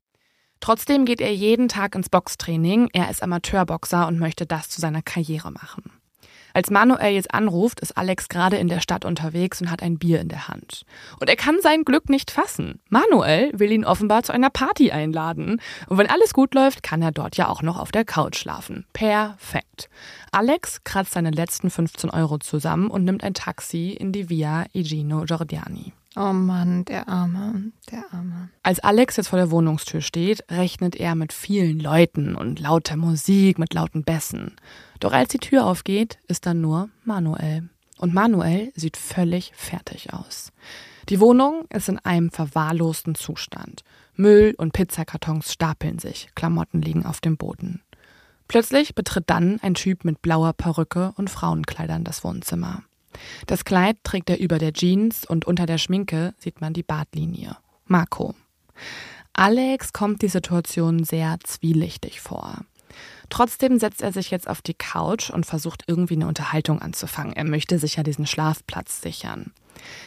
[0.62, 2.90] Trotzdem geht er jeden Tag ins Boxtraining.
[2.94, 5.99] Er ist Amateurboxer und möchte das zu seiner Karriere machen.
[6.54, 10.20] Als Manuel jetzt anruft, ist Alex gerade in der Stadt unterwegs und hat ein Bier
[10.20, 10.86] in der Hand.
[11.20, 12.80] Und er kann sein Glück nicht fassen.
[12.90, 15.62] Manuel will ihn offenbar zu einer Party einladen.
[15.88, 18.86] Und wenn alles gut läuft, kann er dort ja auch noch auf der Couch schlafen.
[18.94, 19.90] Perfekt.
[20.32, 25.24] Alex kratzt seine letzten 15 Euro zusammen und nimmt ein Taxi in die Via Igino
[25.26, 25.94] Giordiani.
[26.16, 28.50] Oh Mann, der Arme, der Arme.
[28.64, 33.60] Als Alex jetzt vor der Wohnungstür steht, rechnet er mit vielen Leuten und lauter Musik,
[33.60, 34.56] mit lauten Bässen.
[35.00, 37.70] Doch als die Tür aufgeht, ist da nur Manuel.
[38.00, 40.52] Und Manuel sieht völlig fertig aus.
[41.10, 43.84] Die Wohnung ist in einem verwahrlosten Zustand.
[44.16, 47.82] Müll und Pizzakartons stapeln sich, Klamotten liegen auf dem Boden.
[48.48, 52.84] Plötzlich betritt dann ein Typ mit blauer Perücke und Frauenkleidern das Wohnzimmer.
[53.48, 57.58] Das Kleid trägt er über der Jeans und unter der Schminke sieht man die Bartlinie.
[57.86, 58.36] Marco.
[59.34, 62.66] Alex kommt die Situation sehr zwielichtig vor.
[63.30, 67.34] Trotzdem setzt er sich jetzt auf die Couch und versucht irgendwie eine Unterhaltung anzufangen.
[67.34, 69.54] Er möchte sich ja diesen Schlafplatz sichern.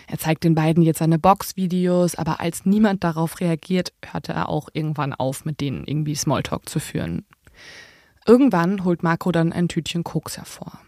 [0.07, 4.69] Er zeigt den beiden jetzt seine Boxvideos, aber als niemand darauf reagiert, hörte er auch
[4.73, 7.25] irgendwann auf, mit denen irgendwie Smalltalk zu führen.
[8.27, 10.79] Irgendwann holt Marco dann ein Tütchen Koks hervor.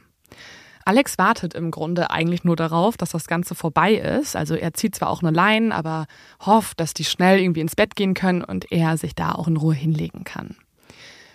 [0.85, 4.37] Alex wartet im Grunde eigentlich nur darauf, dass das Ganze vorbei ist.
[4.37, 6.07] Also er zieht zwar auch eine Leine, aber
[6.45, 9.57] hofft, dass die schnell irgendwie ins Bett gehen können und er sich da auch in
[9.57, 10.57] Ruhe hinlegen kann.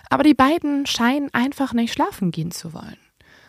[0.09, 2.97] Aber die beiden scheinen einfach nicht schlafen gehen zu wollen.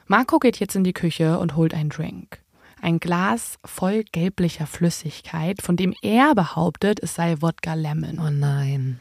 [0.06, 2.40] Marco geht jetzt in die Küche und holt einen Drink.
[2.82, 8.18] Ein Glas voll gelblicher Flüssigkeit, von dem er behauptet, es sei Wodka Lemon.
[8.18, 9.00] Oh nein.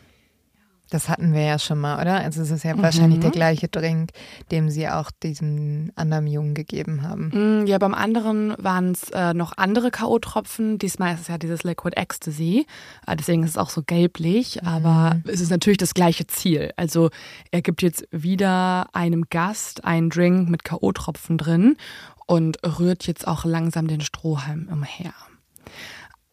[0.90, 2.16] Das hatten wir ja schon mal, oder?
[2.16, 2.82] Also es ist ja mhm.
[2.82, 4.12] wahrscheinlich der gleiche Drink,
[4.52, 7.64] dem sie auch diesem anderen Jungen gegeben haben.
[7.64, 10.78] Mm, ja, beim anderen waren es äh, noch andere K.O.-Tropfen.
[10.78, 12.66] Diesmal ist es ja dieses Liquid Ecstasy.
[13.06, 14.60] Äh, deswegen ist es auch so gelblich.
[14.62, 14.68] Mhm.
[14.68, 16.72] Aber es ist natürlich das gleiche Ziel.
[16.76, 17.10] Also
[17.52, 21.78] er gibt jetzt wieder einem Gast einen Drink mit K.O.-Tropfen drin
[22.26, 25.14] und rührt jetzt auch langsam den Strohhalm umher.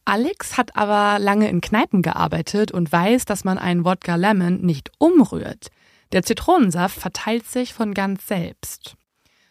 [0.07, 4.93] Alex hat aber lange in Kneipen gearbeitet und weiß, dass man einen Wodka Lemon nicht
[4.99, 5.67] umrührt.
[6.13, 8.95] Der Zitronensaft verteilt sich von ganz selbst.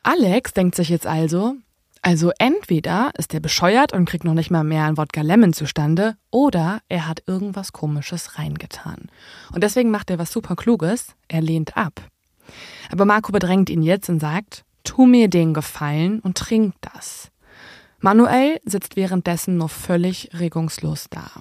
[0.01, 1.56] Alex denkt sich jetzt also,
[2.01, 6.16] also entweder ist er bescheuert und kriegt noch nicht mal mehr ein Wodka Lemon zustande,
[6.32, 9.10] oder er hat irgendwas Komisches reingetan.
[9.51, 11.99] Und deswegen macht er was super Kluges, er lehnt ab.
[12.91, 17.30] Aber Marco bedrängt ihn jetzt und sagt, tu mir den Gefallen und trink das.
[18.06, 21.32] Manuel sitzt währenddessen nur völlig regungslos da.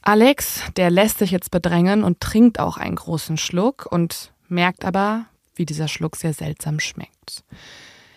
[0.00, 5.26] Alex, der lässt sich jetzt bedrängen und trinkt auch einen großen Schluck und merkt aber,
[5.54, 7.44] wie dieser Schluck sehr seltsam schmeckt.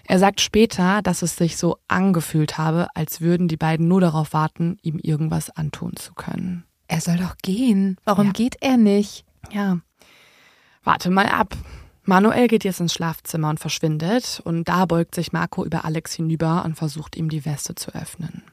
[0.06, 4.32] Er sagt später, dass es sich so angefühlt habe, als würden die beiden nur darauf
[4.32, 6.64] warten, ihm irgendwas antun zu können.
[6.88, 7.98] Er soll doch gehen.
[8.06, 8.32] Warum ja.
[8.32, 9.26] geht er nicht?
[9.52, 9.80] Ja.
[10.86, 11.58] Warte mal ab.
[12.06, 16.64] Manuel geht jetzt ins Schlafzimmer und verschwindet und da beugt sich Marco über Alex hinüber
[16.66, 18.44] und versucht ihm die Weste zu öffnen.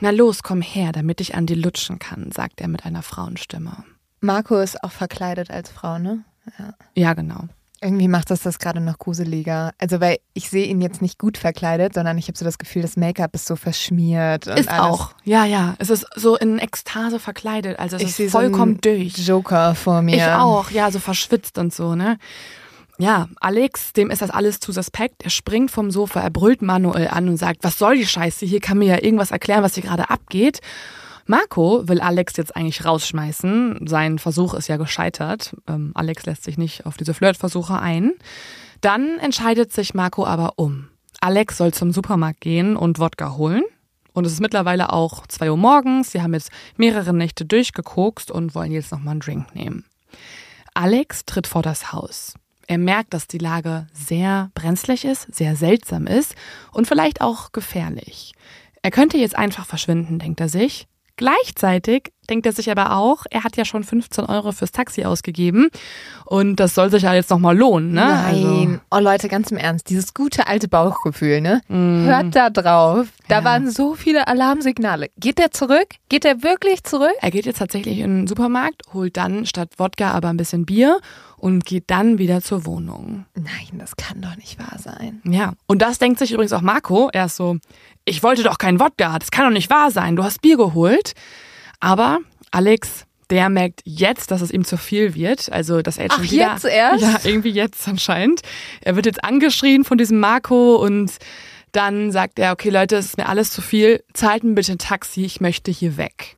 [0.00, 3.84] Na los, komm her, damit ich an dir lutschen kann, sagt er mit einer Frauenstimme.
[4.20, 6.24] Marco ist auch verkleidet als Frau, ne?
[6.58, 7.44] Ja, ja genau.
[7.82, 9.72] Irgendwie macht das das gerade noch gruseliger.
[9.78, 12.80] Also, weil ich sehe ihn jetzt nicht gut verkleidet, sondern ich habe so das Gefühl,
[12.80, 14.46] das Make-up ist so verschmiert.
[14.46, 14.80] ist alles.
[14.80, 15.14] auch.
[15.24, 15.74] Ja, ja.
[15.78, 17.78] Es ist so in Ekstase verkleidet.
[17.78, 19.18] Also, es ich ist vollkommen so durch.
[19.18, 20.16] Joker vor mir.
[20.16, 20.70] Ich auch.
[20.70, 22.18] Ja, so verschwitzt und so, ne?
[22.98, 25.22] Ja, Alex, dem ist das alles zu suspekt.
[25.22, 28.46] Er springt vom Sofa, er brüllt Manuel an und sagt, was soll die Scheiße?
[28.46, 30.60] Hier kann mir ja irgendwas erklären, was hier gerade abgeht.
[31.26, 33.86] Marco will Alex jetzt eigentlich rausschmeißen.
[33.86, 35.56] Sein Versuch ist ja gescheitert.
[35.66, 38.12] Ähm, Alex lässt sich nicht auf diese Flirtversuche ein.
[38.80, 40.88] Dann entscheidet sich Marco aber um.
[41.20, 43.64] Alex soll zum Supermarkt gehen und Wodka holen.
[44.12, 46.12] Und es ist mittlerweile auch zwei Uhr morgens.
[46.12, 49.84] Sie haben jetzt mehrere Nächte durchgekokst und wollen jetzt nochmal einen Drink nehmen.
[50.72, 52.34] Alex tritt vor das Haus.
[52.66, 56.34] Er merkt, dass die Lage sehr brenzlig ist, sehr seltsam ist
[56.72, 58.32] und vielleicht auch gefährlich.
[58.82, 60.86] Er könnte jetzt einfach verschwinden, denkt er sich.
[61.16, 65.68] Gleichzeitig denkt er sich aber auch, er hat ja schon 15 Euro fürs Taxi ausgegeben
[66.24, 68.04] und das soll sich ja jetzt nochmal lohnen, ne?
[68.04, 68.24] Nein.
[68.24, 68.80] Also.
[68.90, 71.60] Oh Leute, ganz im Ernst, dieses gute alte Bauchgefühl, ne?
[71.68, 72.04] Mm.
[72.04, 73.08] Hört da drauf.
[73.28, 73.44] Da ja.
[73.44, 75.08] waren so viele Alarmsignale.
[75.18, 75.86] Geht er zurück?
[76.08, 77.14] Geht er wirklich zurück?
[77.20, 81.00] Er geht jetzt tatsächlich in den Supermarkt, holt dann statt Wodka aber ein bisschen Bier
[81.36, 83.26] und geht dann wieder zur Wohnung.
[83.34, 85.20] Nein, das kann doch nicht wahr sein.
[85.24, 87.08] Ja, und das denkt sich übrigens auch Marco.
[87.12, 87.58] Er ist so,
[88.06, 91.12] ich wollte doch keinen Wodka, das kann doch nicht wahr sein, du hast Bier geholt.
[91.80, 95.50] Aber Alex, der merkt jetzt, dass es ihm zu viel wird.
[95.52, 97.02] Also, dass er jetzt Ach, schon wieder, jetzt erst?
[97.02, 98.40] Ja, irgendwie jetzt anscheinend.
[98.80, 101.12] Er wird jetzt angeschrien von diesem Marco und
[101.72, 104.78] dann sagt er, okay Leute, es ist mir alles zu viel, zahlt mir bitte ein
[104.78, 106.36] Taxi, ich möchte hier weg.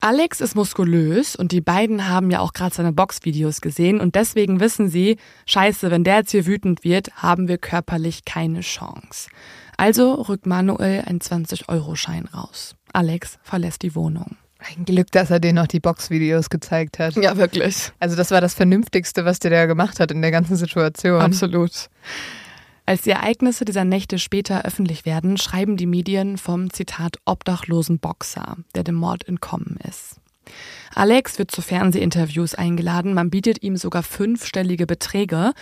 [0.00, 4.60] Alex ist muskulös und die beiden haben ja auch gerade seine Boxvideos gesehen und deswegen
[4.60, 9.30] wissen sie, scheiße, wenn der jetzt hier wütend wird, haben wir körperlich keine Chance.
[9.76, 12.76] Also rückt Manuel einen 20-Euro-Schein raus.
[12.92, 14.36] Alex verlässt die Wohnung.
[14.58, 17.16] Ein Glück, dass er dir noch die Boxvideos gezeigt hat.
[17.16, 17.92] Ja, wirklich.
[18.00, 21.20] Also das war das Vernünftigste, was der da gemacht hat in der ganzen Situation.
[21.20, 21.90] Absolut.
[22.86, 28.56] Als die Ereignisse dieser Nächte später öffentlich werden, schreiben die Medien vom Zitat obdachlosen Boxer,
[28.74, 30.16] der dem Mord entkommen ist.
[30.94, 35.52] Alex wird zu Fernsehinterviews eingeladen, man bietet ihm sogar fünfstellige Beträge.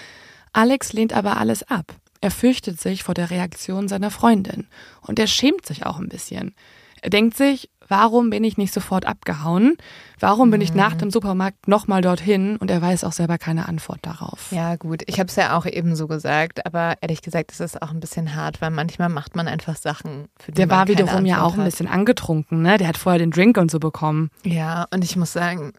[0.52, 1.94] Alex lehnt aber alles ab.
[2.22, 4.68] Er fürchtet sich vor der Reaktion seiner Freundin
[5.00, 6.54] und er schämt sich auch ein bisschen.
[7.02, 9.76] Er denkt sich, warum bin ich nicht sofort abgehauen?
[10.20, 10.98] Warum bin ich nach mhm.
[10.98, 12.58] dem Supermarkt nochmal dorthin?
[12.58, 14.52] Und er weiß auch selber keine Antwort darauf.
[14.52, 15.02] Ja, gut.
[15.06, 17.98] Ich habe es ja auch eben so gesagt, aber ehrlich gesagt ist es auch ein
[17.98, 21.26] bisschen hart, weil manchmal macht man einfach Sachen, für die Der man war wiederum Antwort
[21.26, 22.78] ja auch ein bisschen angetrunken, ne?
[22.78, 24.30] Der hat vorher den Drink und so bekommen.
[24.44, 25.72] Ja, und ich muss sagen,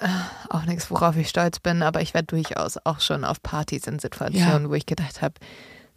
[0.00, 0.06] äh,
[0.48, 3.98] auch nichts, worauf ich stolz bin, aber ich war durchaus auch schon auf Partys in
[3.98, 4.70] Situationen, ja.
[4.70, 5.34] wo ich gedacht habe,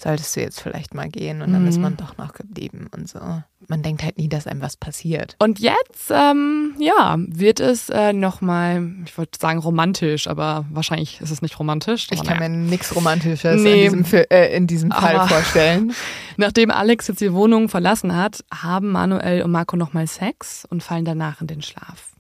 [0.02, 1.68] solltest du jetzt vielleicht mal gehen und dann mhm.
[1.68, 3.20] ist man doch noch geblieben und so.
[3.68, 5.36] Man denkt halt nie, dass einem was passiert.
[5.40, 11.32] Und jetzt, ähm, ja, wird es äh, nochmal, ich wollte sagen romantisch, aber wahrscheinlich ist
[11.32, 12.08] es nicht romantisch.
[12.12, 12.50] Ich kann naja.
[12.50, 13.86] mir nichts Romantisches nee.
[13.86, 15.94] in diesem, äh, in diesem Fall aber vorstellen.
[16.38, 21.06] Nachdem Alex jetzt die Wohnung verlassen hat, haben Manuel und Marco nochmal Sex und fallen
[21.06, 22.12] danach in den Schlaf.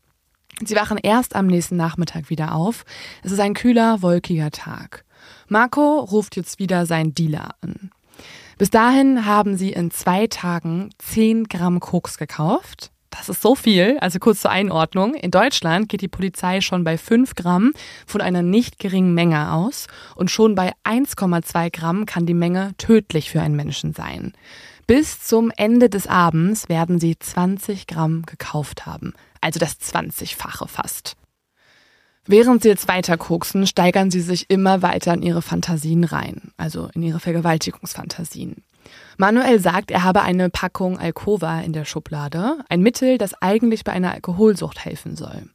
[0.64, 2.86] Sie wachen erst am nächsten Nachmittag wieder auf.
[3.24, 5.06] Es ist ein kühler, wolkiger Tag.
[5.52, 7.91] Marco ruft jetzt wieder seinen Dealer an.
[8.58, 12.89] Bis dahin haben sie in zwei Tagen 10 Gramm Koks gekauft.
[13.10, 13.97] Das ist so viel.
[13.99, 15.14] Also kurz zur Einordnung.
[15.14, 17.74] In Deutschland geht die Polizei schon bei 5 Gramm
[18.08, 19.88] von einer nicht geringen Menge aus.
[20.16, 24.32] Und schon bei 1,2 Gramm kann die Menge tödlich für einen Menschen sein.
[24.88, 29.12] Bis zum Ende des Abends werden sie 20 Gramm gekauft haben.
[29.41, 31.18] Also das 20-fache fast.
[32.28, 36.89] Während sie jetzt weiter koksen, steigern sie sich immer weiter in ihre Fantasien rein, also
[36.93, 38.63] in ihre Vergewaltigungsfantasien.
[39.17, 43.91] Manuel sagt, er habe eine Packung Alcova in der Schublade, ein Mittel, das eigentlich bei
[43.91, 45.49] einer Alkoholsucht helfen soll.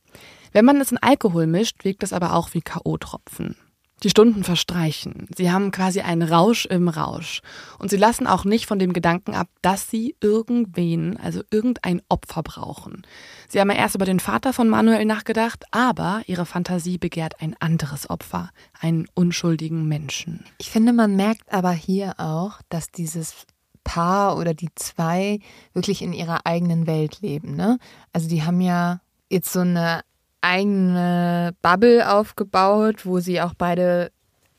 [0.53, 3.55] Wenn man es in Alkohol mischt, wirkt es aber auch wie K.O.-Tropfen.
[4.03, 5.27] Die Stunden verstreichen.
[5.35, 7.41] Sie haben quasi einen Rausch im Rausch.
[7.79, 12.43] Und sie lassen auch nicht von dem Gedanken ab, dass sie irgendwen, also irgendein Opfer
[12.43, 13.07] brauchen.
[13.49, 17.57] Sie haben ja erst über den Vater von Manuel nachgedacht, aber ihre Fantasie begehrt ein
[17.59, 20.45] anderes Opfer, einen unschuldigen Menschen.
[20.59, 23.47] Ich finde, man merkt aber hier auch, dass dieses
[23.83, 25.39] Paar oder die zwei
[25.73, 27.55] wirklich in ihrer eigenen Welt leben.
[27.55, 27.79] Ne?
[28.13, 30.03] Also die haben ja jetzt so eine
[30.47, 34.13] eigene Bubble aufgebaut, wo sie auch beide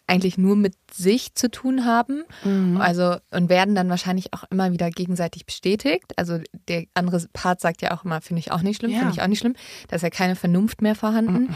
[0.07, 2.23] eigentlich nur mit sich zu tun haben.
[2.43, 2.79] Mhm.
[2.79, 6.13] Also und werden dann wahrscheinlich auch immer wieder gegenseitig bestätigt.
[6.17, 8.99] Also der andere Part sagt ja auch immer, finde ich auch nicht schlimm, ja.
[8.99, 9.55] finde ich auch nicht schlimm.
[9.89, 11.43] Da ist ja keine Vernunft mehr vorhanden.
[11.43, 11.55] Mhm.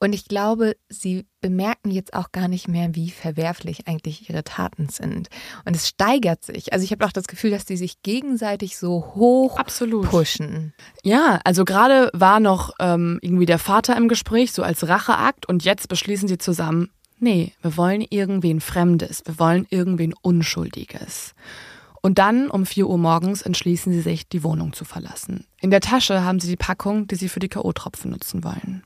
[0.00, 4.88] Und ich glaube, sie bemerken jetzt auch gar nicht mehr, wie verwerflich eigentlich ihre Taten
[4.88, 5.28] sind.
[5.64, 6.72] Und es steigert sich.
[6.72, 10.10] Also ich habe auch das Gefühl, dass die sich gegenseitig so hoch Absolut.
[10.10, 10.74] pushen.
[11.04, 15.46] Ja, also gerade war noch ähm, irgendwie der Vater im Gespräch, so als Racheakt.
[15.46, 21.34] Und jetzt beschließen sie zusammen, nee, wir wollen irgendwen Fremdes, wir wollen irgendwen Unschuldiges.
[22.02, 25.46] Und dann um 4 Uhr morgens entschließen sie sich, die Wohnung zu verlassen.
[25.62, 28.82] In der Tasche haben sie die Packung, die sie für die K.O.-Tropfen nutzen wollen.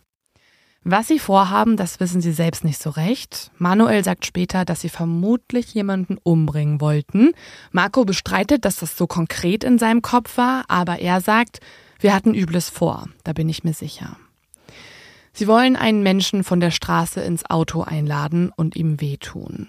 [0.85, 3.51] Was sie vorhaben, das wissen sie selbst nicht so recht.
[3.59, 7.33] Manuel sagt später, dass sie vermutlich jemanden umbringen wollten.
[7.73, 11.61] Marco bestreitet, dass das so konkret in seinem Kopf war, aber er sagt,
[12.01, 14.17] wir hatten Übles vor, da bin ich mir sicher.
[15.33, 19.69] Sie wollen einen Menschen von der Straße ins Auto einladen und ihm wehtun.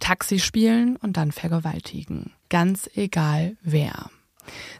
[0.00, 2.32] Taxi spielen und dann vergewaltigen.
[2.48, 4.10] Ganz egal wer.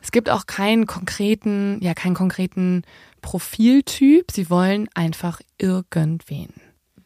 [0.02, 2.82] Es gibt auch keinen konkreten, ja, keinen konkreten
[3.26, 4.30] Profiltyp.
[4.30, 6.50] Sie wollen einfach irgendwen.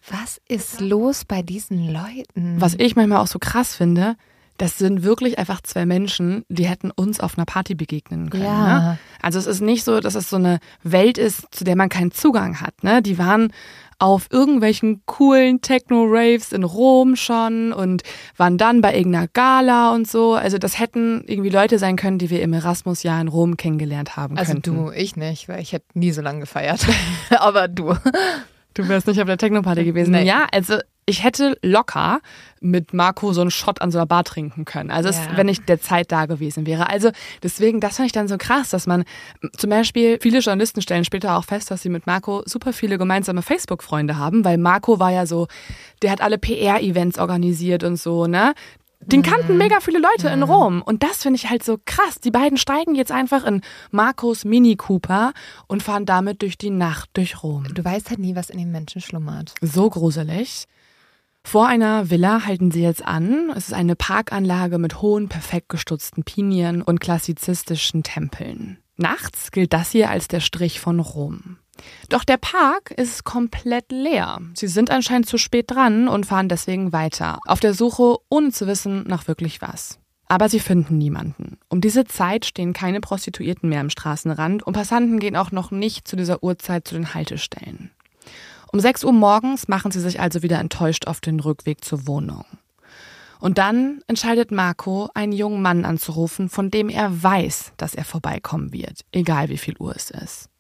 [0.07, 2.61] Was ist los bei diesen Leuten?
[2.61, 4.17] Was ich manchmal auch so krass finde,
[4.59, 8.45] das sind wirklich einfach zwei Menschen, die hätten uns auf einer Party begegnen können.
[8.45, 8.79] Ja.
[8.79, 8.99] Ne?
[9.23, 12.11] Also es ist nicht so, dass es so eine Welt ist, zu der man keinen
[12.11, 12.85] Zugang hat.
[12.85, 13.01] Ne?
[13.01, 13.51] Die waren
[14.01, 18.03] auf irgendwelchen coolen Techno-Raves in Rom schon und
[18.37, 20.35] waren dann bei irgendeiner Gala und so.
[20.35, 24.39] Also das hätten irgendwie Leute sein können, die wir im Erasmus-Jahr in Rom kennengelernt haben
[24.39, 24.71] also könnten.
[24.71, 26.87] Also du, ich nicht, weil ich hätte nie so lange gefeiert.
[27.39, 27.95] Aber du.
[28.75, 30.13] Du wärst nicht auf der Techno-Party gewesen.
[30.13, 30.25] Nee.
[30.25, 30.79] Ja, also
[31.11, 32.21] ich hätte locker
[32.61, 34.91] mit Marco so einen Shot an so einer Bar trinken können.
[34.91, 35.17] Also ja.
[35.35, 36.89] wenn ich der Zeit da gewesen wäre.
[36.89, 37.11] Also
[37.43, 39.05] deswegen, das fand ich dann so krass, dass man
[39.57, 43.43] zum Beispiel, viele Journalisten stellen später auch fest, dass sie mit Marco super viele gemeinsame
[43.43, 45.49] Facebook-Freunde haben, weil Marco war ja so,
[46.03, 48.55] der hat alle PR-Events organisiert und so, ne?
[49.03, 50.83] Den kannten mega viele Leute in Rom.
[50.83, 52.21] Und das finde ich halt so krass.
[52.21, 55.33] Die beiden steigen jetzt einfach in Marcos Mini Cooper
[55.67, 57.65] und fahren damit durch die Nacht durch Rom.
[57.73, 59.55] Du weißt halt nie, was in den Menschen schlummert.
[59.63, 60.67] So gruselig.
[61.43, 63.51] Vor einer Villa halten sie jetzt an.
[63.57, 68.79] Es ist eine Parkanlage mit hohen, perfekt gestutzten Pinien und klassizistischen Tempeln.
[68.97, 71.57] Nachts gilt das hier als der Strich von Rom.
[72.11, 74.41] Doch der Park ist komplett leer.
[74.55, 78.67] Sie sind anscheinend zu spät dran und fahren deswegen weiter, auf der Suche, ohne zu
[78.67, 79.99] wissen, nach wirklich was.
[80.29, 81.59] Aber sie finden niemanden.
[81.69, 86.07] Um diese Zeit stehen keine Prostituierten mehr am Straßenrand und Passanten gehen auch noch nicht
[86.07, 87.91] zu dieser Uhrzeit zu den Haltestellen.
[88.73, 92.45] Um 6 Uhr morgens machen sie sich also wieder enttäuscht auf den Rückweg zur Wohnung.
[93.41, 98.73] Und dann entscheidet Marco, einen jungen Mann anzurufen, von dem er weiß, dass er vorbeikommen
[98.73, 100.51] wird, egal wie viel Uhr es ist.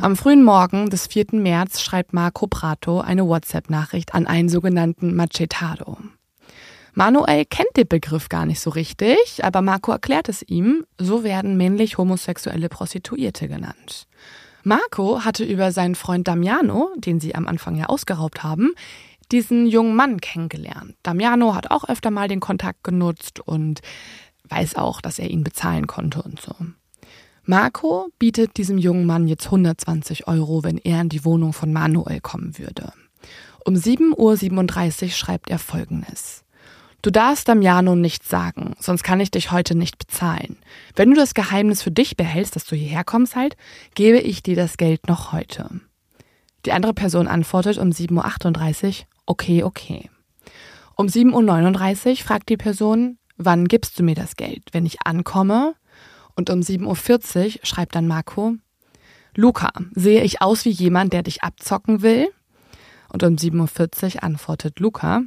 [0.00, 1.26] Am frühen Morgen des 4.
[1.32, 5.98] März schreibt Marco Prato eine WhatsApp-Nachricht an einen sogenannten Machetado.
[6.94, 11.56] Manuel kennt den Begriff gar nicht so richtig, aber Marco erklärt es ihm, so werden
[11.56, 14.06] männlich homosexuelle Prostituierte genannt.
[14.64, 18.72] Marco hatte über seinen Freund Damiano, den sie am Anfang ja ausgeraubt haben,
[19.30, 20.96] diesen jungen Mann kennengelernt.
[21.02, 23.80] Damiano hat auch öfter mal den Kontakt genutzt und
[24.48, 26.54] weiß auch, dass er ihn bezahlen konnte und so.
[27.44, 32.20] Marco bietet diesem jungen Mann jetzt 120 Euro, wenn er in die Wohnung von Manuel
[32.20, 32.92] kommen würde.
[33.66, 36.43] Um 7.37 Uhr schreibt er folgendes.
[37.04, 40.56] Du darfst Damiano nichts sagen, sonst kann ich dich heute nicht bezahlen.
[40.96, 43.58] Wenn du das Geheimnis für dich behältst, dass du hierher kommst halt,
[43.94, 45.68] gebe ich dir das Geld noch heute.
[46.64, 50.08] Die andere Person antwortet um 7.38 Uhr, okay, okay.
[50.96, 54.62] Um 7.39 Uhr fragt die Person, wann gibst du mir das Geld?
[54.72, 55.74] Wenn ich ankomme?
[56.36, 58.54] Und um 7.40 Uhr schreibt dann Marco,
[59.34, 62.30] Luca, sehe ich aus wie jemand, der dich abzocken will?
[63.10, 65.20] Und um 7.40 Uhr antwortet Luca,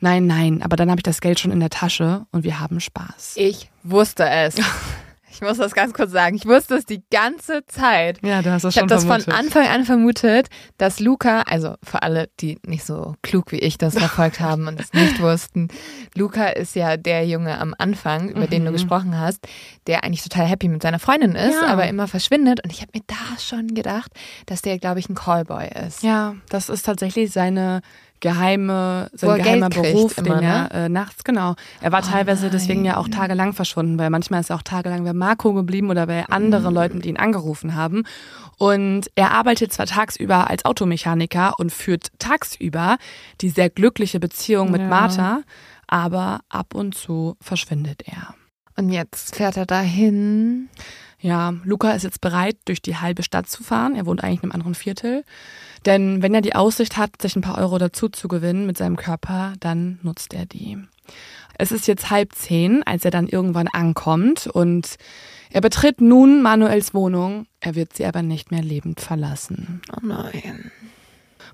[0.00, 2.80] nein, nein, aber dann habe ich das Geld schon in der Tasche und wir haben
[2.80, 3.34] Spaß.
[3.36, 4.56] Ich wusste es.
[5.30, 6.34] Ich muss das ganz kurz sagen.
[6.34, 8.18] Ich wusste es die ganze Zeit.
[8.24, 9.24] Ja, du hast das ich schon Ich habe das vermutet.
[9.26, 10.48] von Anfang an vermutet,
[10.78, 14.80] dass Luca, also für alle, die nicht so klug wie ich das verfolgt haben und
[14.80, 15.68] es nicht wussten,
[16.16, 18.50] Luca ist ja der Junge am Anfang, über mhm.
[18.50, 18.74] den du mhm.
[18.74, 19.46] gesprochen hast,
[19.86, 21.68] der eigentlich total happy mit seiner Freundin ist, ja.
[21.68, 22.64] aber immer verschwindet.
[22.64, 24.10] Und ich habe mir da schon gedacht,
[24.46, 26.02] dass der, glaube ich, ein Callboy ist.
[26.02, 27.82] Ja, das ist tatsächlich seine
[28.20, 30.70] geheime, sein geheimer Beruf, immer, den er ne?
[30.72, 31.54] äh, nachts, genau.
[31.80, 32.52] Er war oh teilweise nein.
[32.52, 36.06] deswegen ja auch tagelang verschwunden, weil manchmal ist er auch tagelang bei Marco geblieben oder
[36.06, 36.74] bei anderen mhm.
[36.74, 38.04] Leuten, die ihn angerufen haben.
[38.58, 42.98] Und er arbeitet zwar tagsüber als Automechaniker und führt tagsüber
[43.40, 44.88] die sehr glückliche Beziehung mit ja.
[44.88, 45.42] Martha,
[45.86, 48.34] aber ab und zu verschwindet er.
[48.76, 50.68] Und jetzt fährt er dahin.
[51.20, 53.96] Ja, Luca ist jetzt bereit, durch die halbe Stadt zu fahren.
[53.96, 55.24] Er wohnt eigentlich in einem anderen Viertel.
[55.86, 58.96] Denn wenn er die Aussicht hat, sich ein paar Euro dazu zu gewinnen mit seinem
[58.96, 60.78] Körper, dann nutzt er die.
[61.56, 64.96] Es ist jetzt halb zehn, als er dann irgendwann ankommt und
[65.50, 67.46] er betritt nun Manuels Wohnung.
[67.60, 69.80] Er wird sie aber nicht mehr lebend verlassen.
[69.96, 70.70] Oh nein.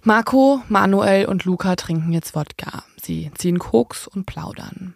[0.03, 2.85] Marco, Manuel und Luca trinken jetzt Wodka.
[3.01, 4.95] Sie ziehen Koks und plaudern.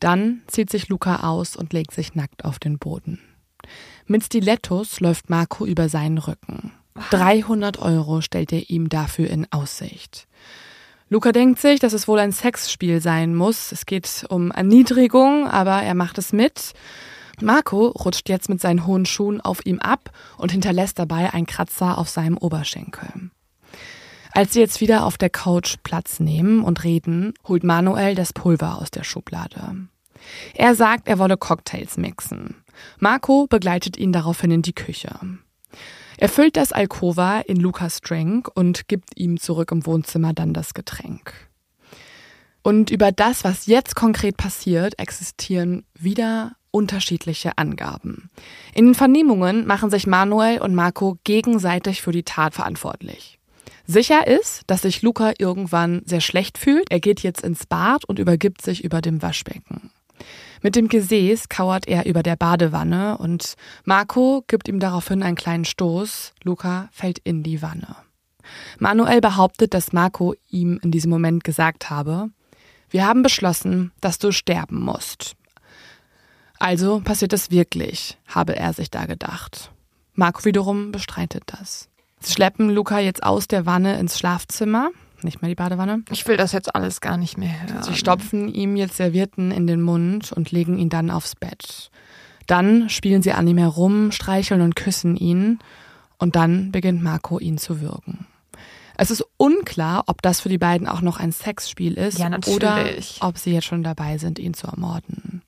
[0.00, 3.20] Dann zieht sich Luca aus und legt sich nackt auf den Boden.
[4.06, 6.72] Mit Stilettos läuft Marco über seinen Rücken.
[7.10, 10.26] 300 Euro stellt er ihm dafür in Aussicht.
[11.08, 13.72] Luca denkt sich, dass es wohl ein Sexspiel sein muss.
[13.72, 16.72] Es geht um Erniedrigung, aber er macht es mit.
[17.40, 21.98] Marco rutscht jetzt mit seinen hohen Schuhen auf ihm ab und hinterlässt dabei einen Kratzer
[21.98, 23.30] auf seinem Oberschenkel.
[24.32, 28.78] Als sie jetzt wieder auf der Couch Platz nehmen und reden, holt Manuel das Pulver
[28.80, 29.88] aus der Schublade.
[30.54, 32.56] Er sagt, er wolle Cocktails mixen.
[32.98, 35.10] Marco begleitet ihn daraufhin in die Küche.
[36.24, 40.72] Er füllt das Alkova in Lukas Drink und gibt ihm zurück im Wohnzimmer dann das
[40.72, 41.34] Getränk.
[42.62, 48.30] Und über das, was jetzt konkret passiert, existieren wieder unterschiedliche Angaben.
[48.72, 53.38] In den Vernehmungen machen sich Manuel und Marco gegenseitig für die Tat verantwortlich.
[53.86, 56.90] Sicher ist, dass sich Luca irgendwann sehr schlecht fühlt.
[56.90, 59.90] Er geht jetzt ins Bad und übergibt sich über dem Waschbecken.
[60.64, 63.52] Mit dem Gesäß kauert er über der Badewanne und
[63.84, 66.32] Marco gibt ihm daraufhin einen kleinen Stoß.
[66.42, 67.96] Luca fällt in die Wanne.
[68.78, 72.30] Manuel behauptet, dass Marco ihm in diesem Moment gesagt habe,
[72.88, 75.34] wir haben beschlossen, dass du sterben musst.
[76.58, 79.70] Also passiert es wirklich, habe er sich da gedacht.
[80.14, 81.90] Marco wiederum bestreitet das.
[82.20, 84.92] Sie schleppen Luca jetzt aus der Wanne ins Schlafzimmer
[85.24, 86.02] nicht mehr die Badewanne.
[86.10, 87.82] Ich will das jetzt alles gar nicht mehr hören.
[87.82, 91.90] Sie stopfen ihm jetzt Servietten in den Mund und legen ihn dann aufs Bett.
[92.46, 95.58] Dann spielen sie an ihm herum, streicheln und küssen ihn.
[96.18, 98.26] Und dann beginnt Marco ihn zu würgen.
[98.96, 102.84] Es ist unklar, ob das für die beiden auch noch ein Sexspiel ist ja, oder
[103.20, 105.42] ob sie jetzt schon dabei sind, ihn zu ermorden.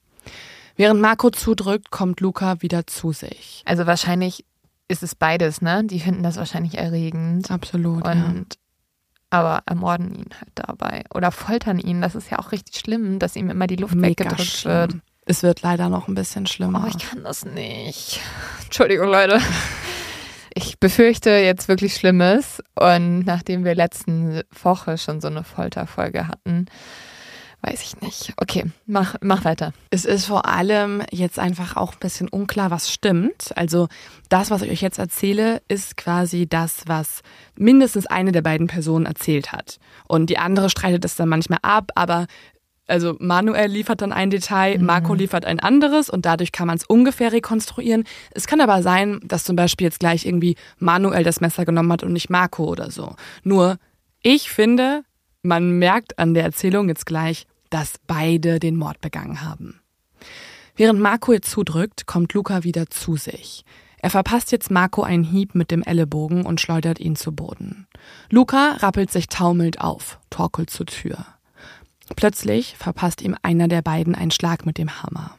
[0.77, 3.63] Während Marco zudrückt, kommt Luca wieder zu sich.
[3.65, 4.45] Also wahrscheinlich
[4.89, 5.85] ist es beides, ne?
[5.85, 7.51] Die finden das wahrscheinlich erregend.
[7.51, 8.05] Absolut.
[8.05, 8.45] Und ja.
[9.31, 11.05] Aber ermorden ihn halt dabei.
[11.15, 12.01] Oder foltern ihn.
[12.01, 14.73] Das ist ja auch richtig schlimm, dass ihm immer die Luft Mega weggedrückt schlimm.
[14.75, 14.95] wird.
[15.27, 16.85] Es wird leider noch ein bisschen schlimmer.
[16.85, 18.21] Oh, ich kann das nicht.
[18.65, 19.41] Entschuldigung, Leute.
[20.55, 22.63] Ich befürchte jetzt wirklich Schlimmes.
[22.77, 26.67] Und nachdem wir letzten Woche schon so eine Folterfolge hatten,
[27.67, 28.33] weiß ich nicht.
[28.37, 29.73] Okay, mach, mach weiter.
[29.91, 33.53] Es ist vor allem jetzt einfach auch ein bisschen unklar, was stimmt.
[33.57, 33.89] Also
[34.29, 37.23] das, was ich euch jetzt erzähle, ist quasi das, was
[37.57, 39.79] mindestens eine der beiden Personen erzählt hat.
[40.07, 42.27] Und die andere streitet es dann manchmal ab, aber
[42.87, 44.87] also Manuel liefert dann ein Detail, mhm.
[44.87, 48.05] Marco liefert ein anderes und dadurch kann man es ungefähr rekonstruieren.
[48.31, 52.05] Es kann aber sein, dass zum Beispiel jetzt gleich irgendwie Manuel das Messer genommen hat
[52.05, 53.17] und nicht Marco oder so.
[53.43, 53.79] Nur
[54.23, 55.03] ich finde,
[55.43, 59.81] man merkt an der Erzählung jetzt gleich, dass beide den Mord begangen haben.
[60.77, 63.65] Während Marco jetzt zudrückt, kommt Luca wieder zu sich.
[63.99, 67.87] Er verpasst jetzt Marco einen Hieb mit dem Ellenbogen und schleudert ihn zu Boden.
[68.31, 71.27] Luca rappelt sich taumelnd auf, torkelt zur Tür.
[72.15, 75.37] Plötzlich verpasst ihm einer der beiden einen Schlag mit dem Hammer.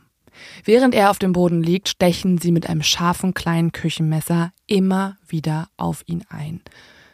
[0.65, 5.69] Während er auf dem Boden liegt, stechen sie mit einem scharfen kleinen Küchenmesser immer wieder
[5.77, 6.61] auf ihn ein.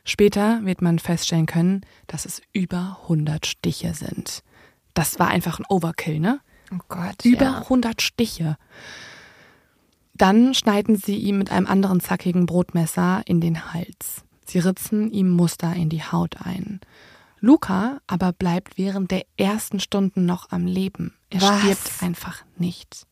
[0.06, 4.44] Später wird man feststellen können, dass es über 100 Stiche sind.
[4.94, 6.40] Das war einfach ein Overkill, ne?
[6.72, 7.24] Oh Gott.
[7.24, 7.58] Über ja.
[7.60, 8.58] 100 Stiche.
[10.16, 14.24] Dann schneiden sie ihm mit einem anderen zackigen Brotmesser in den Hals.
[14.46, 16.82] Sie ritzen ihm Muster in die Haut ein.
[17.40, 21.14] Luca aber bleibt während der ersten Stunden noch am Leben.
[21.30, 21.60] Er Was?
[21.60, 23.06] stirbt einfach nicht.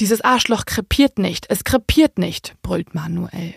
[0.00, 3.54] Dieses Arschloch krepiert nicht, es krepiert nicht, brüllt Manuel.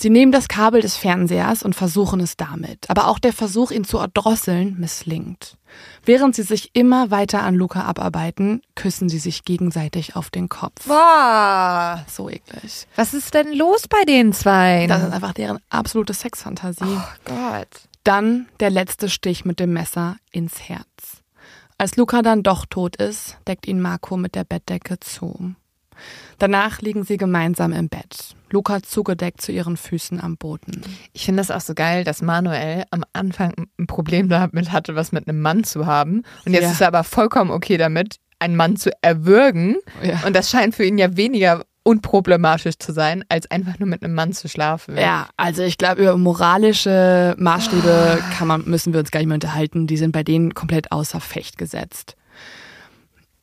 [0.00, 2.88] Sie nehmen das Kabel des Fernsehers und versuchen es damit.
[2.88, 5.56] Aber auch der Versuch, ihn zu erdrosseln, misslingt.
[6.04, 10.86] Während sie sich immer weiter an Luca abarbeiten, küssen sie sich gegenseitig auf den Kopf.
[10.86, 12.04] Boah.
[12.08, 12.86] So eklig.
[12.94, 14.86] Was ist denn los bei den zwei?
[14.86, 16.84] Das ist einfach deren absolute Sexfantasie.
[16.84, 17.68] Oh Gott.
[18.04, 21.24] Dann der letzte Stich mit dem Messer ins Herz.
[21.76, 25.54] Als Luca dann doch tot ist, deckt ihn Marco mit der Bettdecke zu.
[26.38, 28.36] Danach liegen sie gemeinsam im Bett.
[28.50, 30.82] Luca zugedeckt zu ihren Füßen am Boden.
[31.12, 35.12] Ich finde das auch so geil, dass Manuel am Anfang ein Problem damit hatte, was
[35.12, 36.22] mit einem Mann zu haben.
[36.44, 36.70] Und jetzt ja.
[36.70, 39.76] ist er aber vollkommen okay damit, einen Mann zu erwürgen.
[40.02, 40.22] Ja.
[40.26, 44.14] Und das scheint für ihn ja weniger unproblematisch zu sein, als einfach nur mit einem
[44.14, 44.98] Mann zu schlafen.
[44.98, 49.36] Ja, also ich glaube, über moralische Maßstäbe kann man, müssen wir uns gar nicht mehr
[49.36, 49.86] unterhalten.
[49.86, 52.14] Die sind bei denen komplett außer Fecht gesetzt.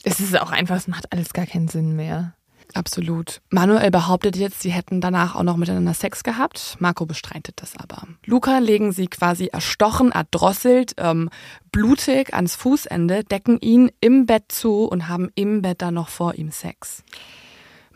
[0.03, 2.36] Es ist auch einfach, es macht alles gar keinen Sinn mehr.
[2.76, 3.42] Absolut.
[3.50, 6.76] Manuel behauptet jetzt, sie hätten danach auch noch miteinander Sex gehabt.
[6.80, 8.06] Marco bestreitet das aber.
[8.26, 11.30] Luca legen sie quasi erstochen, erdrosselt, ähm,
[11.72, 16.36] blutig ans Fußende, decken ihn im Bett zu und haben im Bett dann noch vor
[16.36, 17.04] ihm Sex.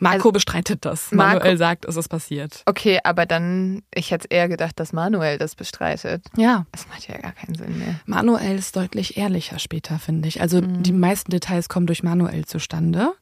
[0.00, 1.12] Marco also, bestreitet das.
[1.12, 2.62] Manuel Marco, sagt, es ist passiert.
[2.64, 6.24] Okay, aber dann, ich hätte eher gedacht, dass Manuel das bestreitet.
[6.36, 6.64] Ja.
[6.72, 8.00] Das macht ja gar keinen Sinn mehr.
[8.06, 10.40] Manuel ist deutlich ehrlicher später, finde ich.
[10.40, 10.82] Also mhm.
[10.82, 13.12] die meisten Details kommen durch Manuel zustande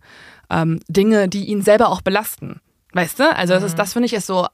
[0.51, 2.61] ähm, Dinge, die ihn selber auch belasten.
[2.93, 3.37] Weißt du?
[3.37, 3.77] Also das, ist, mhm.
[3.77, 4.47] das finde ich ist so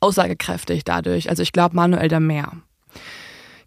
[0.00, 1.28] aussagekräftig dadurch.
[1.28, 2.52] Also ich glaube Manuel da mehr.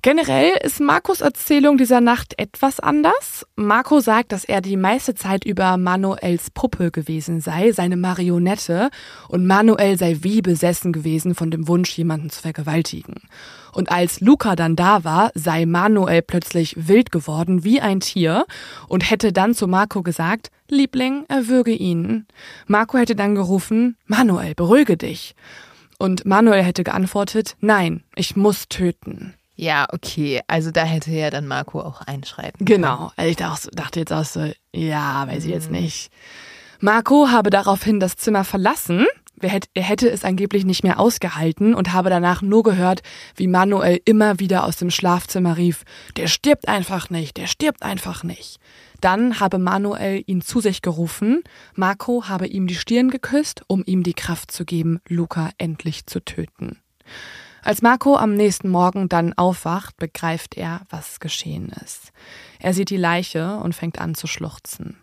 [0.07, 3.45] Generell ist Markus Erzählung dieser Nacht etwas anders.
[3.57, 8.89] Marco sagt, dass er die meiste Zeit über Manuels Puppe gewesen sei, seine Marionette,
[9.27, 13.15] und Manuel sei wie besessen gewesen von dem Wunsch, jemanden zu vergewaltigen.
[13.73, 18.45] Und als Luca dann da war, sei Manuel plötzlich wild geworden wie ein Tier
[18.87, 22.27] und hätte dann zu Marco gesagt, Liebling, erwürge ihn.
[22.65, 25.35] Marco hätte dann gerufen, Manuel, beruhige dich.
[25.97, 29.33] Und Manuel hätte geantwortet, nein, ich muss töten.
[29.57, 30.41] Ja, okay.
[30.47, 32.63] Also da hätte ja dann Marco auch einschreiten.
[32.63, 33.11] Genau.
[33.15, 35.79] Also ich dachte jetzt auch so, ja, weiß ich jetzt mhm.
[35.79, 36.11] nicht.
[36.79, 39.07] Marco habe daraufhin das Zimmer verlassen.
[39.39, 43.01] Er hätte es angeblich nicht mehr ausgehalten und habe danach nur gehört,
[43.35, 45.83] wie Manuel immer wieder aus dem Schlafzimmer rief,
[46.15, 48.59] der stirbt einfach nicht, der stirbt einfach nicht.
[48.99, 51.43] Dann habe Manuel ihn zu sich gerufen,
[51.75, 56.23] Marco habe ihm die Stirn geküsst, um ihm die Kraft zu geben, Luca endlich zu
[56.23, 56.79] töten.
[57.67, 62.13] Als Marco am nächsten Morgen dann aufwacht, begreift er, was geschehen ist.
[62.59, 64.95] Er sieht die Leiche und fängt an zu schluchzen.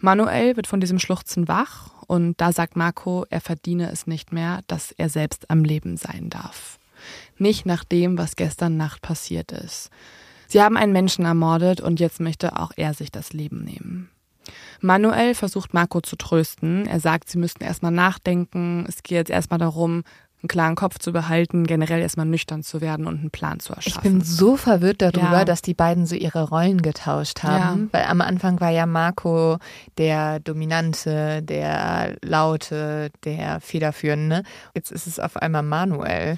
[0.00, 4.60] Manuel wird von diesem Schluchzen wach und da sagt Marco, er verdiene es nicht mehr,
[4.66, 6.78] dass er selbst am Leben sein darf.
[7.38, 9.88] Nicht nach dem, was gestern Nacht passiert ist.
[10.46, 14.10] Sie haben einen Menschen ermordet und jetzt möchte auch er sich das Leben nehmen.
[14.80, 16.86] Manuel versucht Marco zu trösten.
[16.86, 18.84] Er sagt, sie müssten erstmal nachdenken.
[18.86, 20.04] Es geht jetzt erstmal darum,
[20.44, 23.98] einen klaren Kopf zu behalten, generell erstmal nüchtern zu werden und einen Plan zu erschaffen.
[23.98, 25.44] Ich bin so verwirrt darüber, ja.
[25.44, 27.98] dass die beiden so ihre Rollen getauscht haben, ja.
[27.98, 29.56] weil am Anfang war ja Marco
[29.96, 34.42] der Dominante, der Laute, der Federführende.
[34.74, 36.36] Jetzt ist es auf einmal Manuel.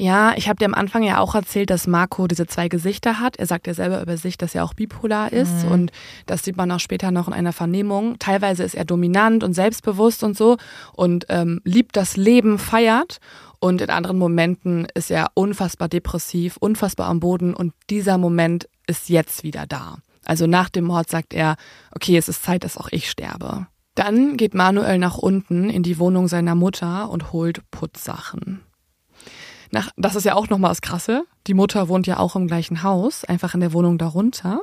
[0.00, 3.36] Ja, ich habe dir am Anfang ja auch erzählt, dass Marco diese zwei Gesichter hat.
[3.36, 5.72] Er sagt ja selber über sich, dass er auch bipolar ist mhm.
[5.72, 5.92] und
[6.26, 8.18] das sieht man auch später noch in einer Vernehmung.
[8.18, 10.56] Teilweise ist er dominant und selbstbewusst und so
[10.94, 13.20] und ähm, liebt das Leben, feiert
[13.62, 19.08] und in anderen Momenten ist er unfassbar depressiv, unfassbar am Boden und dieser Moment ist
[19.08, 19.98] jetzt wieder da.
[20.24, 21.54] Also nach dem Mord sagt er,
[21.94, 23.68] okay, es ist Zeit, dass auch ich sterbe.
[23.94, 28.62] Dann geht Manuel nach unten in die Wohnung seiner Mutter und holt Putzsachen.
[29.70, 31.24] Nach, das ist ja auch nochmal das Krasse.
[31.46, 34.60] Die Mutter wohnt ja auch im gleichen Haus, einfach in der Wohnung darunter.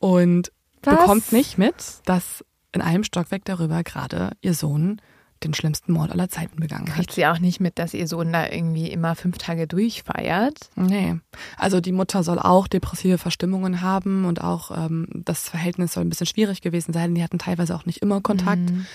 [0.00, 0.50] Und
[0.82, 0.96] Was?
[0.96, 5.00] bekommt nicht mit, dass in einem Stockwerk darüber gerade ihr Sohn
[5.46, 6.96] den schlimmsten Mord aller Zeiten begangen hat.
[6.96, 10.70] Kriegt sie auch nicht mit, dass ihr Sohn da irgendwie immer fünf Tage durchfeiert?
[10.76, 11.16] Nee.
[11.56, 16.08] Also die Mutter soll auch depressive Verstimmungen haben und auch ähm, das Verhältnis soll ein
[16.08, 17.14] bisschen schwierig gewesen sein.
[17.14, 18.70] Die hatten teilweise auch nicht immer Kontakt.
[18.70, 18.86] Mhm.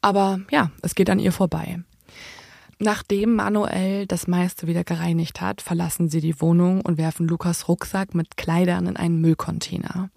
[0.00, 1.80] Aber ja, es geht an ihr vorbei.
[2.78, 8.14] Nachdem Manuel das meiste wieder gereinigt hat, verlassen sie die Wohnung und werfen Lukas Rucksack
[8.14, 10.10] mit Kleidern in einen Müllcontainer.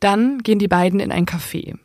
[0.00, 1.78] Dann gehen die beiden in ein Café.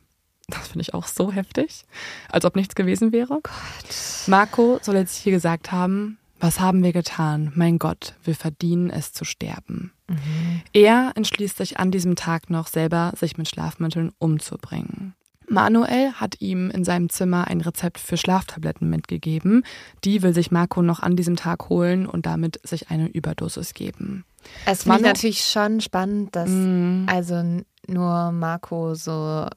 [0.47, 1.85] Das finde ich auch so heftig,
[2.29, 3.39] als ob nichts gewesen wäre.
[3.41, 3.95] Gott.
[4.27, 7.51] Marco soll jetzt hier gesagt haben, was haben wir getan?
[7.55, 9.93] Mein Gott, wir verdienen es zu sterben.
[10.07, 10.61] Mhm.
[10.73, 15.15] Er entschließt sich an diesem Tag noch selber, sich mit Schlafmitteln umzubringen.
[15.47, 19.63] Manuel hat ihm in seinem Zimmer ein Rezept für Schlaftabletten mitgegeben.
[20.03, 24.25] Die will sich Marco noch an diesem Tag holen und damit sich eine Überdosis geben.
[24.65, 27.05] Es ich natürlich schon spannend, dass mm.
[27.07, 29.47] also nur Marco so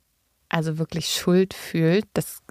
[0.49, 2.07] also wirklich Schuld fühlt.
[2.15, 2.43] Das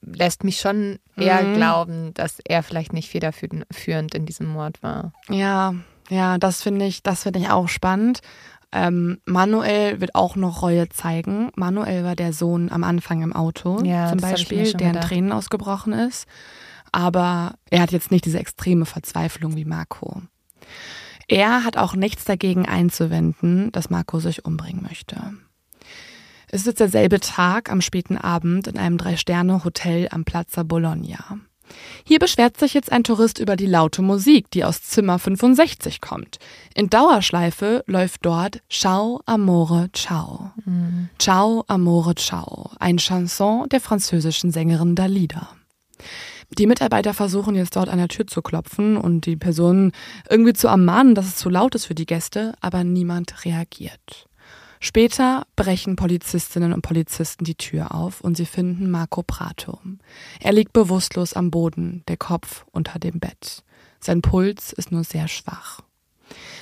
[0.00, 1.54] lässt mich schon eher mm.
[1.54, 5.12] glauben, dass er vielleicht nicht federführend in diesem Mord war.
[5.28, 5.74] Ja,
[6.10, 8.20] ja, das finde ich, das finde ich auch spannend.
[8.72, 11.50] Ähm, Manuel wird auch noch Reue zeigen.
[11.56, 15.92] Manuel war der Sohn am Anfang im Auto ja, zum Beispiel, der in Tränen ausgebrochen
[15.92, 16.26] ist.
[16.90, 20.22] Aber er hat jetzt nicht diese extreme Verzweiflung wie Marco.
[21.28, 25.34] Er hat auch nichts dagegen einzuwenden, dass Marco sich umbringen möchte.
[26.54, 31.38] Es ist derselbe Tag am späten Abend in einem Drei-Sterne-Hotel am Plaza Bologna.
[32.04, 36.38] Hier beschwert sich jetzt ein Tourist über die laute Musik, die aus Zimmer 65 kommt.
[36.74, 40.52] In Dauerschleife läuft dort Ciao Amore Ciao.
[41.18, 45.48] Ciao Amore Ciao, ein Chanson der französischen Sängerin Dalida.
[46.58, 49.92] Die Mitarbeiter versuchen jetzt dort an der Tür zu klopfen und die Personen
[50.28, 54.28] irgendwie zu ermahnen, dass es zu laut ist für die Gäste, aber niemand reagiert.
[54.84, 59.78] Später brechen Polizistinnen und Polizisten die Tür auf und sie finden Marco Prato.
[60.40, 63.62] Er liegt bewusstlos am Boden, der Kopf unter dem Bett.
[64.00, 65.82] Sein Puls ist nur sehr schwach.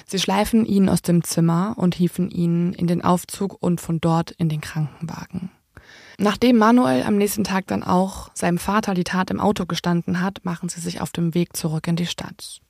[0.05, 4.33] Sie schleifen ihn aus dem Zimmer und hieven ihn in den Aufzug und von dort
[4.33, 5.51] in den Krankenwagen.
[6.23, 10.45] Nachdem Manuel am nächsten Tag dann auch seinem Vater die Tat im Auto gestanden hat,
[10.45, 12.61] machen sie sich auf dem Weg zurück in die Stadt.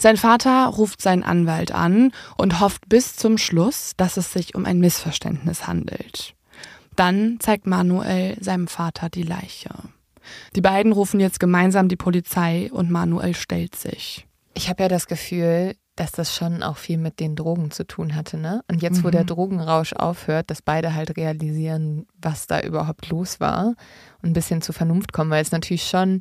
[0.00, 4.64] Sein Vater ruft seinen Anwalt an und hofft bis zum Schluss, dass es sich um
[4.64, 6.34] ein Missverständnis handelt.
[6.96, 9.70] Dann zeigt Manuel seinem Vater die Leiche.
[10.56, 14.26] Die beiden rufen jetzt gemeinsam die Polizei und Manuel stellt sich.
[14.54, 18.14] Ich habe ja das Gefühl, dass das schon auch viel mit den Drogen zu tun
[18.14, 18.62] hatte, ne?
[18.70, 19.28] Und jetzt, wo der mhm.
[19.28, 23.74] Drogenrausch aufhört, dass beide halt realisieren, was da überhaupt los war
[24.22, 26.20] und ein bisschen zur Vernunft kommen, weil es natürlich schon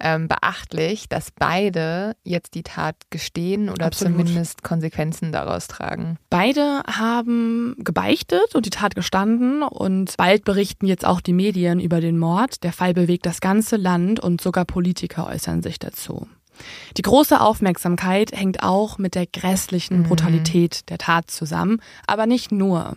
[0.00, 4.18] ähm, beachtlich, dass beide jetzt die Tat gestehen oder Absolut.
[4.18, 6.18] zumindest Konsequenzen daraus tragen.
[6.30, 12.00] Beide haben gebeichtet und die Tat gestanden und bald berichten jetzt auch die Medien über
[12.00, 12.64] den Mord.
[12.64, 16.26] Der Fall bewegt das ganze Land und sogar Politiker äußern sich dazu.
[16.96, 20.02] Die große Aufmerksamkeit hängt auch mit der grässlichen mhm.
[20.04, 22.94] Brutalität der Tat zusammen, aber nicht nur.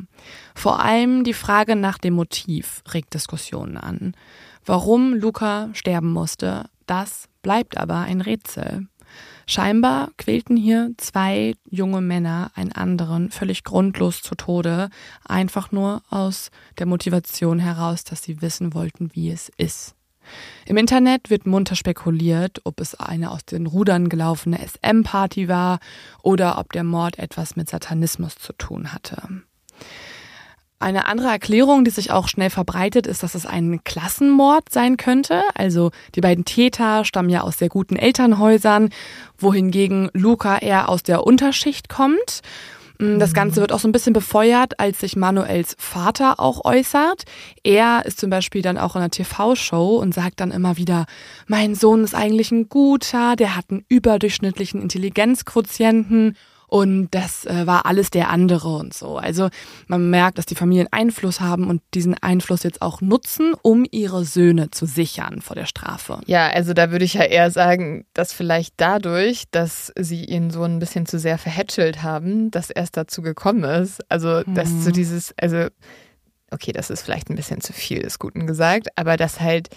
[0.56, 4.14] Vor allem die Frage nach dem Motiv regt Diskussionen an.
[4.66, 8.88] Warum Luca sterben musste, das bleibt aber ein Rätsel.
[9.46, 14.90] Scheinbar quälten hier zwei junge Männer einen anderen völlig grundlos zu Tode,
[15.24, 19.97] einfach nur aus der Motivation heraus, dass sie wissen wollten, wie es ist.
[20.66, 25.80] Im Internet wird munter spekuliert, ob es eine aus den Rudern gelaufene SM-Party war
[26.22, 29.22] oder ob der Mord etwas mit Satanismus zu tun hatte.
[30.80, 35.42] Eine andere Erklärung, die sich auch schnell verbreitet, ist, dass es ein Klassenmord sein könnte.
[35.56, 38.90] Also die beiden Täter stammen ja aus sehr guten Elternhäusern,
[39.40, 42.42] wohingegen Luca eher aus der Unterschicht kommt.
[43.00, 47.24] Mm, das Ganze wird auch so ein bisschen befeuert, als sich Manuels Vater auch äußert.
[47.64, 51.06] Er ist zum Beispiel dann auch in einer TV-Show und sagt dann immer wieder,
[51.48, 56.36] mein Sohn ist eigentlich ein guter, der hat einen überdurchschnittlichen Intelligenzquotienten
[56.70, 59.18] und das äh, war alles der andere und so.
[59.18, 59.50] Also
[59.88, 64.26] man merkt, dass die Familien Einfluss haben und diesen Einfluss jetzt auch nutzen, um ihre
[64.26, 66.20] Söhne zu sichern vor der Strafe.
[66.26, 70.76] Ja, also da würde ich ja eher sagen, dass vielleicht dadurch, dass sie ihren Sohn
[70.76, 74.02] ein bisschen zu sehr verhätschelt haben, dass erst dazu gekommen ist.
[74.10, 74.82] Also, dass mhm.
[74.82, 75.68] so dieses, also,
[76.52, 79.70] okay, das ist vielleicht ein bisschen zu viel des Guten gesagt, aber dass halt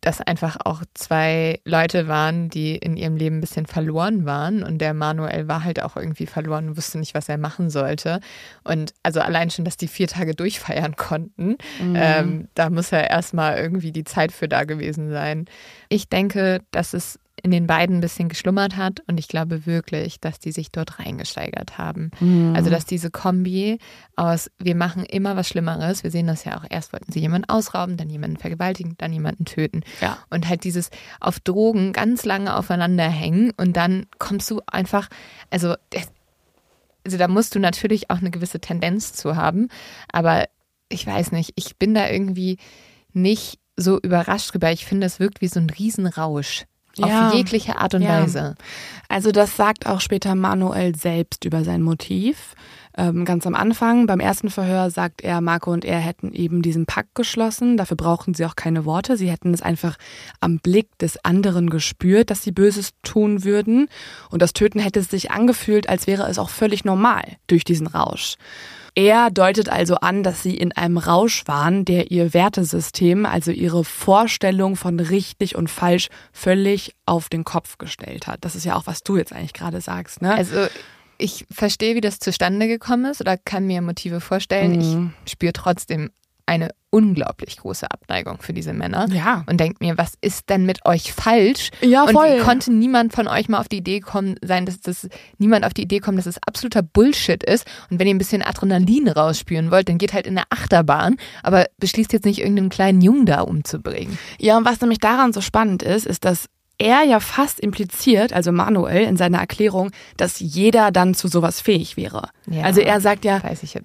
[0.00, 4.62] das einfach auch zwei Leute waren, die in ihrem Leben ein bisschen verloren waren.
[4.62, 8.20] Und der Manuel war halt auch irgendwie verloren und wusste nicht, was er machen sollte.
[8.62, 11.96] Und also allein schon, dass die vier Tage durchfeiern konnten, mhm.
[11.96, 15.46] ähm, da muss ja erstmal irgendwie die Zeit für da gewesen sein.
[15.88, 19.02] Ich denke, dass es in den beiden ein bisschen geschlummert hat.
[19.06, 22.10] Und ich glaube wirklich, dass die sich dort reingesteigert haben.
[22.20, 22.54] Mhm.
[22.54, 23.78] Also, dass diese Kombi
[24.16, 26.02] aus, wir machen immer was Schlimmeres.
[26.02, 26.64] Wir sehen das ja auch.
[26.68, 29.82] Erst wollten sie jemanden ausrauben, dann jemanden vergewaltigen, dann jemanden töten.
[30.00, 30.18] Ja.
[30.30, 30.90] Und halt dieses
[31.20, 35.08] auf Drogen ganz lange aufeinander hängen und dann kommst du einfach,
[35.50, 35.74] also,
[37.04, 39.68] also da musst du natürlich auch eine gewisse Tendenz zu haben.
[40.12, 40.46] Aber
[40.88, 42.58] ich weiß nicht, ich bin da irgendwie
[43.12, 44.72] nicht so überrascht drüber.
[44.72, 46.64] Ich finde, es wirkt wie so ein Riesenrausch.
[47.04, 48.22] Auf jegliche Art und ja.
[48.22, 48.54] Weise.
[49.08, 52.54] Also das sagt auch später Manuel selbst über sein Motiv.
[52.98, 56.84] Ähm, ganz am Anfang, beim ersten Verhör, sagt er, Marco und er hätten eben diesen
[56.84, 57.76] Pakt geschlossen.
[57.76, 59.16] Dafür brauchten sie auch keine Worte.
[59.16, 59.96] Sie hätten es einfach
[60.40, 63.88] am Blick des anderen gespürt, dass sie Böses tun würden.
[64.30, 68.34] Und das Töten hätte sich angefühlt, als wäre es auch völlig normal durch diesen Rausch.
[68.98, 73.84] Er deutet also an, dass sie in einem Rausch waren, der ihr Wertesystem, also ihre
[73.84, 78.44] Vorstellung von richtig und falsch, völlig auf den Kopf gestellt hat.
[78.44, 80.34] Das ist ja auch, was du jetzt eigentlich gerade sagst, ne?
[80.34, 80.66] Also
[81.16, 84.78] ich verstehe, wie das zustande gekommen ist oder kann mir Motive vorstellen.
[84.78, 85.14] Mhm.
[85.24, 86.10] Ich spüre trotzdem
[86.48, 89.06] eine unglaublich große Abneigung für diese Männer.
[89.10, 89.44] Ja.
[89.46, 91.70] Und denkt mir, was ist denn mit euch falsch?
[91.82, 92.38] Ja, voll.
[92.38, 95.06] Und konnte niemand von euch mal auf die Idee kommen, sein, dass das
[95.36, 97.66] niemand auf die Idee kommt, dass es absoluter Bullshit ist.
[97.90, 101.66] Und wenn ihr ein bisschen Adrenalin rausspüren wollt, dann geht halt in eine Achterbahn, aber
[101.78, 104.18] beschließt jetzt nicht irgendeinen kleinen Jungen da umzubringen.
[104.40, 106.46] Ja, und was nämlich daran so spannend ist, ist, dass
[106.78, 111.96] er ja fast impliziert, also Manuel in seiner Erklärung, dass jeder dann zu sowas fähig
[111.96, 112.30] wäre.
[112.46, 113.42] Ja, also er sagt ja,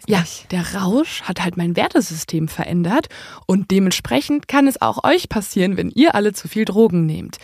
[0.08, 3.08] ja, der Rausch hat halt mein Wertesystem verändert
[3.48, 7.38] und dementsprechend kann es auch euch passieren, wenn ihr alle zu viel Drogen nehmt.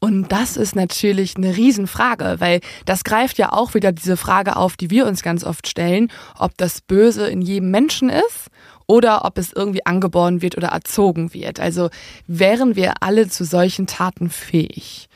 [0.00, 4.76] Und das ist natürlich eine Riesenfrage, weil das greift ja auch wieder diese Frage auf,
[4.76, 8.50] die wir uns ganz oft stellen, ob das Böse in jedem Menschen ist
[8.86, 11.60] oder ob es irgendwie angeboren wird oder erzogen wird.
[11.60, 11.90] Also
[12.26, 15.08] wären wir alle zu solchen Taten fähig?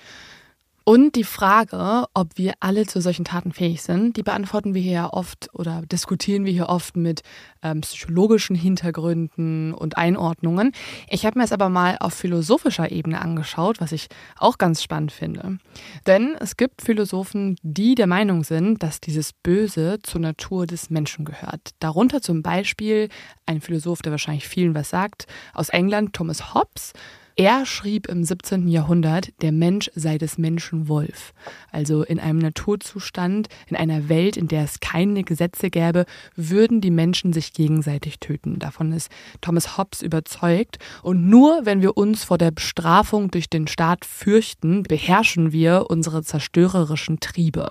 [0.88, 5.10] Und die Frage, ob wir alle zu solchen Taten fähig sind, die beantworten wir hier
[5.12, 7.20] oft oder diskutieren wir hier oft mit
[7.62, 10.72] ähm, psychologischen Hintergründen und Einordnungen.
[11.10, 14.08] Ich habe mir es aber mal auf philosophischer Ebene angeschaut, was ich
[14.38, 15.58] auch ganz spannend finde.
[16.06, 21.26] Denn es gibt Philosophen, die der Meinung sind, dass dieses Böse zur Natur des Menschen
[21.26, 21.72] gehört.
[21.80, 23.10] Darunter zum Beispiel
[23.44, 26.94] ein Philosoph, der wahrscheinlich vielen was sagt, aus England, Thomas Hobbes.
[27.40, 28.66] Er schrieb im 17.
[28.66, 31.32] Jahrhundert, der Mensch sei des Menschen Wolf.
[31.70, 36.04] Also in einem Naturzustand, in einer Welt, in der es keine Gesetze gäbe,
[36.34, 38.58] würden die Menschen sich gegenseitig töten.
[38.58, 39.08] Davon ist
[39.40, 40.80] Thomas Hobbes überzeugt.
[41.04, 46.24] Und nur wenn wir uns vor der Bestrafung durch den Staat fürchten, beherrschen wir unsere
[46.24, 47.70] zerstörerischen Triebe.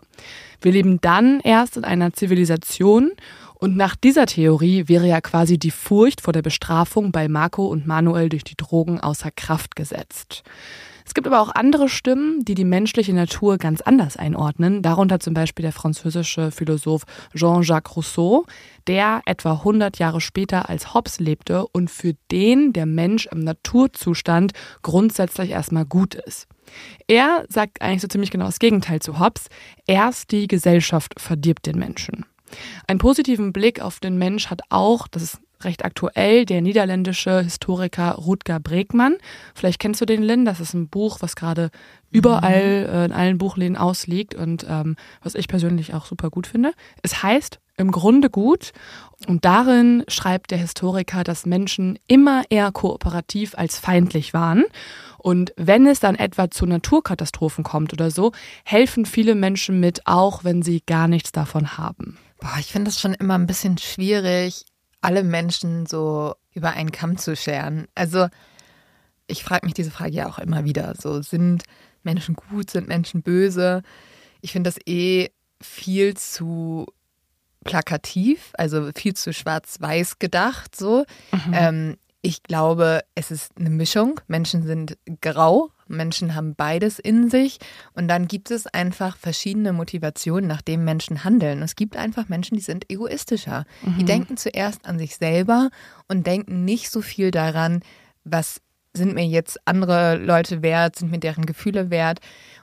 [0.61, 3.11] Wir leben dann erst in einer Zivilisation
[3.59, 7.87] und nach dieser Theorie wäre ja quasi die Furcht vor der Bestrafung bei Marco und
[7.87, 10.43] Manuel durch die Drogen außer Kraft gesetzt.
[11.07, 15.33] Es gibt aber auch andere Stimmen, die die menschliche Natur ganz anders einordnen, darunter zum
[15.33, 17.03] Beispiel der französische Philosoph
[17.33, 18.45] Jean-Jacques Rousseau,
[18.87, 24.51] der etwa 100 Jahre später als Hobbes lebte und für den der Mensch im Naturzustand
[24.81, 26.45] grundsätzlich erstmal gut ist.
[27.07, 29.47] Er sagt eigentlich so ziemlich genau das Gegenteil zu Hobbes.
[29.87, 32.25] Erst die Gesellschaft verdirbt den Menschen.
[32.87, 38.11] Einen positiven Blick auf den Mensch hat auch, das ist recht aktuell, der niederländische Historiker
[38.13, 39.17] Rutger Bregmann.
[39.55, 41.71] Vielleicht kennst du den, Lynn, das ist ein Buch, was gerade
[42.11, 42.93] überall mhm.
[42.93, 46.73] äh, in allen Buchläden ausliegt und ähm, was ich persönlich auch super gut finde.
[47.01, 48.71] Es heißt im Grunde gut
[49.27, 54.63] und darin schreibt der Historiker, dass Menschen immer eher kooperativ als feindlich waren.
[55.17, 58.31] Und wenn es dann etwa zu Naturkatastrophen kommt oder so,
[58.63, 62.17] helfen viele Menschen mit, auch wenn sie gar nichts davon haben.
[62.39, 64.65] Boah, ich finde es schon immer ein bisschen schwierig,
[65.01, 67.87] alle Menschen so über einen Kamm zu scheren.
[67.95, 68.27] Also
[69.27, 70.93] ich frage mich diese Frage ja auch immer wieder.
[70.99, 71.63] So sind
[72.03, 73.81] Menschen gut, sind Menschen böse?
[74.41, 75.29] Ich finde das eh
[75.61, 76.85] viel zu
[77.63, 81.05] plakativ, also viel zu schwarz-weiß gedacht so.
[81.31, 81.53] Mhm.
[81.53, 84.19] Ähm, ich glaube, es ist eine Mischung.
[84.27, 87.59] Menschen sind grau, Menschen haben beides in sich
[87.93, 91.61] und dann gibt es einfach verschiedene Motivationen, nach denen Menschen handeln.
[91.61, 93.65] Es gibt einfach Menschen, die sind egoistischer.
[93.81, 93.97] Mhm.
[93.99, 95.69] Die denken zuerst an sich selber
[96.07, 97.81] und denken nicht so viel daran,
[98.23, 98.61] was
[98.93, 102.19] sind mir jetzt andere Leute wert, sind mir deren Gefühle wert.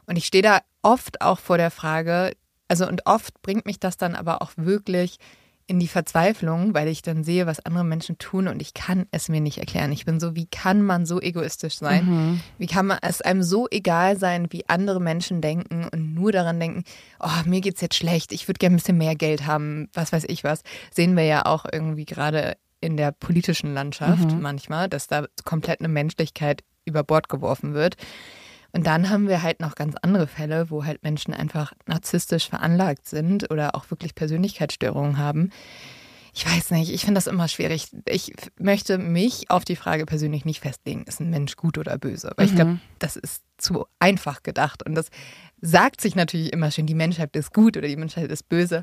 [0.06, 2.32] Und ich stehe da oft auch vor der Frage,
[2.68, 5.18] also und oft bringt mich das dann aber auch wirklich
[5.66, 9.28] in die Verzweiflung, weil ich dann sehe, was andere Menschen tun und ich kann es
[9.30, 9.92] mir nicht erklären.
[9.92, 12.04] Ich bin so, wie kann man so egoistisch sein?
[12.04, 12.40] Mhm.
[12.58, 16.60] Wie kann man es einem so egal sein, wie andere Menschen denken und nur daran
[16.60, 16.84] denken,
[17.18, 20.24] oh, mir geht's jetzt schlecht, ich würde gerne ein bisschen mehr Geld haben, was weiß
[20.28, 20.60] ich was.
[20.92, 24.42] Sehen wir ja auch irgendwie gerade in der politischen Landschaft mhm.
[24.42, 27.96] manchmal, dass da komplett eine Menschlichkeit über Bord geworfen wird.
[28.74, 33.06] Und dann haben wir halt noch ganz andere Fälle, wo halt Menschen einfach narzisstisch veranlagt
[33.06, 35.50] sind oder auch wirklich Persönlichkeitsstörungen haben.
[36.34, 37.86] Ich weiß nicht, ich finde das immer schwierig.
[38.08, 42.32] Ich möchte mich auf die Frage persönlich nicht festlegen, ist ein Mensch gut oder böse.
[42.36, 42.50] Weil mhm.
[42.50, 44.84] ich glaube, das ist zu einfach gedacht.
[44.84, 45.10] Und das
[45.60, 48.82] sagt sich natürlich immer schön, die Menschheit ist gut oder die Menschheit ist böse.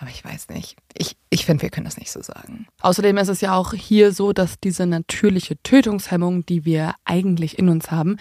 [0.00, 0.76] Aber ich weiß nicht.
[0.96, 2.66] Ich, ich finde, wir können das nicht so sagen.
[2.80, 7.68] Außerdem ist es ja auch hier so, dass diese natürliche Tötungshemmung, die wir eigentlich in
[7.68, 8.16] uns haben,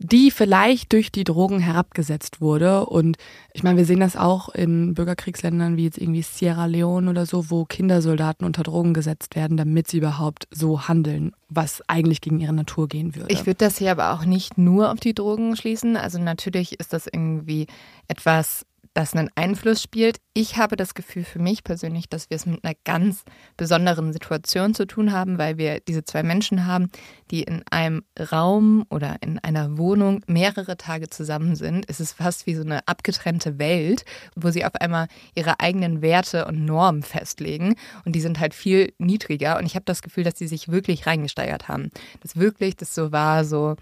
[0.00, 2.86] die vielleicht durch die Drogen herabgesetzt wurde.
[2.86, 3.18] Und
[3.52, 7.50] ich meine, wir sehen das auch in Bürgerkriegsländern wie jetzt irgendwie Sierra Leone oder so,
[7.50, 12.52] wo Kindersoldaten unter Drogen gesetzt werden, damit sie überhaupt so handeln, was eigentlich gegen ihre
[12.52, 13.32] Natur gehen würde.
[13.32, 15.96] Ich würde das hier aber auch nicht nur auf die Drogen schließen.
[15.96, 17.68] Also natürlich ist das irgendwie
[18.08, 20.18] etwas das einen Einfluss spielt.
[20.34, 23.24] Ich habe das Gefühl für mich persönlich, dass wir es mit einer ganz
[23.56, 26.90] besonderen Situation zu tun haben, weil wir diese zwei Menschen haben,
[27.30, 28.02] die in einem
[28.32, 31.86] Raum oder in einer Wohnung mehrere Tage zusammen sind.
[31.88, 34.04] Es ist fast wie so eine abgetrennte Welt,
[34.36, 38.92] wo sie auf einmal ihre eigenen Werte und Normen festlegen und die sind halt viel
[38.98, 41.90] niedriger und ich habe das Gefühl, dass sie sich wirklich reingesteigert haben.
[42.20, 43.76] Dass wirklich das so war, so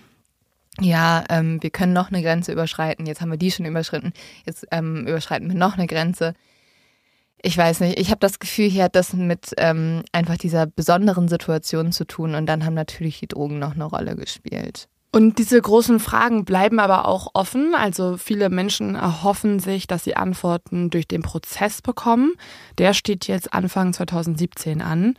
[0.81, 4.12] ja, ähm, wir können noch eine Grenze überschreiten, jetzt haben wir die schon überschritten,
[4.47, 6.35] jetzt ähm, überschreiten wir noch eine Grenze.
[7.43, 11.28] Ich weiß nicht, ich habe das Gefühl, hier hat das mit ähm, einfach dieser besonderen
[11.28, 14.89] Situation zu tun und dann haben natürlich die Drogen noch eine Rolle gespielt.
[15.12, 17.74] Und diese großen Fragen bleiben aber auch offen.
[17.74, 22.35] Also viele Menschen erhoffen sich, dass sie Antworten durch den Prozess bekommen.
[22.78, 25.15] Der steht jetzt Anfang 2017 an.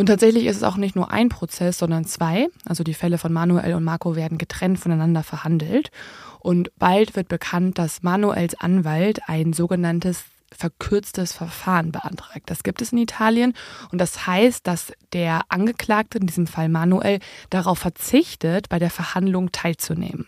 [0.00, 2.48] Und tatsächlich ist es auch nicht nur ein Prozess, sondern zwei.
[2.64, 5.90] Also die Fälle von Manuel und Marco werden getrennt voneinander verhandelt.
[6.38, 10.24] Und bald wird bekannt, dass Manuels Anwalt ein sogenanntes
[10.56, 12.44] verkürztes Verfahren beantragt.
[12.48, 13.52] Das gibt es in Italien
[13.92, 17.18] und das heißt, dass der Angeklagte, in diesem Fall Manuel,
[17.50, 20.26] darauf verzichtet, bei der Verhandlung teilzunehmen.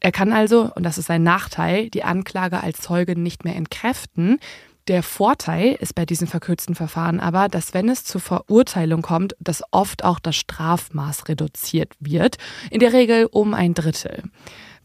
[0.00, 4.40] Er kann also, und das ist sein Nachteil, die Anklage als Zeuge nicht mehr entkräften.
[4.88, 9.62] Der Vorteil ist bei diesem verkürzten Verfahren aber, dass wenn es zur Verurteilung kommt, dass
[9.70, 12.36] oft auch das Strafmaß reduziert wird,
[12.70, 14.24] in der Regel um ein Drittel.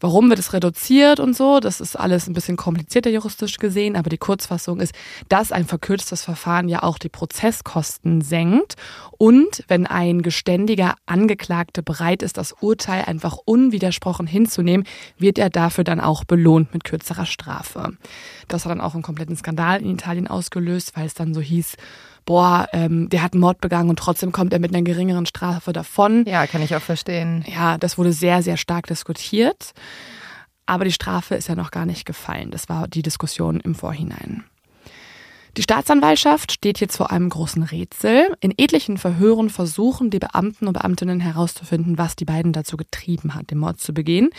[0.00, 1.60] Warum wird es reduziert und so?
[1.60, 4.94] Das ist alles ein bisschen komplizierter juristisch gesehen, aber die Kurzfassung ist,
[5.28, 8.76] dass ein verkürztes Verfahren ja auch die Prozesskosten senkt
[9.18, 14.86] und wenn ein geständiger Angeklagte bereit ist, das Urteil einfach unwidersprochen hinzunehmen,
[15.18, 17.92] wird er dafür dann auch belohnt mit kürzerer Strafe.
[18.46, 21.76] Das hat dann auch einen kompletten Skandal in Italien ausgelöst, weil es dann so hieß,
[22.28, 25.72] boah, ähm, der hat einen Mord begangen und trotzdem kommt er mit einer geringeren Strafe
[25.72, 26.26] davon.
[26.26, 27.42] Ja, kann ich auch verstehen.
[27.48, 29.72] Ja, das wurde sehr, sehr stark diskutiert.
[30.66, 32.50] Aber die Strafe ist ja noch gar nicht gefallen.
[32.50, 34.44] Das war die Diskussion im Vorhinein.
[35.58, 38.32] Die Staatsanwaltschaft steht jetzt vor einem großen Rätsel.
[38.38, 43.50] In etlichen Verhören versuchen die Beamten und Beamtinnen herauszufinden, was die beiden dazu getrieben hat,
[43.50, 44.30] den Mord zu begehen.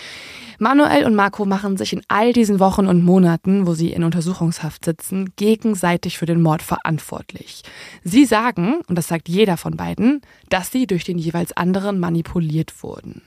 [0.60, 4.86] Manuel und Marco machen sich in all diesen Wochen und Monaten, wo sie in Untersuchungshaft
[4.86, 7.64] sitzen, gegenseitig für den Mord verantwortlich.
[8.06, 12.82] Sie sagen, und das sagt jeder von beiden, dass sie durch den jeweils anderen manipuliert
[12.82, 13.24] wurden.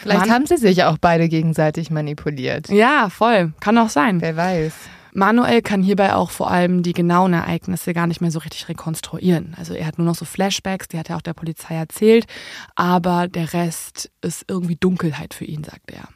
[0.00, 2.70] Vielleicht Man haben sie sich auch beide gegenseitig manipuliert.
[2.70, 3.52] Ja, voll.
[3.60, 4.22] Kann auch sein.
[4.22, 4.72] Wer weiß.
[5.14, 9.54] Manuel kann hierbei auch vor allem die genauen Ereignisse gar nicht mehr so richtig rekonstruieren.
[9.56, 12.26] Also er hat nur noch so Flashbacks, die hat er auch der Polizei erzählt,
[12.74, 16.08] aber der Rest ist irgendwie Dunkelheit für ihn, sagt er.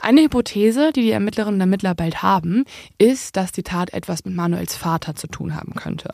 [0.00, 2.64] Eine Hypothese, die die Ermittlerinnen und Ermittler bald haben,
[2.98, 6.10] ist, dass die Tat etwas mit Manuels Vater zu tun haben könnte.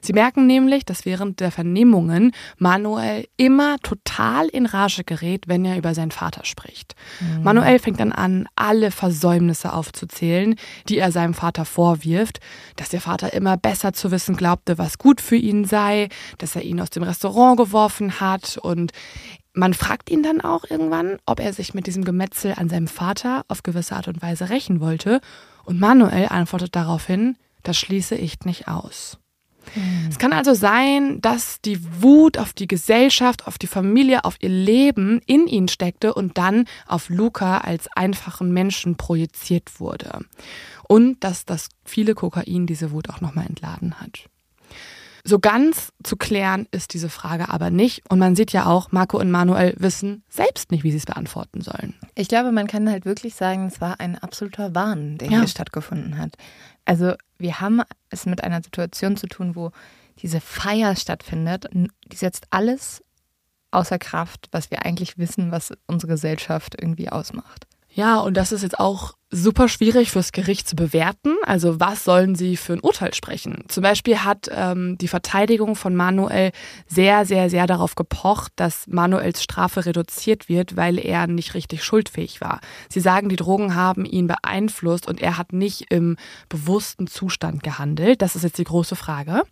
[0.00, 5.76] Sie merken nämlich, dass während der Vernehmungen Manuel immer total in Rage gerät, wenn er
[5.76, 6.94] über seinen Vater spricht.
[7.20, 7.44] Mhm.
[7.44, 10.56] Manuel fängt dann an, alle Versäumnisse aufzuzählen,
[10.88, 12.40] die er seinem Vater vorwirft,
[12.76, 16.08] dass der Vater immer besser zu wissen glaubte, was gut für ihn sei,
[16.38, 18.92] dass er ihn aus dem Restaurant geworfen hat und
[19.54, 23.44] man fragt ihn dann auch irgendwann, ob er sich mit diesem Gemetzel an seinem Vater
[23.48, 25.20] auf gewisse Art und Weise rächen wollte.
[25.64, 29.18] Und Manuel antwortet daraufhin, das schließe ich nicht aus.
[29.74, 30.08] Mhm.
[30.08, 34.48] Es kann also sein, dass die Wut auf die Gesellschaft, auf die Familie, auf ihr
[34.48, 40.20] Leben in ihn steckte und dann auf Luca als einfachen Menschen projiziert wurde.
[40.88, 44.28] Und dass das viele Kokain diese Wut auch nochmal entladen hat.
[45.24, 48.02] So ganz zu klären ist diese Frage aber nicht.
[48.10, 51.60] Und man sieht ja auch, Marco und Manuel wissen selbst nicht, wie sie es beantworten
[51.60, 51.94] sollen.
[52.16, 55.38] Ich glaube, man kann halt wirklich sagen, es war ein absoluter Wahn, der ja.
[55.38, 56.34] hier stattgefunden hat.
[56.84, 59.70] Also wir haben es mit einer Situation zu tun, wo
[60.18, 61.66] diese Feier stattfindet.
[61.72, 63.02] Die setzt alles
[63.70, 67.66] außer Kraft, was wir eigentlich wissen, was unsere Gesellschaft irgendwie ausmacht.
[67.94, 71.34] Ja, und das ist jetzt auch super schwierig fürs Gericht zu bewerten.
[71.44, 73.64] Also was sollen sie für ein Urteil sprechen?
[73.68, 76.52] Zum Beispiel hat ähm, die Verteidigung von Manuel
[76.86, 82.42] sehr, sehr, sehr darauf gepocht, dass Manuels Strafe reduziert wird, weil er nicht richtig schuldfähig
[82.42, 82.60] war.
[82.90, 86.16] Sie sagen, die Drogen haben ihn beeinflusst und er hat nicht im
[86.50, 88.20] bewussten Zustand gehandelt.
[88.20, 89.42] Das ist jetzt die große Frage.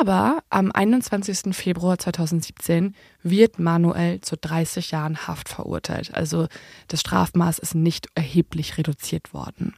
[0.00, 1.54] Aber am 21.
[1.54, 2.94] Februar 2017
[3.30, 6.14] wird Manuel zu 30 Jahren Haft verurteilt.
[6.14, 6.48] Also
[6.88, 9.74] das Strafmaß ist nicht erheblich reduziert worden.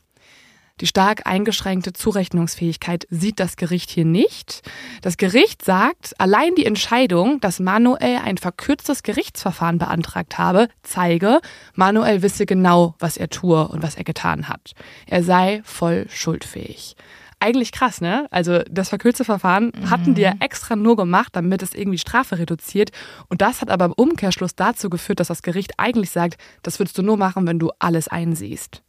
[0.81, 4.63] Die stark eingeschränkte Zurechnungsfähigkeit sieht das Gericht hier nicht.
[5.03, 11.41] Das Gericht sagt, allein die Entscheidung, dass Manuel ein verkürztes Gerichtsverfahren beantragt habe, zeige,
[11.75, 14.73] Manuel wisse genau, was er tue und was er getan hat.
[15.07, 16.95] Er sei voll schuldfähig.
[17.41, 18.27] Eigentlich krass, ne?
[18.31, 19.91] Also das verkürzte Verfahren mhm.
[19.91, 22.91] hatten die ja extra nur gemacht, damit es irgendwie Strafe reduziert.
[23.29, 26.99] Und das hat aber im Umkehrschluss dazu geführt, dass das Gericht eigentlich sagt, das würdest
[26.99, 28.83] du nur machen, wenn du alles einsiehst.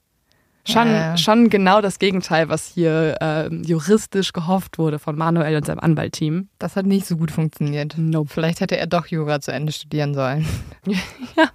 [0.68, 5.66] Schon, ja, schon genau das Gegenteil, was hier äh, juristisch gehofft wurde von Manuel und
[5.66, 6.50] seinem Anwaltteam.
[6.60, 7.96] Das hat nicht so gut funktioniert.
[7.98, 8.30] Nope.
[8.32, 10.46] Vielleicht hätte er doch Jura zu Ende studieren sollen.
[11.36, 11.50] ja.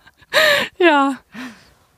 [0.79, 1.17] ja.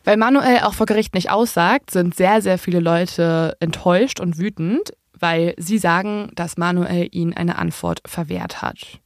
[0.06, 4.92] Weil Manuel auch vor Gericht nicht aussagt, sind sehr, sehr viele Leute enttäuscht und wütend,
[5.18, 9.00] weil sie sagen, dass Manuel ihnen eine Antwort verwehrt hat.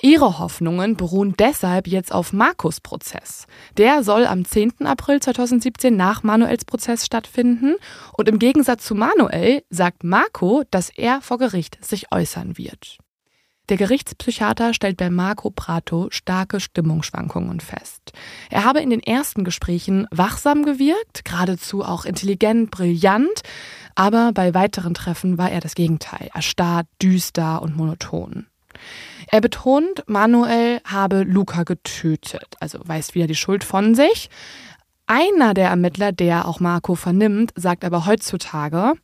[0.00, 3.46] Ihre Hoffnungen beruhen deshalb jetzt auf Markus Prozess.
[3.76, 4.86] Der soll am 10.
[4.86, 7.74] April 2017 nach Manuels Prozess stattfinden.
[8.16, 12.98] Und im Gegensatz zu Manuel sagt Marco, dass er vor Gericht sich äußern wird.
[13.72, 18.12] Der Gerichtspsychiater stellt bei Marco Prato starke Stimmungsschwankungen fest.
[18.50, 23.40] Er habe in den ersten Gesprächen wachsam gewirkt, geradezu auch intelligent, brillant,
[23.94, 28.46] aber bei weiteren Treffen war er das Gegenteil, erstarrt, düster und monoton.
[29.28, 34.28] Er betont, Manuel habe Luca getötet, also weist wieder die Schuld von sich.
[35.06, 38.96] Einer der Ermittler, der auch Marco vernimmt, sagt aber heutzutage,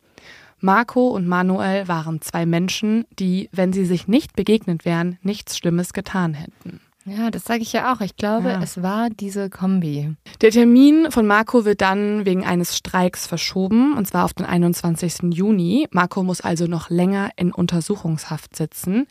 [0.61, 5.93] Marco und Manuel waren zwei Menschen, die, wenn sie sich nicht begegnet wären, nichts Schlimmes
[5.93, 6.81] getan hätten.
[7.05, 8.01] Ja, das sage ich ja auch.
[8.01, 8.63] Ich glaube, ja.
[8.63, 10.15] es war diese Kombi.
[10.41, 15.33] Der Termin von Marco wird dann wegen eines Streiks verschoben, und zwar auf den 21.
[15.33, 15.89] Juni.
[15.91, 19.07] Marco muss also noch länger in Untersuchungshaft sitzen.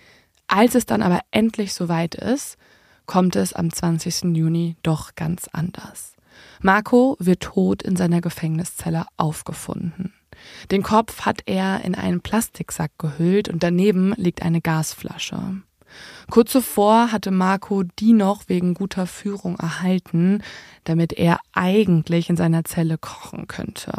[0.48, 2.58] Als es dann aber endlich soweit ist,
[3.06, 4.36] kommt es am 20.
[4.36, 6.14] Juni doch ganz anders.
[6.62, 10.14] Marco wird tot in seiner Gefängniszelle aufgefunden.
[10.72, 15.62] Den Kopf hat er in einen Plastiksack gehüllt und daneben liegt eine Gasflasche.
[16.30, 20.44] Kurz zuvor hatte Marco die noch wegen guter Führung erhalten,
[20.84, 23.94] damit er eigentlich in seiner Zelle kochen könnte.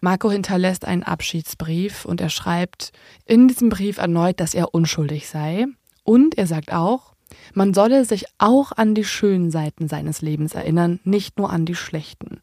[0.00, 2.92] Marco hinterlässt einen Abschiedsbrief und er schreibt
[3.24, 5.66] in diesem Brief erneut, dass er unschuldig sei.
[6.04, 7.14] Und er sagt auch,
[7.54, 11.74] man solle sich auch an die schönen Seiten seines Lebens erinnern, nicht nur an die
[11.74, 12.40] schlechten.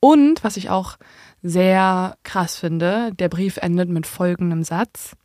[0.00, 0.96] Und, was ich auch
[1.42, 5.16] sehr krass finde, der Brief endet mit folgendem Satz.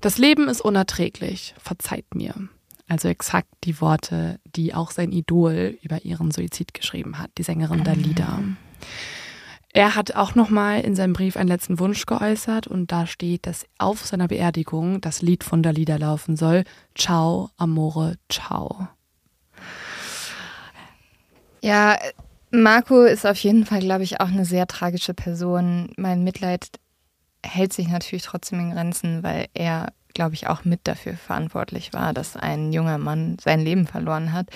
[0.00, 2.34] Das Leben ist unerträglich, verzeiht mir.
[2.88, 7.84] Also exakt die Worte, die auch sein Idol über ihren Suizid geschrieben hat, die Sängerin
[7.84, 8.40] Dalida.
[9.72, 13.66] Er hat auch nochmal in seinem Brief einen letzten Wunsch geäußert und da steht, dass
[13.78, 16.64] auf seiner Beerdigung das Lied von Dalida laufen soll.
[16.96, 18.88] Ciao, Amore, ciao.
[21.62, 21.96] Ja,
[22.50, 25.92] Marco ist auf jeden Fall, glaube ich, auch eine sehr tragische Person.
[25.96, 26.68] Mein Mitleid
[27.44, 32.12] hält sich natürlich trotzdem in Grenzen, weil er, glaube ich, auch mit dafür verantwortlich war,
[32.12, 34.48] dass ein junger Mann sein Leben verloren hat.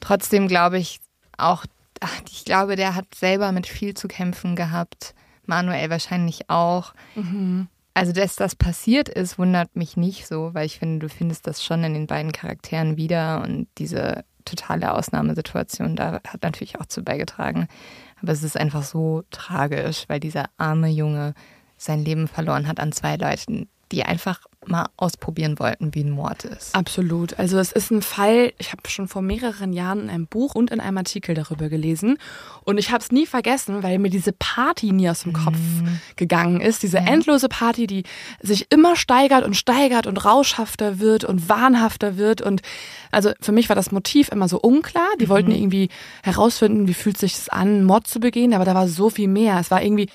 [0.00, 1.00] Trotzdem glaube ich
[1.36, 1.64] auch,
[2.00, 5.14] ach, ich glaube, der hat selber mit viel zu kämpfen gehabt.
[5.46, 6.94] Manuel wahrscheinlich auch.
[7.14, 7.68] Mhm.
[7.92, 11.62] Also, dass das passiert ist, wundert mich nicht so, weil ich finde, du findest das
[11.62, 17.02] schon in den beiden Charakteren wieder und diese totale Ausnahmesituation da hat natürlich auch zu
[17.02, 17.68] beigetragen.
[18.22, 21.34] Aber es ist einfach so tragisch, weil dieser arme Junge
[21.76, 26.44] sein Leben verloren hat an zwei Leuten, die einfach mal ausprobieren wollten, wie ein Mord
[26.44, 26.74] ist.
[26.74, 27.38] Absolut.
[27.38, 30.70] Also es ist ein Fall, ich habe schon vor mehreren Jahren in einem Buch und
[30.70, 32.18] in einem Artikel darüber gelesen
[32.64, 36.00] und ich habe es nie vergessen, weil mir diese Party nie aus dem Kopf mhm.
[36.16, 36.82] gegangen ist.
[36.82, 37.06] Diese ja.
[37.06, 38.02] endlose Party, die
[38.40, 42.60] sich immer steigert und steigert und rauschhafter wird und wahnhafter wird und
[43.10, 45.08] also für mich war das Motiv immer so unklar.
[45.20, 45.30] Die mhm.
[45.30, 45.88] wollten irgendwie
[46.22, 49.58] herausfinden, wie fühlt sich es an, Mord zu begehen, aber da war so viel mehr.
[49.58, 50.10] Es war irgendwie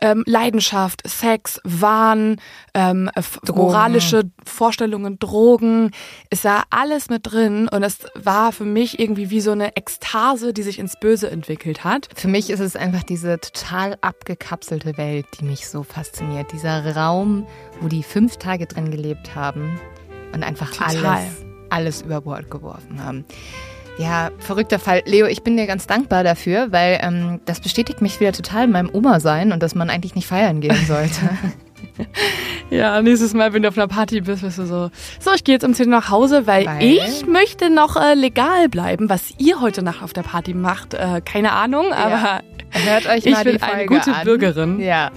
[0.00, 2.40] ähm, Leidenschaft, Sex, Wahn,
[2.74, 3.10] ähm,
[3.52, 5.90] moralische Vorstellungen, Drogen.
[6.30, 10.52] Es war alles mit drin und es war für mich irgendwie wie so eine Ekstase,
[10.52, 12.08] die sich ins Böse entwickelt hat.
[12.14, 16.52] Für mich ist es einfach diese total abgekapselte Welt, die mich so fasziniert.
[16.52, 17.46] Dieser Raum,
[17.80, 19.80] wo die fünf Tage drin gelebt haben
[20.32, 21.06] und einfach total.
[21.06, 21.30] alles,
[21.70, 23.24] alles über Bord geworfen haben.
[23.98, 25.02] Ja, verrückter Fall.
[25.06, 28.70] Leo, ich bin dir ganz dankbar dafür, weil ähm, das bestätigt mich wieder total in
[28.70, 31.28] meinem Oma-Sein und dass man eigentlich nicht feiern gehen sollte.
[32.70, 35.54] ja, nächstes Mal, wenn du auf einer Party bist, bist du so, so, ich gehe
[35.54, 36.82] jetzt um 10 Uhr nach Hause, weil, weil?
[36.82, 39.10] ich möchte noch äh, legal bleiben.
[39.10, 42.40] Was ihr heute Nacht auf der Party macht, äh, keine Ahnung, aber ja.
[42.70, 44.24] Hört euch mal ich bin eine gute an.
[44.24, 44.80] Bürgerin.
[44.80, 45.10] Ja.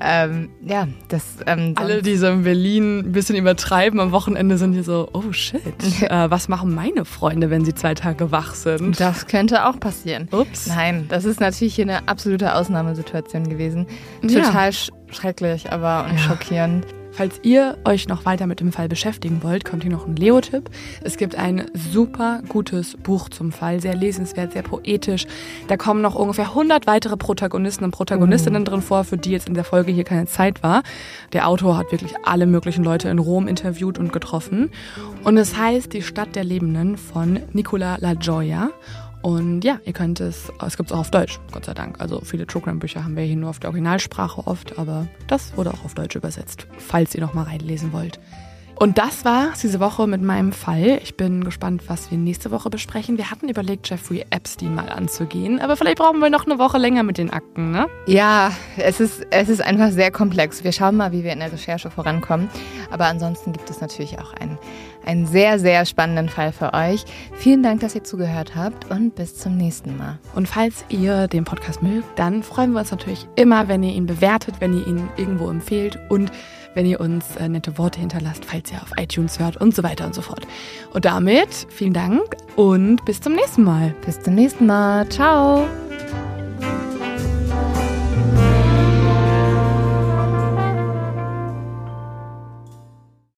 [0.00, 1.24] Ähm, ja, das.
[1.46, 5.32] Ähm, Alle, die so in Berlin ein bisschen übertreiben, am Wochenende sind hier so, oh
[5.32, 5.62] shit,
[6.02, 9.00] äh, was machen meine Freunde, wenn sie zwei Tage wach sind?
[9.00, 10.28] Das könnte auch passieren.
[10.32, 10.66] Ups.
[10.66, 13.86] Nein, das ist natürlich hier eine absolute Ausnahmesituation gewesen.
[14.22, 15.12] Total ja.
[15.12, 16.18] schrecklich, aber und ja.
[16.18, 16.86] schockierend.
[17.16, 20.68] Falls ihr euch noch weiter mit dem Fall beschäftigen wollt, kommt hier noch ein Leo-Tipp.
[21.02, 25.26] Es gibt ein super gutes Buch zum Fall, sehr lesenswert, sehr poetisch.
[25.66, 28.66] Da kommen noch ungefähr 100 weitere Protagonisten und Protagonistinnen mhm.
[28.66, 30.82] drin vor, für die jetzt in der Folge hier keine Zeit war.
[31.32, 34.70] Der Autor hat wirklich alle möglichen Leute in Rom interviewt und getroffen.
[35.24, 38.72] Und es heißt Die Stadt der Lebenden von Nicola La Gioia.
[39.26, 42.00] Und ja, ihr könnt es, es gibt es auch auf Deutsch, Gott sei Dank.
[42.00, 45.56] Also viele True Crime Bücher haben wir hier nur auf der Originalsprache oft, aber das
[45.56, 48.20] wurde auch auf Deutsch übersetzt, falls ihr noch mal reinlesen wollt.
[48.78, 51.00] Und das war diese Woche mit meinem Fall.
[51.02, 53.16] Ich bin gespannt, was wir nächste Woche besprechen.
[53.16, 57.02] Wir hatten überlegt, Jeffrey Epstein mal anzugehen, aber vielleicht brauchen wir noch eine Woche länger
[57.02, 57.86] mit den Akten, ne?
[58.06, 60.62] Ja, es ist, es ist einfach sehr komplex.
[60.62, 62.50] Wir schauen mal, wie wir in der Recherche vorankommen.
[62.90, 64.58] Aber ansonsten gibt es natürlich auch einen,
[65.06, 67.06] einen sehr, sehr spannenden Fall für euch.
[67.34, 70.18] Vielen Dank, dass ihr zugehört habt und bis zum nächsten Mal.
[70.34, 74.04] Und falls ihr den Podcast mögt, dann freuen wir uns natürlich immer, wenn ihr ihn
[74.04, 76.30] bewertet, wenn ihr ihn irgendwo empfehlt und
[76.76, 80.06] wenn ihr uns äh, nette Worte hinterlasst, falls ihr auf iTunes hört und so weiter
[80.06, 80.46] und so fort.
[80.92, 83.94] Und damit vielen Dank und bis zum nächsten Mal.
[84.04, 85.08] Bis zum nächsten Mal.
[85.08, 85.66] Ciao.